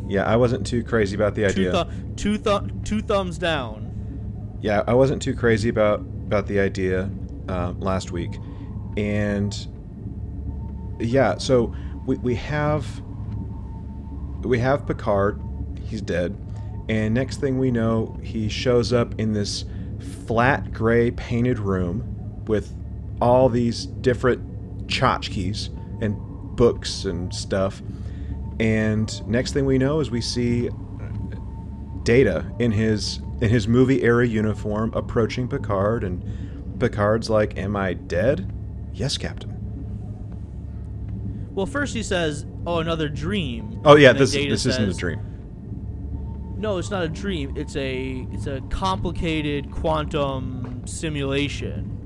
[0.09, 1.89] Yeah, I wasn't too crazy about the Two, idea.
[2.16, 3.86] two, thu- two thumbs down.
[4.61, 7.09] yeah, I wasn't too crazy about about the idea
[7.48, 8.39] uh, last week,
[8.97, 9.57] and
[10.98, 11.73] yeah, so
[12.07, 12.85] we we have
[14.43, 15.40] we have Picard,
[15.85, 16.36] he's dead,
[16.89, 19.65] and next thing we know, he shows up in this
[20.27, 22.02] flat gray painted room
[22.47, 22.74] with
[23.20, 24.43] all these different
[24.90, 25.68] tchotchkes
[26.02, 26.16] and
[26.56, 27.82] books and stuff.
[28.58, 30.68] And next thing we know is we see
[32.02, 37.94] Data in his in his movie era uniform approaching Picard, and Picard's like, "Am I
[37.94, 38.52] dead?"
[38.92, 39.56] Yes, Captain.
[41.54, 45.20] Well, first he says, "Oh, another dream." Oh yeah, this Data this isn't a dream.
[46.58, 47.56] No, it's not a dream.
[47.56, 51.99] It's a it's a complicated quantum simulation,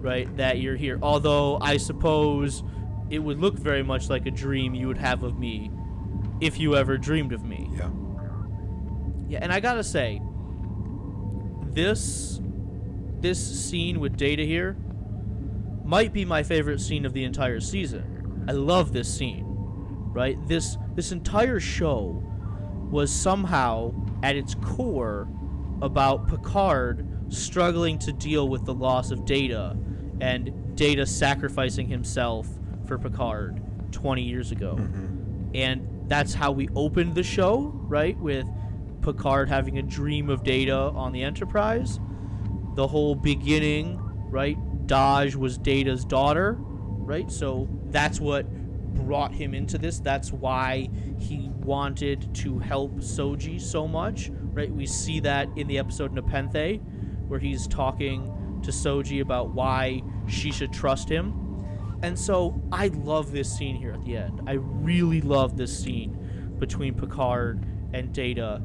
[0.00, 0.34] right?
[0.36, 0.98] That you're here.
[1.02, 2.62] Although I suppose
[3.10, 5.70] it would look very much like a dream you would have of me
[6.40, 7.68] if you ever dreamed of me.
[7.72, 7.90] Yeah.
[9.28, 10.20] Yeah, and I gotta say,
[11.72, 12.40] this
[13.20, 14.76] this scene with Data here
[15.84, 18.44] might be my favorite scene of the entire season.
[18.48, 19.44] I love this scene.
[20.12, 20.36] Right?
[20.48, 22.22] This this entire show
[22.90, 25.28] was somehow at its core
[25.80, 29.76] about Picard struggling to deal with the loss of Data
[30.20, 32.46] and Data sacrificing himself
[32.86, 33.62] for Picard
[33.92, 34.76] 20 years ago.
[34.78, 35.50] Mm-hmm.
[35.54, 38.18] And that's how we opened the show, right?
[38.18, 38.46] With
[39.02, 41.98] Picard having a dream of Data on the Enterprise.
[42.74, 44.00] The whole beginning,
[44.30, 44.56] right?
[44.86, 47.30] Dahj was Data's daughter, right?
[47.30, 48.46] So that's what
[48.94, 49.98] brought him into this.
[49.98, 50.88] That's why
[51.18, 54.70] he wanted to help Soji so much, right?
[54.72, 56.80] We see that in the episode Nepenthe,
[57.30, 61.32] where he's talking to Soji about why she should trust him.
[62.02, 64.42] And so I love this scene here at the end.
[64.46, 68.60] I really love this scene between Picard and Data,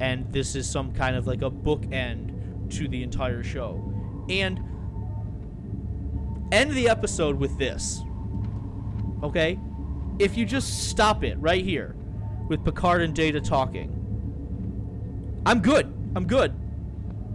[0.00, 3.82] and this is some kind of like a bookend to the entire show.
[4.28, 4.60] And
[6.52, 8.02] end the episode with this.
[9.22, 9.58] Okay?
[10.18, 11.94] If you just stop it right here
[12.48, 13.94] with Picard and Data talking,
[15.46, 15.94] I'm good.
[16.16, 16.54] I'm good.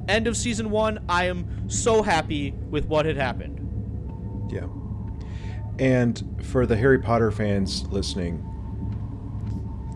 [0.08, 1.04] End of season one.
[1.08, 3.60] I am so happy with what had happened.
[4.52, 4.68] Yeah.
[5.80, 8.50] And for the Harry Potter fans listening,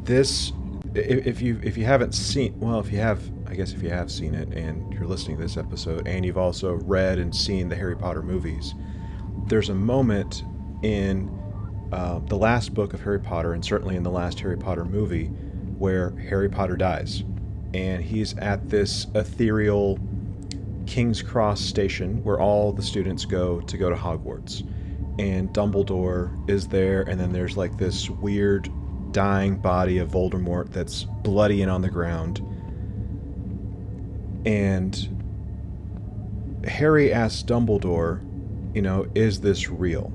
[0.03, 0.53] this
[0.95, 4.11] if, you if you haven't seen, well, if you have, I guess if you have
[4.11, 7.75] seen it and you're listening to this episode, and you've also read and seen the
[7.75, 8.73] Harry Potter movies,
[9.47, 10.43] there's a moment
[10.83, 11.29] in
[11.91, 15.27] uh, the last book of Harry Potter, and certainly in the last Harry Potter movie,
[15.77, 17.23] where Harry Potter dies,
[17.73, 19.99] and he's at this ethereal
[20.85, 24.67] King's Cross station where all the students go to go to Hogwarts.
[25.19, 28.69] And Dumbledore is there, and then there's like this weird
[29.11, 32.39] dying body of Voldemort that's bloody and on the ground.
[34.45, 34.95] And
[36.65, 38.21] Harry asks Dumbledore,
[38.75, 40.11] you know, is this real?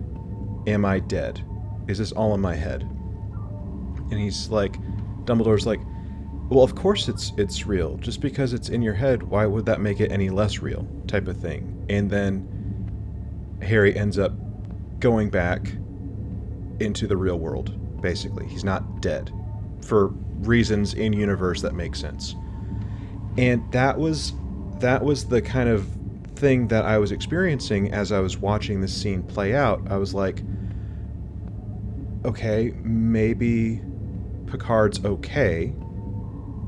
[0.66, 1.44] Am I dead?
[1.88, 2.82] Is this all in my head?
[4.10, 4.76] And he's like,
[5.24, 5.80] Dumbledore's like,
[6.52, 7.96] well, of course it's it's real.
[7.98, 10.86] Just because it's in your head, why would that make it any less real?
[11.06, 11.84] Type of thing.
[11.88, 14.32] And then Harry ends up
[15.00, 15.72] going back
[16.80, 18.00] into the real world.
[18.02, 19.32] Basically, he's not dead
[19.82, 20.08] for
[20.40, 22.34] reasons in universe that make sense.
[23.38, 24.32] And that was
[24.80, 25.86] that was the kind of
[26.34, 29.80] thing that I was experiencing as I was watching this scene play out.
[29.88, 30.42] I was like,
[32.24, 33.80] okay, maybe
[34.46, 35.72] Picard's okay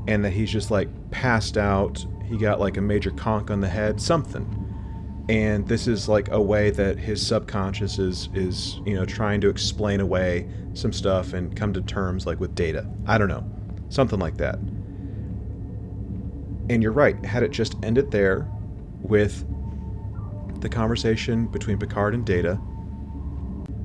[0.07, 2.05] and that he's just like passed out.
[2.25, 4.61] He got like a major conk on the head, something.
[5.27, 9.49] And this is like a way that his subconscious is is, you know, trying to
[9.49, 12.87] explain away some stuff and come to terms like with data.
[13.07, 13.43] I don't know.
[13.89, 14.59] Something like that.
[16.69, 18.49] And you're right, had it just ended there
[19.01, 19.45] with
[20.61, 22.59] the conversation between Picard and Data,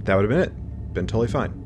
[0.04, 0.94] that would have been it.
[0.94, 1.59] Been totally fine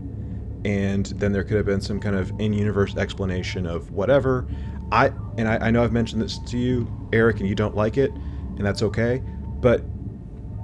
[0.65, 4.47] and then there could have been some kind of in-universe explanation of whatever.
[4.91, 7.97] I and I, I, know I've mentioned this to you, Eric, and you don't like
[7.97, 9.23] it, and that's okay.
[9.61, 9.83] But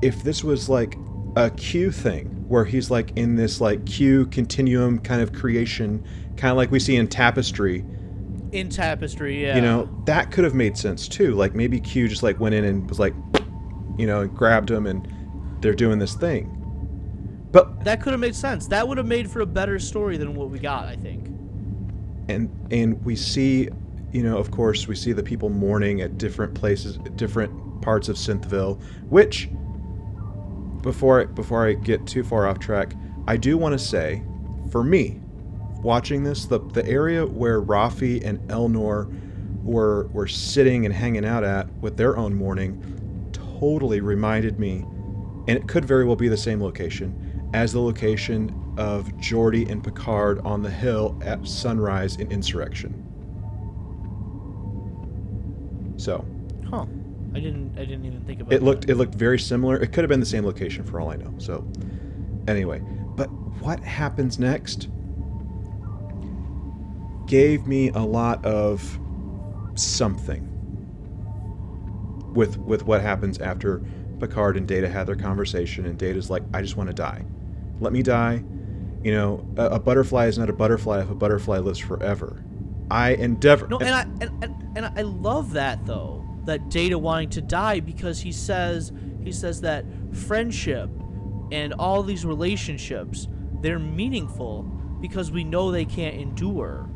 [0.02, 0.96] if this was like
[1.36, 6.04] a Q thing, where he's like in this like Q continuum kind of creation,
[6.36, 7.84] kind of like we see in Tapestry.
[8.52, 9.54] In Tapestry, yeah.
[9.54, 11.34] You know, that could have made sense too.
[11.34, 13.14] Like maybe Q just like went in and was like,
[13.98, 15.06] you know, and grabbed him, and
[15.60, 16.59] they're doing this thing
[17.52, 18.66] but that could have made sense.
[18.68, 21.26] That would have made for a better story than what we got, I think.
[22.28, 23.68] And and we see,
[24.12, 28.16] you know, of course, we see the people mourning at different places, different parts of
[28.16, 29.50] Synthville, which
[30.82, 32.94] before I, before I get too far off track,
[33.26, 34.22] I do want to say,
[34.70, 35.20] for me,
[35.82, 39.12] watching this, the the area where Raffi and Elnor
[39.64, 42.80] were were sitting and hanging out at with their own mourning,
[43.32, 44.86] totally reminded me,
[45.48, 49.82] and it could very well be the same location as the location of Geordi and
[49.82, 53.06] Picard on the hill at sunrise in Insurrection.
[55.96, 56.24] So,
[56.70, 56.86] huh?
[57.34, 57.76] I didn't.
[57.76, 58.52] I didn't even think about.
[58.52, 58.86] It looked.
[58.86, 58.92] That.
[58.92, 59.76] It looked very similar.
[59.76, 61.34] It could have been the same location for all I know.
[61.38, 61.66] So,
[62.48, 62.80] anyway,
[63.16, 63.26] but
[63.60, 64.88] what happens next
[67.26, 68.98] gave me a lot of
[69.74, 70.46] something
[72.34, 73.82] with with what happens after
[74.18, 77.24] Picard and Data had their conversation, and Data's like, "I just want to die."
[77.80, 78.44] Let me die.
[79.02, 82.44] You know, a, a, butterfly is not a butterfly if a butterfly lives forever.
[82.90, 83.66] I endeavor.
[83.66, 86.24] No, and I and, and, and I love that though.
[86.44, 88.92] That Data wanting to die because he says
[89.22, 90.90] he says that friendship
[91.52, 93.28] and all these relationships
[93.60, 94.62] they're meaningful
[95.00, 96.88] because we know they can't endure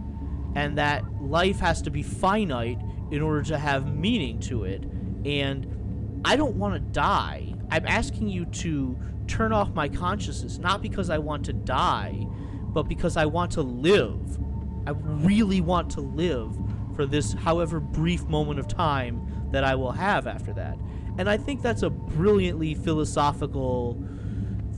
[0.55, 2.79] and that life has to be finite
[3.11, 4.83] in order to have meaning to it
[5.25, 7.55] and I don't want to die.
[7.71, 8.97] I'm asking you to
[9.27, 12.27] turn off my consciousness, not because I want to die,
[12.69, 14.39] but because I want to live.
[14.87, 16.57] I really want to live
[16.95, 20.79] for this, however brief moment of time that I will have after that.
[21.19, 24.03] And I think that's a brilliantly philosophical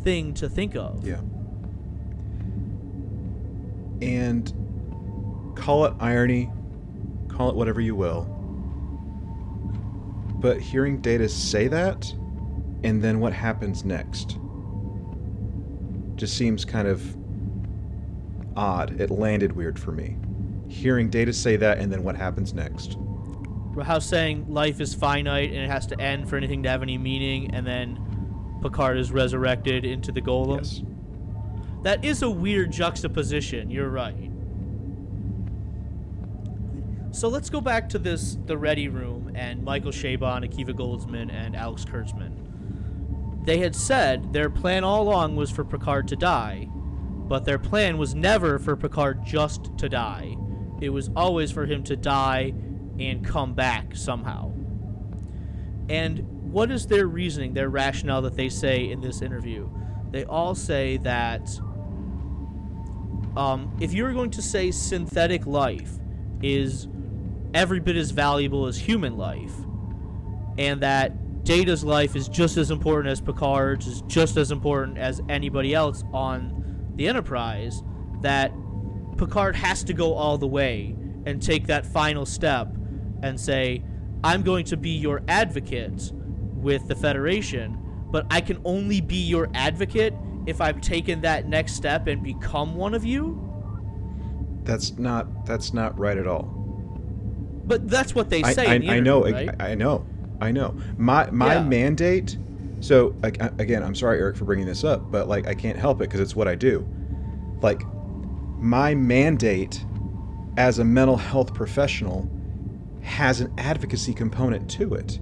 [0.03, 1.07] thing to think of.
[1.07, 1.21] Yeah.
[4.03, 4.53] And
[5.57, 6.51] call it irony,
[7.29, 8.25] call it whatever you will.
[10.39, 12.13] But hearing Data say that
[12.83, 14.39] and then what happens next
[16.17, 17.17] just seems kind of
[18.57, 19.01] odd.
[19.01, 20.17] It landed weird for me.
[20.69, 22.97] Hearing Data say that and then what happens next.
[23.83, 26.97] How saying life is finite and it has to end for anything to have any
[26.97, 27.99] meaning, and then
[28.63, 30.57] Picard is resurrected into the golem.
[30.59, 30.83] Yes.
[31.83, 33.71] That is a weird juxtaposition.
[33.71, 34.31] You're right.
[37.13, 41.55] So let's go back to this the ready room and Michael Chabon, Akiva Goldsman, and
[41.55, 42.46] Alex Kurtzman.
[43.47, 47.97] They had said their plan all along was for Picard to die, but their plan
[47.97, 50.37] was never for Picard just to die.
[50.81, 52.53] It was always for him to die
[52.99, 54.53] and come back somehow.
[55.89, 59.71] And what is their reasoning, their rationale that they say in this interview?
[60.11, 61.49] They all say that
[63.37, 65.99] um, if you're going to say synthetic life,
[66.43, 66.89] is
[67.55, 69.55] every bit as valuable as human life,
[70.59, 71.13] and that
[71.47, 76.03] Data's life is just as important as Picard's, is just as important as anybody else
[76.13, 77.85] on the Enterprise.
[78.23, 78.53] That
[79.17, 82.69] Picard has to go all the way and take that final step
[83.23, 83.85] and say,
[84.25, 87.79] I'm going to be your advocate with the Federation,
[88.11, 90.15] but I can only be your advocate
[90.47, 93.41] if I've taken that next step and become one of you.
[94.65, 96.43] That's not that's not right at all.
[97.67, 98.67] But that's what they say.
[98.67, 99.55] I, in the I know, right?
[99.61, 100.05] I, I know,
[100.41, 100.75] I know.
[100.99, 101.63] My my Yeah.
[101.63, 102.37] mandate.
[102.81, 106.05] So again, I'm sorry, Eric, for bringing this up, but like I can't help it
[106.05, 106.87] because it's what I do.
[107.63, 107.83] Like
[108.59, 109.85] my mandate
[110.57, 112.29] as a mental health professional
[113.03, 115.19] has an advocacy component to it,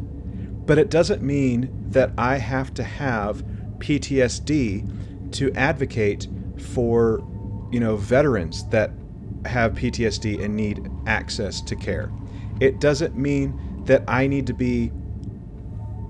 [0.66, 3.44] but it doesn't mean that I have to have
[3.78, 6.28] PTSD to advocate
[6.58, 7.22] for
[7.70, 8.90] you know veterans that
[9.46, 12.10] have PTSD and need access to care.
[12.60, 14.90] It doesn't mean that I need to be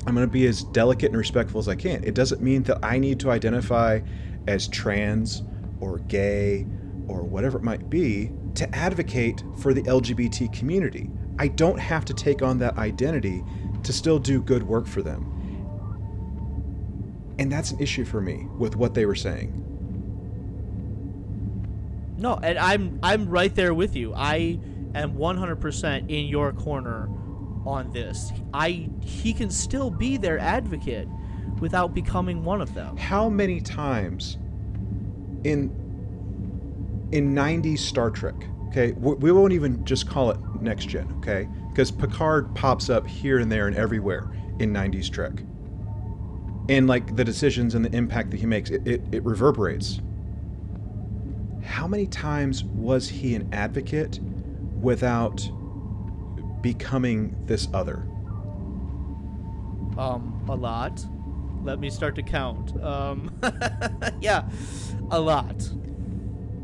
[0.06, 2.04] I'm going to be as delicate and respectful as I can.
[2.04, 4.00] It doesn't mean that I need to identify
[4.46, 5.42] as trans
[5.80, 6.66] or gay
[7.08, 11.10] or whatever it might be to advocate for the LGBT community.
[11.38, 13.42] I don't have to take on that identity
[13.82, 15.30] to still do good work for them.
[17.38, 19.60] And that's an issue for me with what they were saying.
[22.16, 24.14] No, and I'm I'm right there with you.
[24.14, 24.60] I
[24.94, 27.08] am 100% in your corner
[27.66, 28.32] on this.
[28.52, 31.08] I he can still be their advocate
[31.60, 32.96] without becoming one of them.
[32.96, 34.38] how many times
[35.44, 35.70] in
[37.12, 38.34] in 90s Star Trek,
[38.68, 41.48] okay, we, won't even just call it next gen, okay?
[41.68, 44.28] Because Picard pops up here and there and everywhere
[44.58, 45.44] in 90s Trek.
[46.68, 50.00] And like the decisions and the impact that he makes, it, it, it reverberates.
[51.62, 54.18] How many times was he an advocate
[54.80, 55.48] without
[56.64, 58.06] becoming this other?
[59.98, 61.04] Um, a lot.
[61.62, 62.82] Let me start to count.
[62.82, 63.30] Um,
[64.20, 64.48] yeah,
[65.10, 65.70] a lot.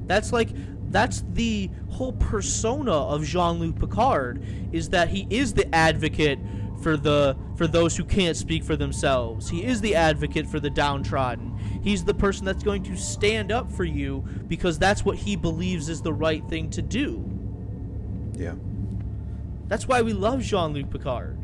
[0.06, 0.48] That's like
[0.90, 6.38] that's the whole persona of Jean-Luc Picard is that he is the advocate
[6.82, 9.50] for the for those who can't speak for themselves.
[9.50, 11.58] He is the advocate for the downtrodden.
[11.82, 15.90] He's the person that's going to stand up for you because that's what he believes
[15.90, 17.22] is the right thing to do.
[18.38, 18.54] Yeah.
[19.70, 21.38] That's why we love Jean-Luc Picard.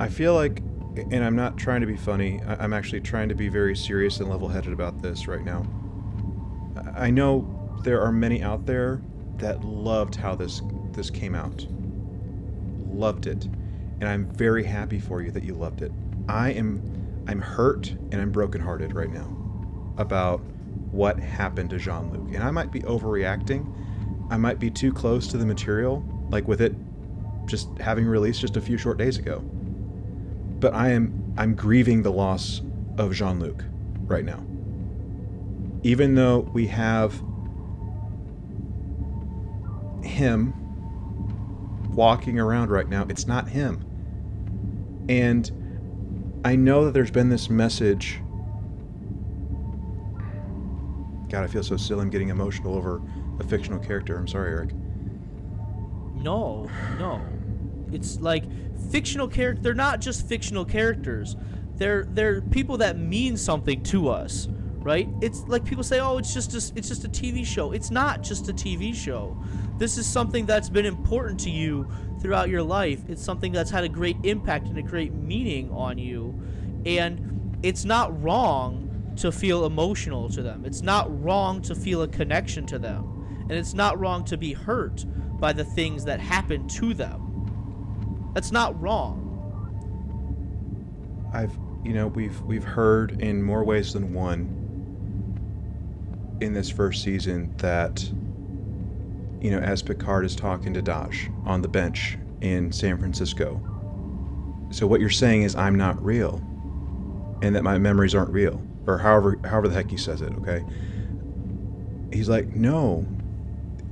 [0.00, 0.62] I feel like,
[0.96, 4.30] and I'm not trying to be funny, I'm actually trying to be very serious and
[4.30, 5.66] level headed about this right now.
[6.96, 7.44] I I know
[7.82, 9.02] there are many out there
[9.38, 10.62] that loved how this
[10.92, 11.66] this came out.
[12.86, 13.46] Loved it.
[14.00, 15.90] And I'm very happy for you that you loved it.
[16.28, 16.80] I am
[17.26, 19.28] I'm hurt and I'm brokenhearted right now
[19.96, 20.38] about
[20.92, 22.32] what happened to Jean-Luc.
[22.32, 23.66] And I might be overreacting.
[24.30, 26.74] I might be too close to the material, like with it
[27.46, 29.42] just having released just a few short days ago
[30.60, 32.60] but I am I'm grieving the loss
[32.98, 33.64] of Jean-Luc
[34.02, 34.44] right now.
[35.82, 37.14] Even though we have
[40.02, 40.52] him
[41.94, 43.86] walking around right now, it's not him.
[45.08, 45.50] And
[46.44, 48.20] I know that there's been this message
[51.30, 52.00] God, I feel so silly.
[52.00, 53.00] I'm getting emotional over
[53.38, 54.16] a fictional character.
[54.16, 54.70] I'm sorry, Eric.
[56.22, 57.22] No, no.
[57.92, 58.44] It's like
[58.90, 59.62] fictional character.
[59.62, 61.36] They're not just fictional characters.
[61.76, 64.48] They're they're people that mean something to us,
[64.78, 65.08] right?
[65.20, 68.22] It's like people say, "Oh, it's just a, it's just a TV show." It's not
[68.22, 69.36] just a TV show.
[69.78, 71.88] This is something that's been important to you
[72.20, 73.00] throughout your life.
[73.08, 76.38] It's something that's had a great impact and a great meaning on you,
[76.84, 80.64] and it's not wrong to feel emotional to them.
[80.64, 83.19] It's not wrong to feel a connection to them,
[83.50, 85.04] and it's not wrong to be hurt
[85.40, 88.30] by the things that happen to them.
[88.32, 89.26] That's not wrong.
[91.34, 94.56] I've you know we've we've heard in more ways than one
[96.40, 98.08] in this first season that
[99.40, 103.60] you know as Picard is talking to Dahj on the bench in San Francisco.
[104.70, 106.40] So what you're saying is I'm not real
[107.42, 110.64] and that my memories aren't real or however however the heck he says it, okay?
[112.12, 113.06] He's like, "No.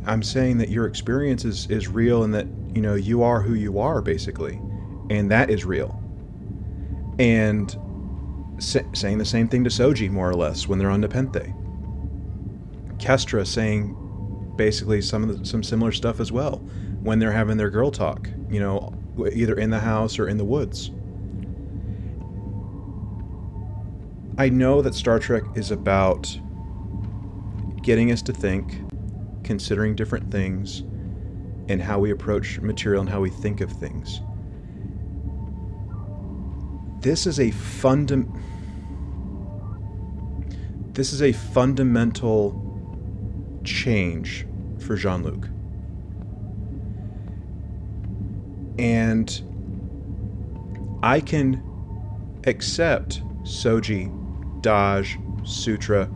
[0.08, 3.54] I'm saying that your experience is is real and that, you know, you are who
[3.54, 4.60] you are basically.
[5.10, 6.02] And that is real."
[7.18, 7.76] and
[8.58, 11.52] sa- saying the same thing to Soji more or less when they're on Nepenthe.
[12.98, 13.96] Kestra saying
[14.56, 16.56] basically some of the, some similar stuff as well
[17.02, 18.92] when they're having their girl talk, you know,
[19.32, 20.90] either in the house or in the woods.
[24.36, 26.38] I know that Star Trek is about
[27.82, 28.80] getting us to think,
[29.48, 30.80] considering different things,
[31.70, 34.20] and how we approach material and how we think of things.
[37.00, 38.30] This is a fundam
[40.92, 42.42] this is a fundamental
[43.64, 44.46] change
[44.80, 45.48] for Jean-Luc.
[48.78, 49.28] And
[51.02, 51.62] I can
[52.44, 54.10] accept Soji,
[54.60, 55.06] Dahj,
[55.46, 56.10] Sutra,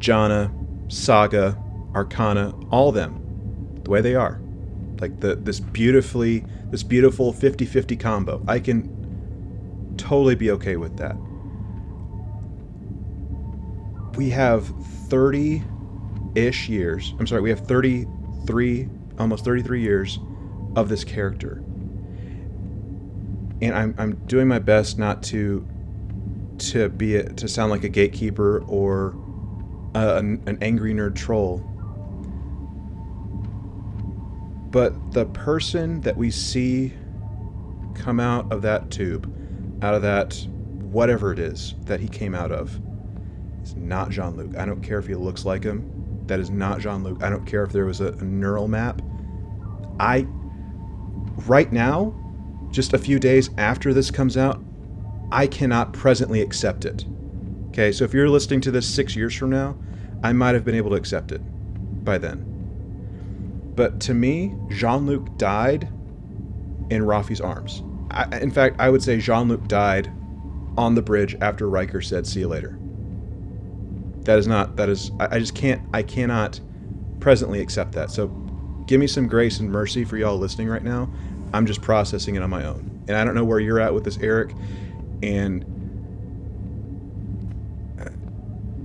[0.00, 0.52] Jana,
[0.88, 1.56] Saga,
[1.98, 4.40] Arcana, all of them, the way they are.
[5.00, 8.42] Like the this beautifully this beautiful 50-50 combo.
[8.46, 11.16] I can totally be okay with that.
[14.16, 14.66] We have
[15.08, 15.62] 30
[16.34, 17.14] ish years.
[17.18, 18.88] I'm sorry, we have 33
[19.18, 20.20] almost 33 years
[20.76, 21.62] of this character.
[23.60, 25.66] And I'm, I'm doing my best not to
[26.58, 29.16] to be a, to sound like a gatekeeper or
[29.94, 31.67] a, an, an angry nerd troll.
[34.70, 36.92] But the person that we see
[37.94, 39.32] come out of that tube,
[39.82, 40.46] out of that
[40.90, 42.80] whatever it is that he came out of,
[43.62, 44.56] is not Jean Luc.
[44.56, 45.90] I don't care if he looks like him.
[46.26, 47.22] That is not Jean Luc.
[47.22, 49.00] I don't care if there was a, a neural map.
[49.98, 50.26] I,
[51.46, 52.14] right now,
[52.70, 54.62] just a few days after this comes out,
[55.32, 57.04] I cannot presently accept it.
[57.68, 59.76] Okay, so if you're listening to this six years from now,
[60.22, 61.40] I might have been able to accept it
[62.04, 62.47] by then.
[63.78, 65.84] But to me, Jean Luc died
[66.90, 67.84] in Raffi's arms.
[68.10, 70.10] I, in fact, I would say Jean Luc died
[70.76, 72.76] on the bridge after Riker said, "See you later."
[74.24, 74.74] That is not.
[74.74, 75.12] That is.
[75.20, 75.80] I, I just can't.
[75.94, 76.58] I cannot
[77.20, 78.10] presently accept that.
[78.10, 78.26] So,
[78.88, 81.08] give me some grace and mercy for y'all listening right now.
[81.52, 84.02] I'm just processing it on my own, and I don't know where you're at with
[84.02, 84.56] this, Eric.
[85.22, 85.64] And
[88.00, 88.08] uh,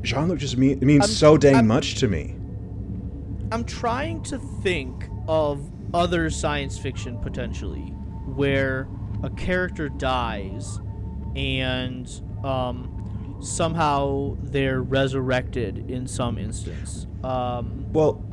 [0.04, 2.36] Jean Luc just mean, it means I'm- so dang I'm- much to me.
[3.54, 7.92] I'm trying to think of other science fiction potentially
[8.26, 8.88] where
[9.22, 10.80] a character dies
[11.36, 12.10] and
[12.44, 17.06] um, somehow they're resurrected in some instance.
[17.24, 18.26] Um, Well,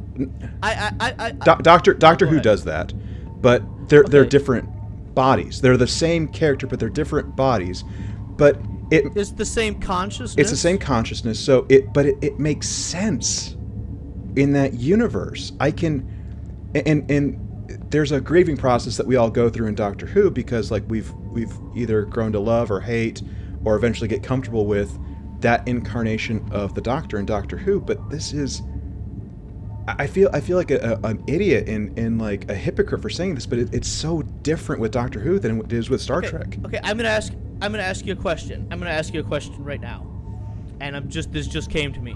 [0.63, 2.43] I, I, I, I, Do- Doctor Doctor Who ahead.
[2.43, 2.95] does that,
[3.43, 4.71] but they're they're different
[5.15, 5.61] bodies.
[5.61, 7.85] They're the same character, but they're different bodies.
[8.39, 8.59] But
[8.91, 10.37] it it's the same consciousness.
[10.39, 11.39] it's the same consciousness.
[11.39, 13.57] So it but it, it makes sense
[14.37, 15.53] in that universe.
[15.61, 17.47] I can and and
[17.91, 21.13] there's a grieving process that we all go through in Doctor Who because like we've
[21.33, 23.23] we've either grown to love or hate
[23.65, 24.99] or eventually get comfortable with
[25.41, 27.81] that incarnation of the Doctor in Doctor Who.
[27.81, 28.63] But this is
[29.89, 33.11] I feel I feel like a, a- an idiot and, and like a hypocrite for
[33.11, 36.19] saying this, but it, it's so different with Doctor Who than it is with Star
[36.19, 36.59] Okay, Trek.
[36.65, 37.33] Okay, I'm gonna ask.
[37.63, 38.67] I'm gonna ask you a question.
[38.71, 40.07] I'm gonna ask you a question right now,
[40.81, 41.33] and I'm just.
[41.33, 42.15] This just came to me.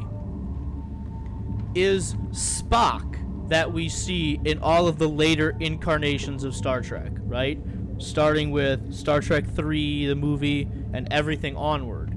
[1.74, 7.58] Is Spock that we see in all of the later incarnations of Star Trek, right?
[7.98, 12.16] Starting with Star Trek Three, the movie, and everything onward.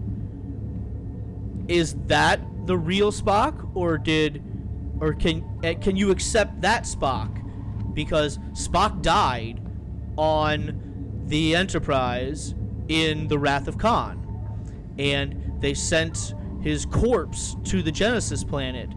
[1.68, 4.44] Is that the real Spock, or did,
[5.00, 7.44] or can eh, can you accept that Spock?
[7.94, 9.62] Because Spock died
[10.18, 12.56] on the Enterprise
[12.88, 18.90] in the Wrath of Khan, and they sent his corpse to the Genesis planet,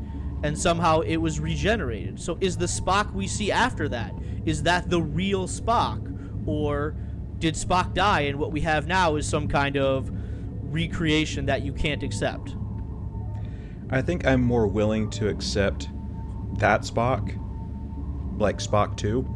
[0.43, 2.21] and somehow it was regenerated.
[2.21, 4.15] So, is the Spock we see after that
[4.47, 6.95] is that the real Spock, or
[7.39, 10.11] did Spock die and what we have now is some kind of
[10.63, 12.55] recreation that you can't accept?
[13.91, 15.89] I think I'm more willing to accept
[16.59, 17.37] that Spock,
[18.39, 19.29] like Spock Two,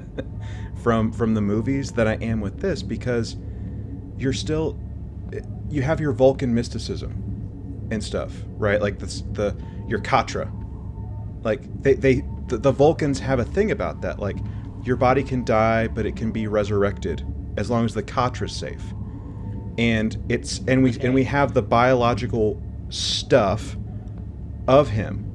[0.82, 3.36] from from the movies, than I am with this because
[4.16, 4.78] you're still
[5.68, 8.80] you have your Vulcan mysticism and stuff, right?
[8.80, 9.56] Like this the
[9.90, 10.50] your Katra,
[11.44, 14.36] like they they the, the Vulcans have a thing about that, like
[14.84, 17.24] your body can die, but it can be resurrected
[17.56, 18.82] as long as the Katra's safe.
[19.78, 23.76] And it's and we and we have the biological stuff
[24.68, 25.26] of him.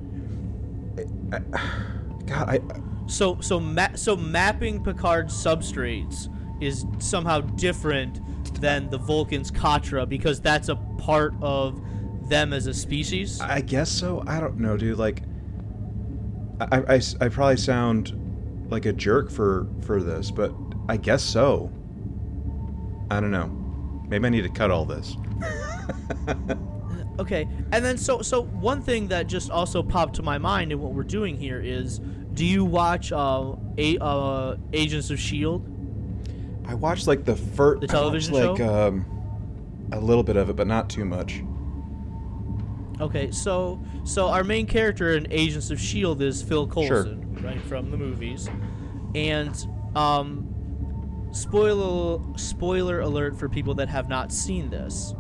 [2.26, 2.60] God, I
[3.08, 6.30] So so ma- so mapping Picard's substrates
[6.62, 8.22] is somehow different
[8.62, 11.82] than the Vulcan's Katra because that's a part of
[12.30, 13.40] them as a species.
[13.42, 14.24] I guess so.
[14.28, 14.98] I don't know, dude.
[14.98, 15.24] Like,
[16.60, 20.54] I, I, I probably sound like a jerk for for this, but
[20.90, 21.72] I guess so.
[23.12, 23.48] I don't know.
[24.08, 25.16] Maybe I need to cut all this.
[27.18, 30.82] Okay, and then so so one thing that just also popped to my mind in
[30.82, 32.00] what we're doing here is,
[32.34, 35.66] do you watch uh, a, uh Agents of Shield?
[36.68, 38.88] I watched like the first The television like show?
[38.88, 39.06] um,
[39.94, 41.42] a little bit of it, but not too much.
[43.02, 47.04] Okay, so so our main character in Agents of Shield is Phil Sure.
[47.04, 48.50] Coulson, right from the movies,
[49.14, 55.14] and um, spoiler spoiler alert for people that have not seen this.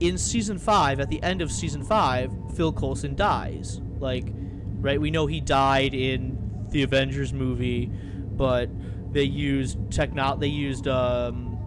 [0.00, 3.80] In season five, at the end of season five, Phil Coulson dies.
[3.98, 4.26] Like,
[4.80, 5.00] right?
[5.00, 6.38] We know he died in
[6.70, 8.68] the Avengers movie, but
[9.12, 11.58] they used techno they used um,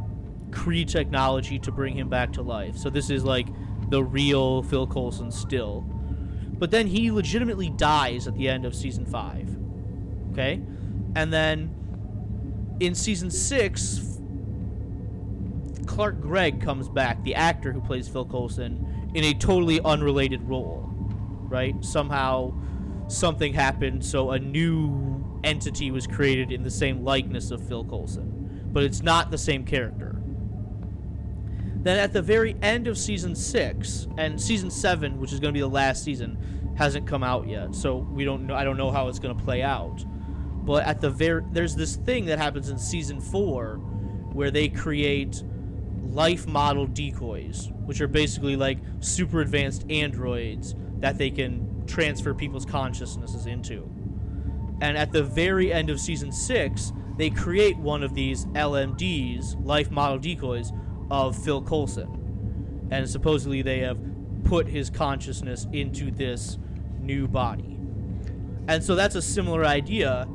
[0.52, 2.78] Kree technology to bring him back to life.
[2.78, 3.48] So this is like
[3.90, 5.82] the real Phil Coulson still.
[6.60, 9.50] But then he legitimately dies at the end of season five.
[10.32, 10.62] Okay?
[11.16, 14.20] And then in season six,
[15.86, 20.86] Clark Gregg comes back, the actor who plays Phil Coulson, in a totally unrelated role.
[21.50, 21.76] Right?
[21.84, 22.54] Somehow
[23.08, 28.70] something happened, so a new entity was created in the same likeness of Phil Coulson.
[28.72, 30.19] But it's not the same character.
[31.82, 35.58] Then at the very end of season six and season seven, which is going to
[35.58, 36.38] be the last season,
[36.78, 38.56] hasn't come out yet, so we don't know.
[38.56, 40.04] I don't know how it's going to play out.
[40.66, 43.78] But at the very there's this thing that happens in season four,
[44.34, 45.44] where they create
[46.04, 52.66] life model decoys, which are basically like super advanced androids that they can transfer people's
[52.66, 53.90] consciousnesses into.
[54.82, 59.92] And at the very end of season six, they create one of these LMDs, life
[59.92, 60.72] model decoys,
[61.12, 62.88] of Phil Coulson.
[62.92, 63.98] And supposedly they have
[64.44, 66.58] put his consciousness into this
[67.00, 67.78] new body.
[68.68, 70.28] And so that's a similar idea.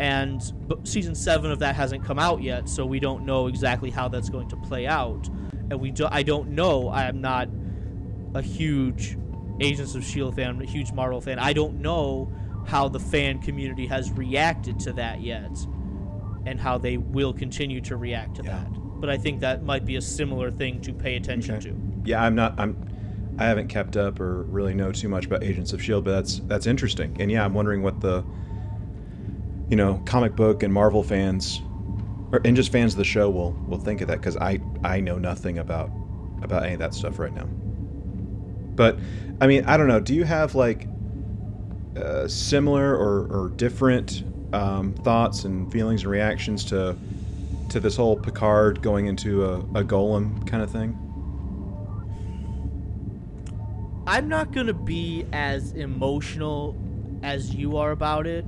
[0.00, 0.42] And
[0.84, 4.28] season seven of that hasn't come out yet, so we don't know exactly how that's
[4.28, 5.28] going to play out.
[5.70, 6.88] And we do, I don't know.
[6.88, 7.48] I am not
[8.34, 9.16] a huge
[9.60, 11.38] Agents of Shield fan, I'm a huge Marvel fan.
[11.38, 12.32] I don't know
[12.66, 15.56] how the fan community has reacted to that yet,
[16.44, 18.64] and how they will continue to react to Yeah.
[18.64, 18.83] that.
[19.04, 21.68] But I think that might be a similar thing to pay attention Okay.
[21.68, 21.76] to.
[22.06, 22.58] Yeah, I'm not.
[22.58, 22.74] I'm.
[23.38, 26.38] I haven't kept up or really know too much about Agents of Shield, but that's
[26.46, 27.14] that's interesting.
[27.20, 28.24] And yeah, I'm wondering what the,
[29.68, 31.60] you know, comic book and Marvel fans,
[32.32, 35.00] or and just fans of the show will will think of that because I I
[35.00, 35.90] know nothing about
[36.40, 37.44] about any of that stuff right now.
[38.74, 38.98] But
[39.38, 40.00] I mean, I don't know.
[40.00, 40.88] Do you have like
[41.94, 44.24] uh, similar or, or different
[44.54, 46.96] um, thoughts and feelings and reactions to
[47.74, 50.96] to this whole Picard going into a, a golem kind of thing?
[54.06, 56.76] I'm not gonna be as emotional
[57.24, 58.44] as you are about it.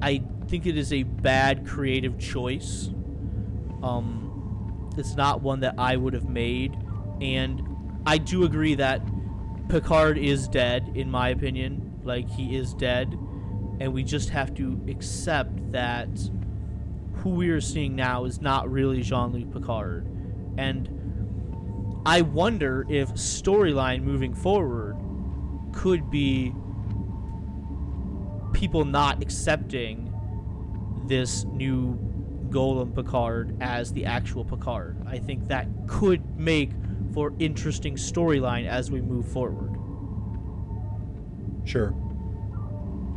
[0.00, 2.90] I think it is a bad creative choice.
[3.82, 6.76] Um, it's not one that I would have made,
[7.20, 7.66] and
[8.06, 9.02] I do agree that
[9.68, 12.00] Picard is dead, in my opinion.
[12.04, 13.18] Like he is dead,
[13.80, 16.08] and we just have to accept that
[17.14, 20.06] who we are seeing now is not really Jean-Luc Picard,
[20.56, 20.88] and
[22.04, 24.96] I wonder if storyline moving forward
[25.72, 26.52] could be
[28.52, 30.12] people not accepting
[31.06, 31.98] this new
[32.50, 35.02] Golem Picard as the actual Picard.
[35.06, 36.72] I think that could make
[37.14, 39.76] for interesting storyline as we move forward.
[41.64, 41.94] Sure.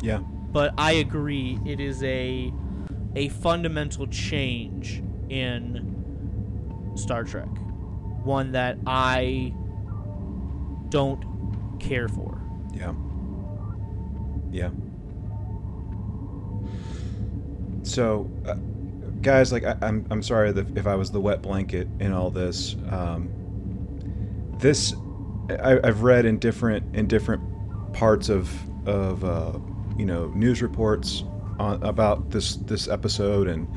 [0.01, 0.19] Yeah.
[0.19, 2.53] But I agree it is a
[3.15, 7.49] a fundamental change in Star Trek.
[8.23, 9.53] One that I
[10.89, 11.23] don't
[11.79, 12.41] care for.
[12.73, 12.93] Yeah.
[14.51, 14.69] Yeah.
[17.83, 18.55] So, uh,
[19.21, 22.75] guys, like I, I'm, I'm sorry if I was the wet blanket in all this.
[22.89, 23.29] Um,
[24.59, 24.95] this,
[25.49, 27.43] I, I've read in different in different
[27.93, 28.51] parts of
[28.87, 29.59] of uh,
[29.97, 31.23] you know news reports
[31.59, 33.67] on, about this this episode and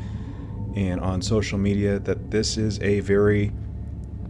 [0.77, 3.53] and on social media that this is a very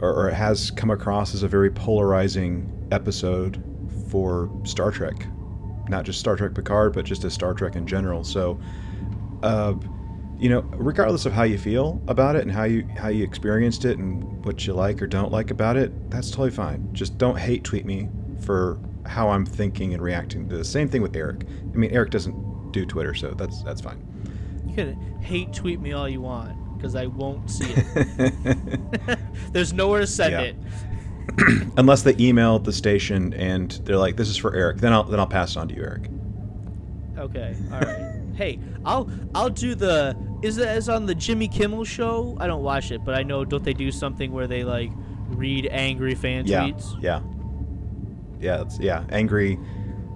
[0.01, 3.63] or, or has come across as a very polarizing episode
[4.11, 5.27] for Star Trek,
[5.89, 8.25] not just Star Trek Picard, but just as Star Trek in general.
[8.25, 8.59] So,
[9.43, 9.75] uh,
[10.39, 13.85] you know, regardless of how you feel about it and how you how you experienced
[13.85, 16.89] it and what you like or don't like about it, that's totally fine.
[16.93, 18.09] Just don't hate tweet me
[18.41, 20.71] for how I'm thinking and reacting to this.
[20.71, 21.45] Same thing with Eric.
[21.73, 22.35] I mean, Eric doesn't
[22.81, 23.99] do Twitter, so that's that's fine.
[24.67, 29.19] You can hate tweet me all you want because I won't see it.
[29.53, 30.41] There's nowhere to send Yeah.
[30.43, 30.57] it.
[31.77, 35.21] Unless they email the station and they're like, "This is for Eric," then I'll then
[35.21, 36.09] I'll pass it on to you, Eric.
[37.19, 38.15] Okay, all right.
[38.35, 42.37] hey, I'll I'll do the is it as on the Jimmy Kimmel show?
[42.41, 44.91] I don't watch it, but I know don't they do something where they like
[45.29, 46.97] read angry fan Yeah, tweets?
[47.03, 47.21] yeah,
[48.41, 49.05] yeah, it's, yeah.
[49.11, 49.59] Angry,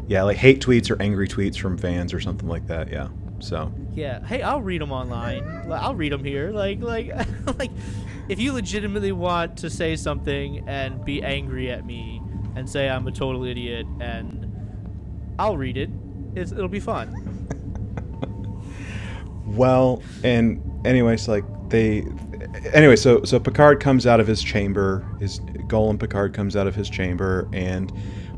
[0.09, 2.91] yeah, like hate tweets or angry tweets from fans or something like that.
[2.91, 3.09] Yeah.
[3.41, 4.25] So Yeah.
[4.25, 5.45] Hey, I'll read them online.
[5.71, 6.51] I'll read them here.
[6.51, 7.13] Like like
[7.59, 7.71] like
[8.29, 12.23] if you legitimately want to say something and be angry at me,
[12.55, 15.91] and say I'm a total idiot, and I'll read it.
[16.35, 17.29] It's, it'll be fun.
[19.53, 22.07] Well, and anyways, like they,
[22.73, 25.07] anyway, so so Picard comes out of his chamber.
[25.21, 27.93] His Golem Picard comes out of his chamber, and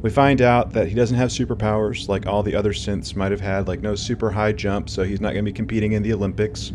[0.05, 3.41] we find out that he doesn't have superpowers like all the other synths might have
[3.41, 6.13] had, like no super high jump, so he's not going to be competing in the
[6.13, 6.73] Olympics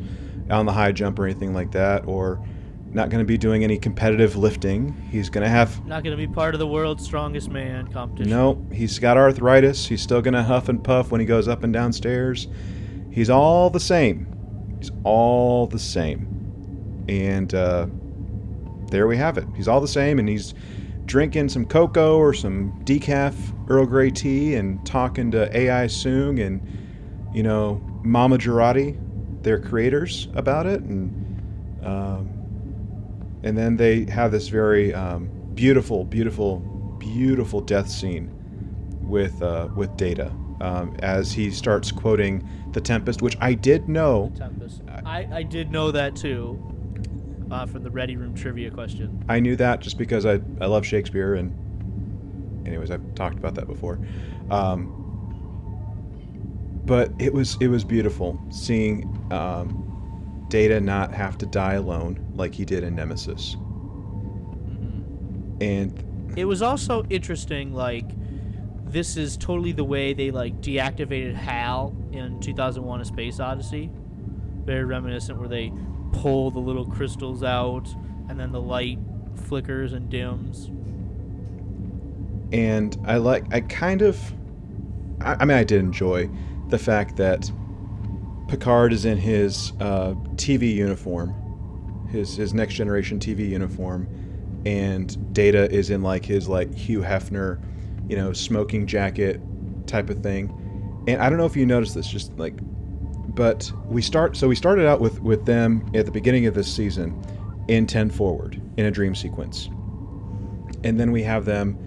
[0.50, 2.44] on the high jump or anything like that, or
[2.92, 5.00] not going to be doing any competitive lifting.
[5.12, 8.32] He's going to have Not going to be part of the world's strongest man competition.
[8.32, 9.86] no, he's got arthritis.
[9.86, 12.48] He's still going to huff and puff when he goes up and down stairs.
[13.12, 14.26] He's all the same.
[14.80, 17.06] He's all the same.
[17.08, 17.86] And uh,
[18.90, 19.46] there we have it.
[19.56, 20.56] He's all the same, and he's
[21.10, 23.34] drinking some cocoa or some decaf
[23.68, 26.62] Earl Grey tea and talking to AI Soong and,
[27.34, 28.96] you know, Mama Jurati,
[29.42, 30.82] their creators, about it.
[30.82, 32.30] And, um,
[33.42, 36.60] and then they have this very um, beautiful, beautiful,
[37.00, 38.32] beautiful death scene
[39.02, 40.32] with uh, with Data
[40.62, 44.32] um, as he starts quoting the Tempest, which I did know.
[45.06, 46.62] I, I did know that too.
[47.52, 49.24] Uh, from the Ready Room trivia question.
[49.28, 51.52] I knew that just because I, I love Shakespeare and
[52.68, 54.00] anyways I've talked about that before.
[54.52, 54.96] Um,
[56.86, 59.90] but it was it was beautiful seeing um,
[60.50, 63.56] Data not have to die alone like he did in Nemesis.
[65.62, 68.06] And It was also interesting, like,
[68.86, 73.92] this is totally the way they, like, deactivated HAL in 2001 A Space Odyssey.
[74.66, 75.72] Very reminiscent, where they
[76.12, 77.88] pull the little crystals out
[78.30, 79.00] and then the light
[79.36, 80.70] flickers and dims.
[82.52, 84.20] and I like I kind of
[85.22, 86.30] I, I mean I did enjoy
[86.70, 87.52] the fact that
[88.48, 94.08] Picard is in his uh, TV uniform, his his next generation TV uniform,
[94.66, 97.62] and Data is in like his like Hugh Hefner,
[98.10, 99.40] you know, smoking jacket
[99.86, 100.56] type of thing.
[101.08, 102.60] And I don't know if you noticed this, just like,
[103.36, 104.36] but we start.
[104.38, 107.22] So we started out with with them at the beginning of this season
[107.68, 109.68] in ten forward in a dream sequence,
[110.84, 111.78] and then we have them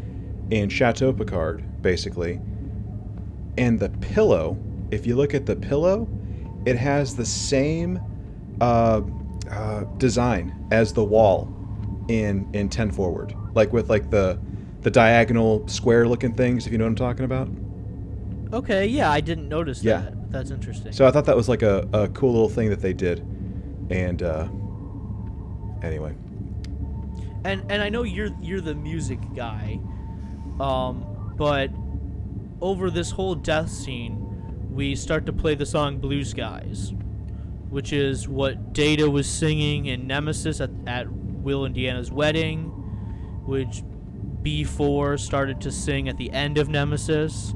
[0.51, 2.41] in Chateau Picard, basically.
[3.59, 4.57] And the pillow,
[4.91, 6.09] if you look at the pillow,
[6.65, 8.01] it has the same
[8.61, 9.03] uh,
[9.51, 11.53] uh, design as the wall
[12.09, 14.37] in in 10 forward like with like the
[14.81, 17.49] the diagonal square looking things if you know what i'm talking about
[18.53, 20.01] Okay, yeah, I didn't notice Yeah.
[20.03, 20.15] that.
[20.33, 20.93] That's interesting.
[20.93, 23.21] so i thought that was like a, a cool little thing that they did.
[23.91, 24.49] And uh
[25.83, 26.15] anyway.
[27.45, 29.81] And and I know you're you're the music guy,
[30.61, 31.71] um, but
[32.61, 34.17] over this whole death scene,
[34.73, 36.93] we start to play the song "Blue Skies,"
[37.69, 42.67] which is what Data was singing in Nemesis at, at Will and Deanna's wedding,
[43.45, 43.83] which
[44.43, 47.55] B4 started to sing at the end of Nemesis,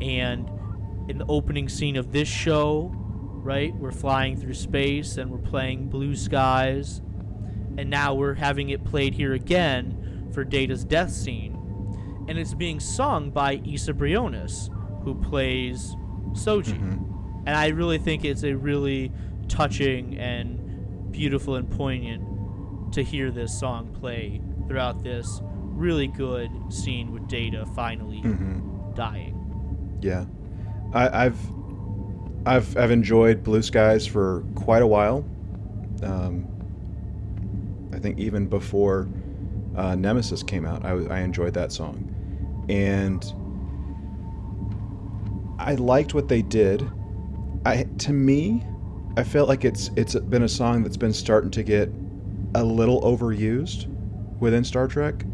[0.00, 0.48] and
[1.12, 5.88] in the opening scene of this show, right, we're flying through space and we're playing
[5.88, 7.00] "Blue Skies."
[7.78, 11.56] and now we're having it played here again for Data's death scene.
[12.28, 14.68] And it's being sung by Isa Briones,
[15.04, 15.96] who plays
[16.32, 16.78] Soji.
[16.78, 17.02] Mhm.
[17.46, 19.10] And I really think it's a really
[19.48, 25.40] touching and beautiful and poignant to hear this song play throughout this
[25.74, 28.94] really good scene with Data finally Mhm.
[28.94, 29.38] dying.
[30.02, 30.24] yeah
[30.92, 31.38] I, i've
[32.46, 35.24] i've i've enjoyed blue skies for quite a while.
[36.02, 36.46] Um
[37.92, 39.08] i think even before
[39.76, 42.08] uh, nemesis came out I enjoyed that song.
[42.68, 43.24] And
[45.58, 46.88] i liked what they did.
[47.64, 48.66] I to me
[49.16, 51.90] i felt like it's it's been a song that's been starting to get
[52.54, 53.86] a little overused
[54.40, 55.24] within star trek.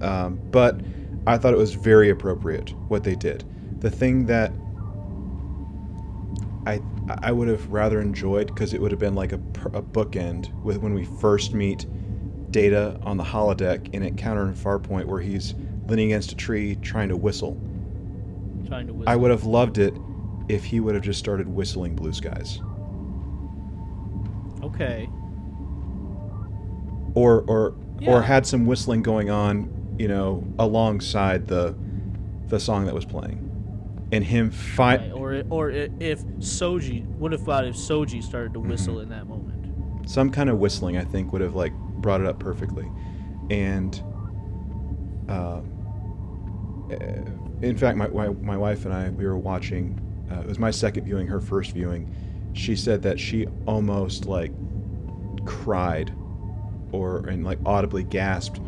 [0.00, 0.80] Um, but
[1.26, 3.44] I thought it was very appropriate what they did.
[3.80, 4.52] The thing that
[6.70, 6.80] I
[7.22, 9.36] I would have rather enjoyed because it would have been like a,
[9.72, 11.86] a bookend with when we first meet
[12.50, 15.54] Data on the holodeck in Encounter in Farpoint where he's
[15.86, 17.60] leaning against a tree trying to whistle.
[18.66, 19.12] Trying to whistle.
[19.12, 19.94] I would have loved it
[20.48, 22.60] if he would have just started whistling Blue Skies.
[24.62, 25.08] Okay.
[27.14, 28.12] or or Yeah.
[28.12, 29.68] or had some whistling going on,
[29.98, 31.74] you know, alongside the
[32.48, 33.49] the song that was playing,
[34.12, 35.00] and him fight.
[35.00, 39.02] Right, Or or if Soji, what if uh, if Soji started to whistle Mm-hmm.
[39.04, 40.08] in that moment?
[40.08, 42.90] some kind of whistling i think would have like brought it up perfectly
[43.50, 44.02] and
[45.28, 45.60] uh,
[47.62, 50.00] in fact my, my, my wife and i we were watching
[50.32, 52.12] uh, it was my second viewing her first viewing
[52.54, 54.50] she said that she almost like
[55.44, 56.12] cried
[56.92, 58.58] or and like audibly gasped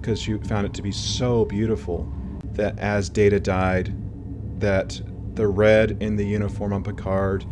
[0.00, 2.10] because she found it to be so beautiful
[2.54, 3.94] that as Data died,
[4.58, 5.00] that
[5.34, 7.44] the red in the uniform on Picard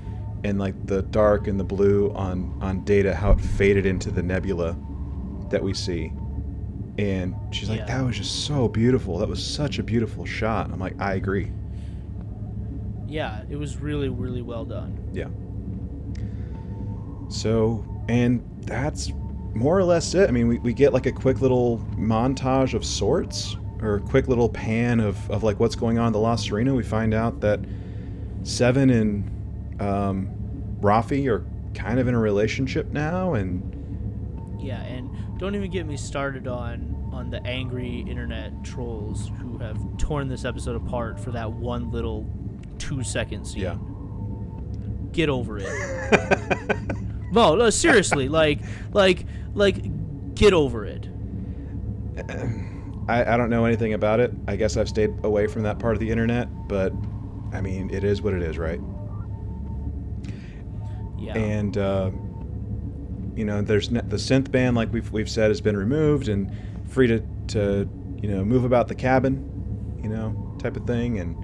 [0.45, 4.23] and like the dark and the blue on on Data, how it faded into the
[4.23, 4.77] nebula
[5.51, 6.12] that we see.
[6.99, 7.87] And she's like, Yeah.
[7.87, 9.19] that was just so beautiful.
[9.19, 10.70] That was such a beautiful shot.
[10.70, 11.51] I'm like, I agree.
[13.07, 14.99] Yeah, it was really, really well done.
[15.12, 15.29] Yeah.
[17.29, 19.12] So, and that's
[19.55, 20.29] more or less it.
[20.29, 24.29] I mean, we, we get like a quick little montage of sorts, or a quick
[24.29, 27.41] little pan of, of like what's going on in the La Sirena, We find out
[27.41, 27.61] that
[28.45, 30.31] Seven and um,
[30.81, 31.45] Raffi are
[31.75, 37.11] kind of in a relationship now, and Yeah, and don't even get me started on
[37.13, 42.27] on the angry internet trolls who have torn this episode apart for that one little
[42.79, 43.63] two second scene.
[43.63, 43.77] yeah.
[45.13, 45.69] Get over it.
[47.33, 48.61] no, no, seriously, like,
[48.93, 51.07] like, like, get over it.
[53.09, 54.33] I, I don't know anything about it.
[54.47, 56.93] I guess I've stayed away from that part of the internet, but
[57.53, 58.81] I mean, it is what it is, right?
[61.19, 61.39] Yeah.
[61.39, 62.11] and uh,
[63.37, 66.51] you know there's ne- the synth band like we've we've said has been removed and
[66.89, 67.89] free to to
[68.20, 71.37] you know move about the cabin you know type of thing and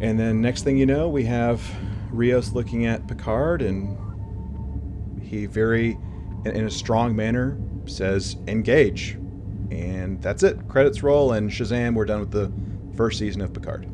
[0.00, 1.62] and then next thing you know we have
[2.10, 3.96] Rios looking at Picard and
[5.22, 5.98] he very
[6.44, 9.17] in, in a strong manner says engage
[9.70, 10.68] and that's it.
[10.68, 12.52] Credits roll and Shazam we're done with the
[12.96, 13.88] first season of Picard.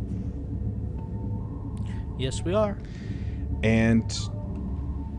[2.19, 2.79] Yes, we are.
[3.63, 4.13] and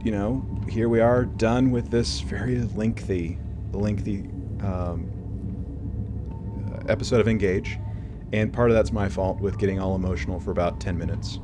[0.04, 3.38] you know here we are done with this very lengthy
[3.72, 4.30] lengthy
[4.62, 5.12] um,
[6.88, 7.78] episode of engage.
[8.34, 11.40] And part of that's my fault with getting all emotional for about 10 minutes.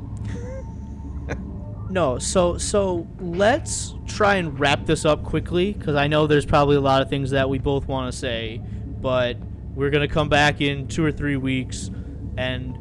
[1.90, 6.78] No, so so let's try and wrap this up quickly because I know there's probably
[6.78, 8.62] a lot of things that we both want to say,
[9.02, 9.38] but
[9.76, 11.90] we're gonna come back in two or three weeks
[12.38, 12.78] and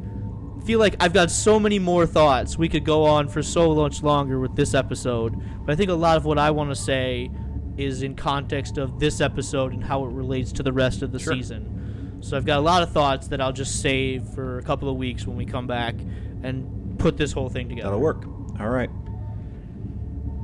[0.65, 2.57] feel like I've got so many more thoughts.
[2.57, 5.35] We could go on for so much longer with this episode,
[5.65, 7.29] but I think a lot of what I want to say
[7.77, 11.19] is in context of this episode and how it relates to the rest of the
[11.19, 11.33] Sure.
[11.33, 12.17] season.
[12.21, 14.97] So I've got a lot of thoughts that I'll just save for a couple of
[14.97, 15.95] weeks when we come back
[16.43, 17.87] and put this whole thing together.
[17.89, 18.25] that'll work
[18.59, 18.89] all right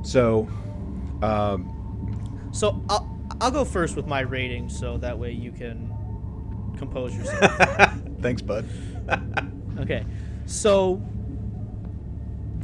[0.02, 0.48] so
[1.22, 5.92] um, So I'll, I'll go first with my rating, so that way you can
[6.76, 7.52] compose yourself.
[8.20, 8.68] thanks bud
[9.80, 10.04] okay,
[10.46, 11.02] so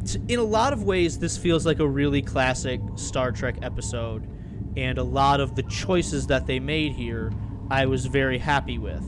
[0.05, 4.29] t- in a lot of ways, this feels like a really classic Star Trek episode,
[4.77, 7.33] and a lot of the choices that they made here,
[7.71, 9.03] I was very happy with.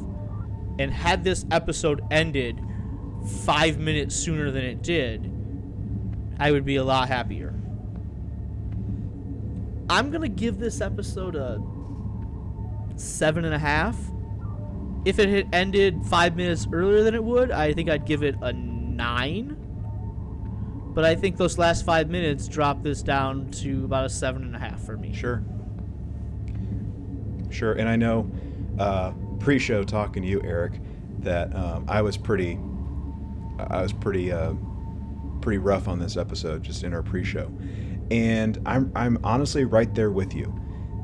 [0.79, 2.61] And had this episode ended
[3.45, 5.33] five minutes sooner than it did,
[6.39, 7.56] I would be a lot happier.
[9.89, 11.63] I'm gonna give this episode a
[12.97, 13.97] seven and a half.
[15.05, 18.35] If it had ended five minutes earlier than it would, I think I'd give it
[18.43, 19.57] a nine.
[20.95, 24.57] But I think those last five minutes dropped this down to about a seven and
[24.57, 25.13] a half for me.
[25.13, 25.45] Sure.
[27.51, 27.75] Sure.
[27.75, 28.31] And I know
[28.79, 30.81] uh, pre-show talking to you, Eric,
[31.21, 32.59] that um, I was pretty,
[33.59, 34.55] I was pretty, uh,
[35.41, 37.53] pretty rough on this episode just in our pre-show,
[38.11, 40.55] and I'm I'm honestly right there with you.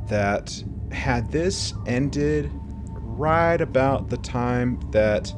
[0.09, 2.51] That had this ended
[2.95, 5.33] right about the time that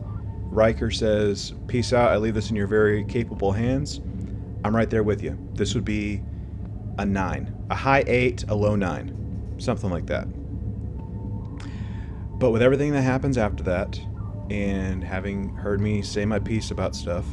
[0.51, 2.13] Riker says, "Peace out.
[2.13, 4.01] I leave this in your very capable hands."
[4.65, 5.39] I'm right there with you.
[5.53, 6.23] This would be
[6.99, 10.27] a nine, a high eight, a low nine, something like that.
[12.39, 14.01] But with everything that happens after that,
[14.51, 17.27] and having heard me say my piece about stuff,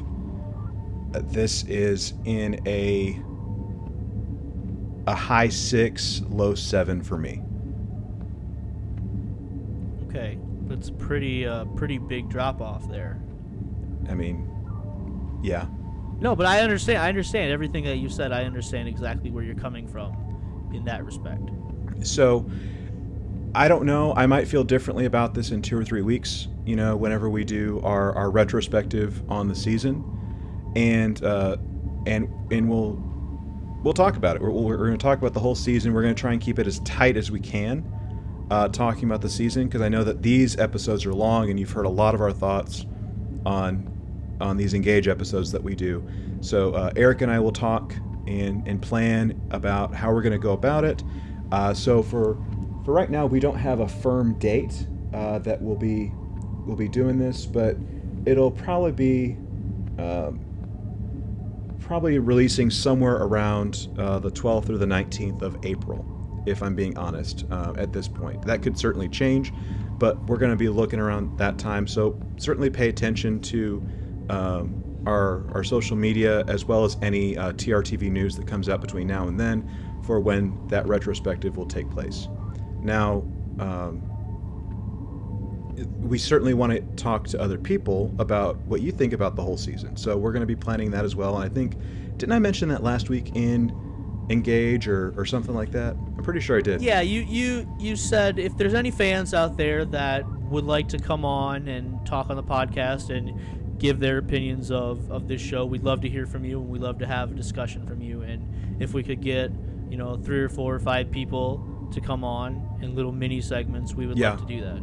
[1.14, 3.22] uh, this is in a
[5.08, 7.42] a high six, low seven for me.
[10.08, 10.38] Okay,
[10.68, 13.22] that's a pretty uh, pretty big drop off there.
[14.10, 14.50] I mean,
[15.44, 15.68] yeah,
[16.20, 17.00] No, but I understand.
[17.00, 18.32] I understand everything that you said.
[18.32, 21.50] I understand exactly where you're coming from in that respect.
[22.04, 22.50] So
[23.54, 24.14] I don't know.
[24.16, 26.48] I might feel differently about this in two or three weeks.
[26.66, 30.04] You know, whenever we do our, our retrospective on the season,
[30.76, 31.58] and uh,
[32.06, 32.94] and and we'll
[33.84, 34.42] we'll talk about it.
[34.42, 35.94] We're, we're going to talk about the whole season.
[35.94, 37.86] We're going to try and keep it as tight as we can,
[38.50, 41.72] uh, talking about the season because I know that these episodes are long, and you've
[41.72, 42.86] heard a lot of our thoughts
[43.46, 43.88] on
[44.40, 46.04] on these engage episodes that we do.
[46.42, 47.94] So uh, Eric and I will talk
[48.28, 51.04] and and plan about how we're going to go about it.
[51.52, 52.38] Uh, so for
[52.84, 56.12] for right now, we don't have a firm date uh, that we'll be
[56.66, 57.78] we'll be doing this, but
[58.26, 59.38] it'll probably be
[60.02, 60.40] um,
[61.92, 66.06] probably releasing somewhere around uh, the 12th or the 19th of April,
[66.46, 67.44] if I'm being honest.
[67.52, 69.52] Uh, at this point, that could certainly change,
[69.98, 71.86] but we're going to be looking around that time.
[71.86, 73.86] So certainly pay attention to
[74.30, 78.80] um, our our social media as well as any uh, TRTV news that comes out
[78.80, 79.70] between now and then
[80.06, 82.30] for when that retrospective will take place.
[82.80, 83.26] Now.
[83.60, 84.11] Um,
[86.00, 89.58] we certainly want to talk to other people about what you think about the whole
[89.58, 89.96] season.
[89.98, 91.36] So we're going to be planning that as well.
[91.36, 91.76] And I think,
[92.18, 93.76] didn't I mention that last week in
[94.30, 95.96] Engage or, or something like that?
[96.18, 96.82] I'm pretty sure I did.
[96.82, 101.00] Yeah, you you you said if there's any fans out there that would like to
[101.00, 105.66] come on and talk on the podcast and give their opinions of, of this show,
[105.66, 108.22] we'd love to hear from you and we'd love to have a discussion from you.
[108.22, 109.52] And if we could get,
[109.90, 113.96] you know, three or four or five people to come on in little mini segments,
[113.96, 114.32] we would Yeah.
[114.32, 114.82] love to do that.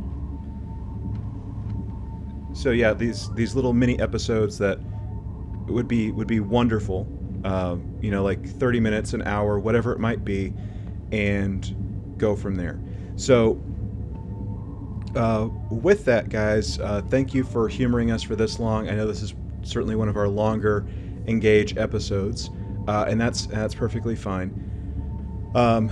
[2.58, 4.80] So yeah, these these little mini episodes that
[5.68, 7.06] would be would be wonderful.
[7.44, 10.52] Um, you know, like 30 minutes, an hour, whatever it might be,
[11.12, 12.80] and go from there.
[13.16, 13.62] So.
[15.14, 18.90] Uh, with that, guys, uh, thank you for humoring us for this long.
[18.90, 20.86] I know this is certainly one of our longer
[21.26, 22.50] engage episodes,
[22.86, 24.52] uh, and that's that's perfectly fine.
[25.54, 25.90] Um,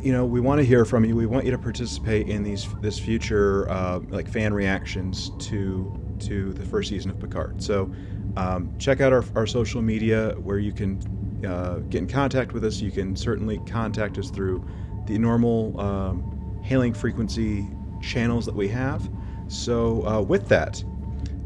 [0.00, 1.14] you know, we want to hear from you.
[1.14, 6.52] We want you to participate in these this future uh, like fan reactions to to
[6.54, 7.62] the first season of Picard.
[7.62, 7.92] So
[8.36, 11.00] um, check out our, our social media where you can
[11.46, 12.80] uh, get in contact with us.
[12.80, 14.66] You can certainly contact us through
[15.06, 17.68] the normal um, hailing frequency
[18.00, 19.08] channels that we have.
[19.48, 20.82] So uh, with that,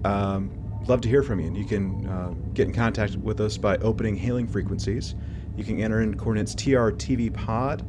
[0.04, 0.50] um,
[0.86, 1.46] love to hear from you.
[1.46, 5.14] And you can uh, get in contact with us by opening hailing frequencies.
[5.56, 7.84] You can enter in coordinates trtvpod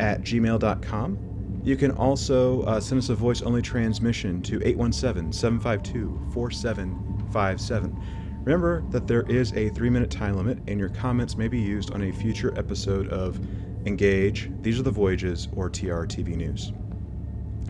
[0.00, 1.60] at gmail.com.
[1.62, 8.02] You can also uh, send us a voice only transmission to 817 752 4757.
[8.44, 11.92] Remember that there is a three minute time limit, and your comments may be used
[11.92, 13.38] on a future episode of
[13.84, 16.72] Engage, These Are the Voyages, or TR TV News.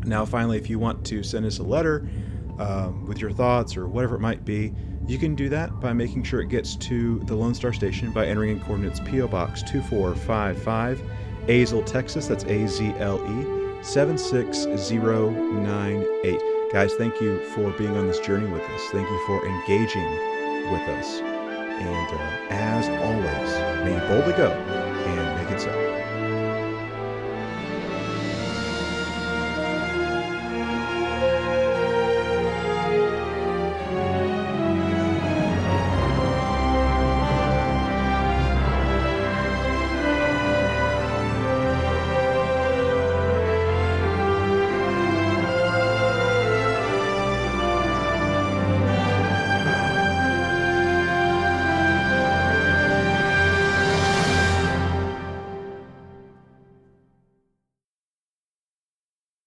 [0.05, 2.09] Now, finally, if you want to send us a letter
[2.61, 4.73] um, with your thoughts or whatever it might be,
[5.09, 8.27] you can do that by making sure it gets to the Lone Star Station by
[8.27, 11.03] entering in coordinates PO Box 2455,
[11.51, 12.29] Azle, Texas.
[12.29, 16.41] That's A Z L E 76098.
[16.73, 18.81] Guys, thank you for being on this journey with us.
[18.93, 20.09] Thank you for engaging
[20.71, 21.19] with us.
[21.21, 23.51] And uh, as always,
[23.85, 25.90] may you boldly go and make it so.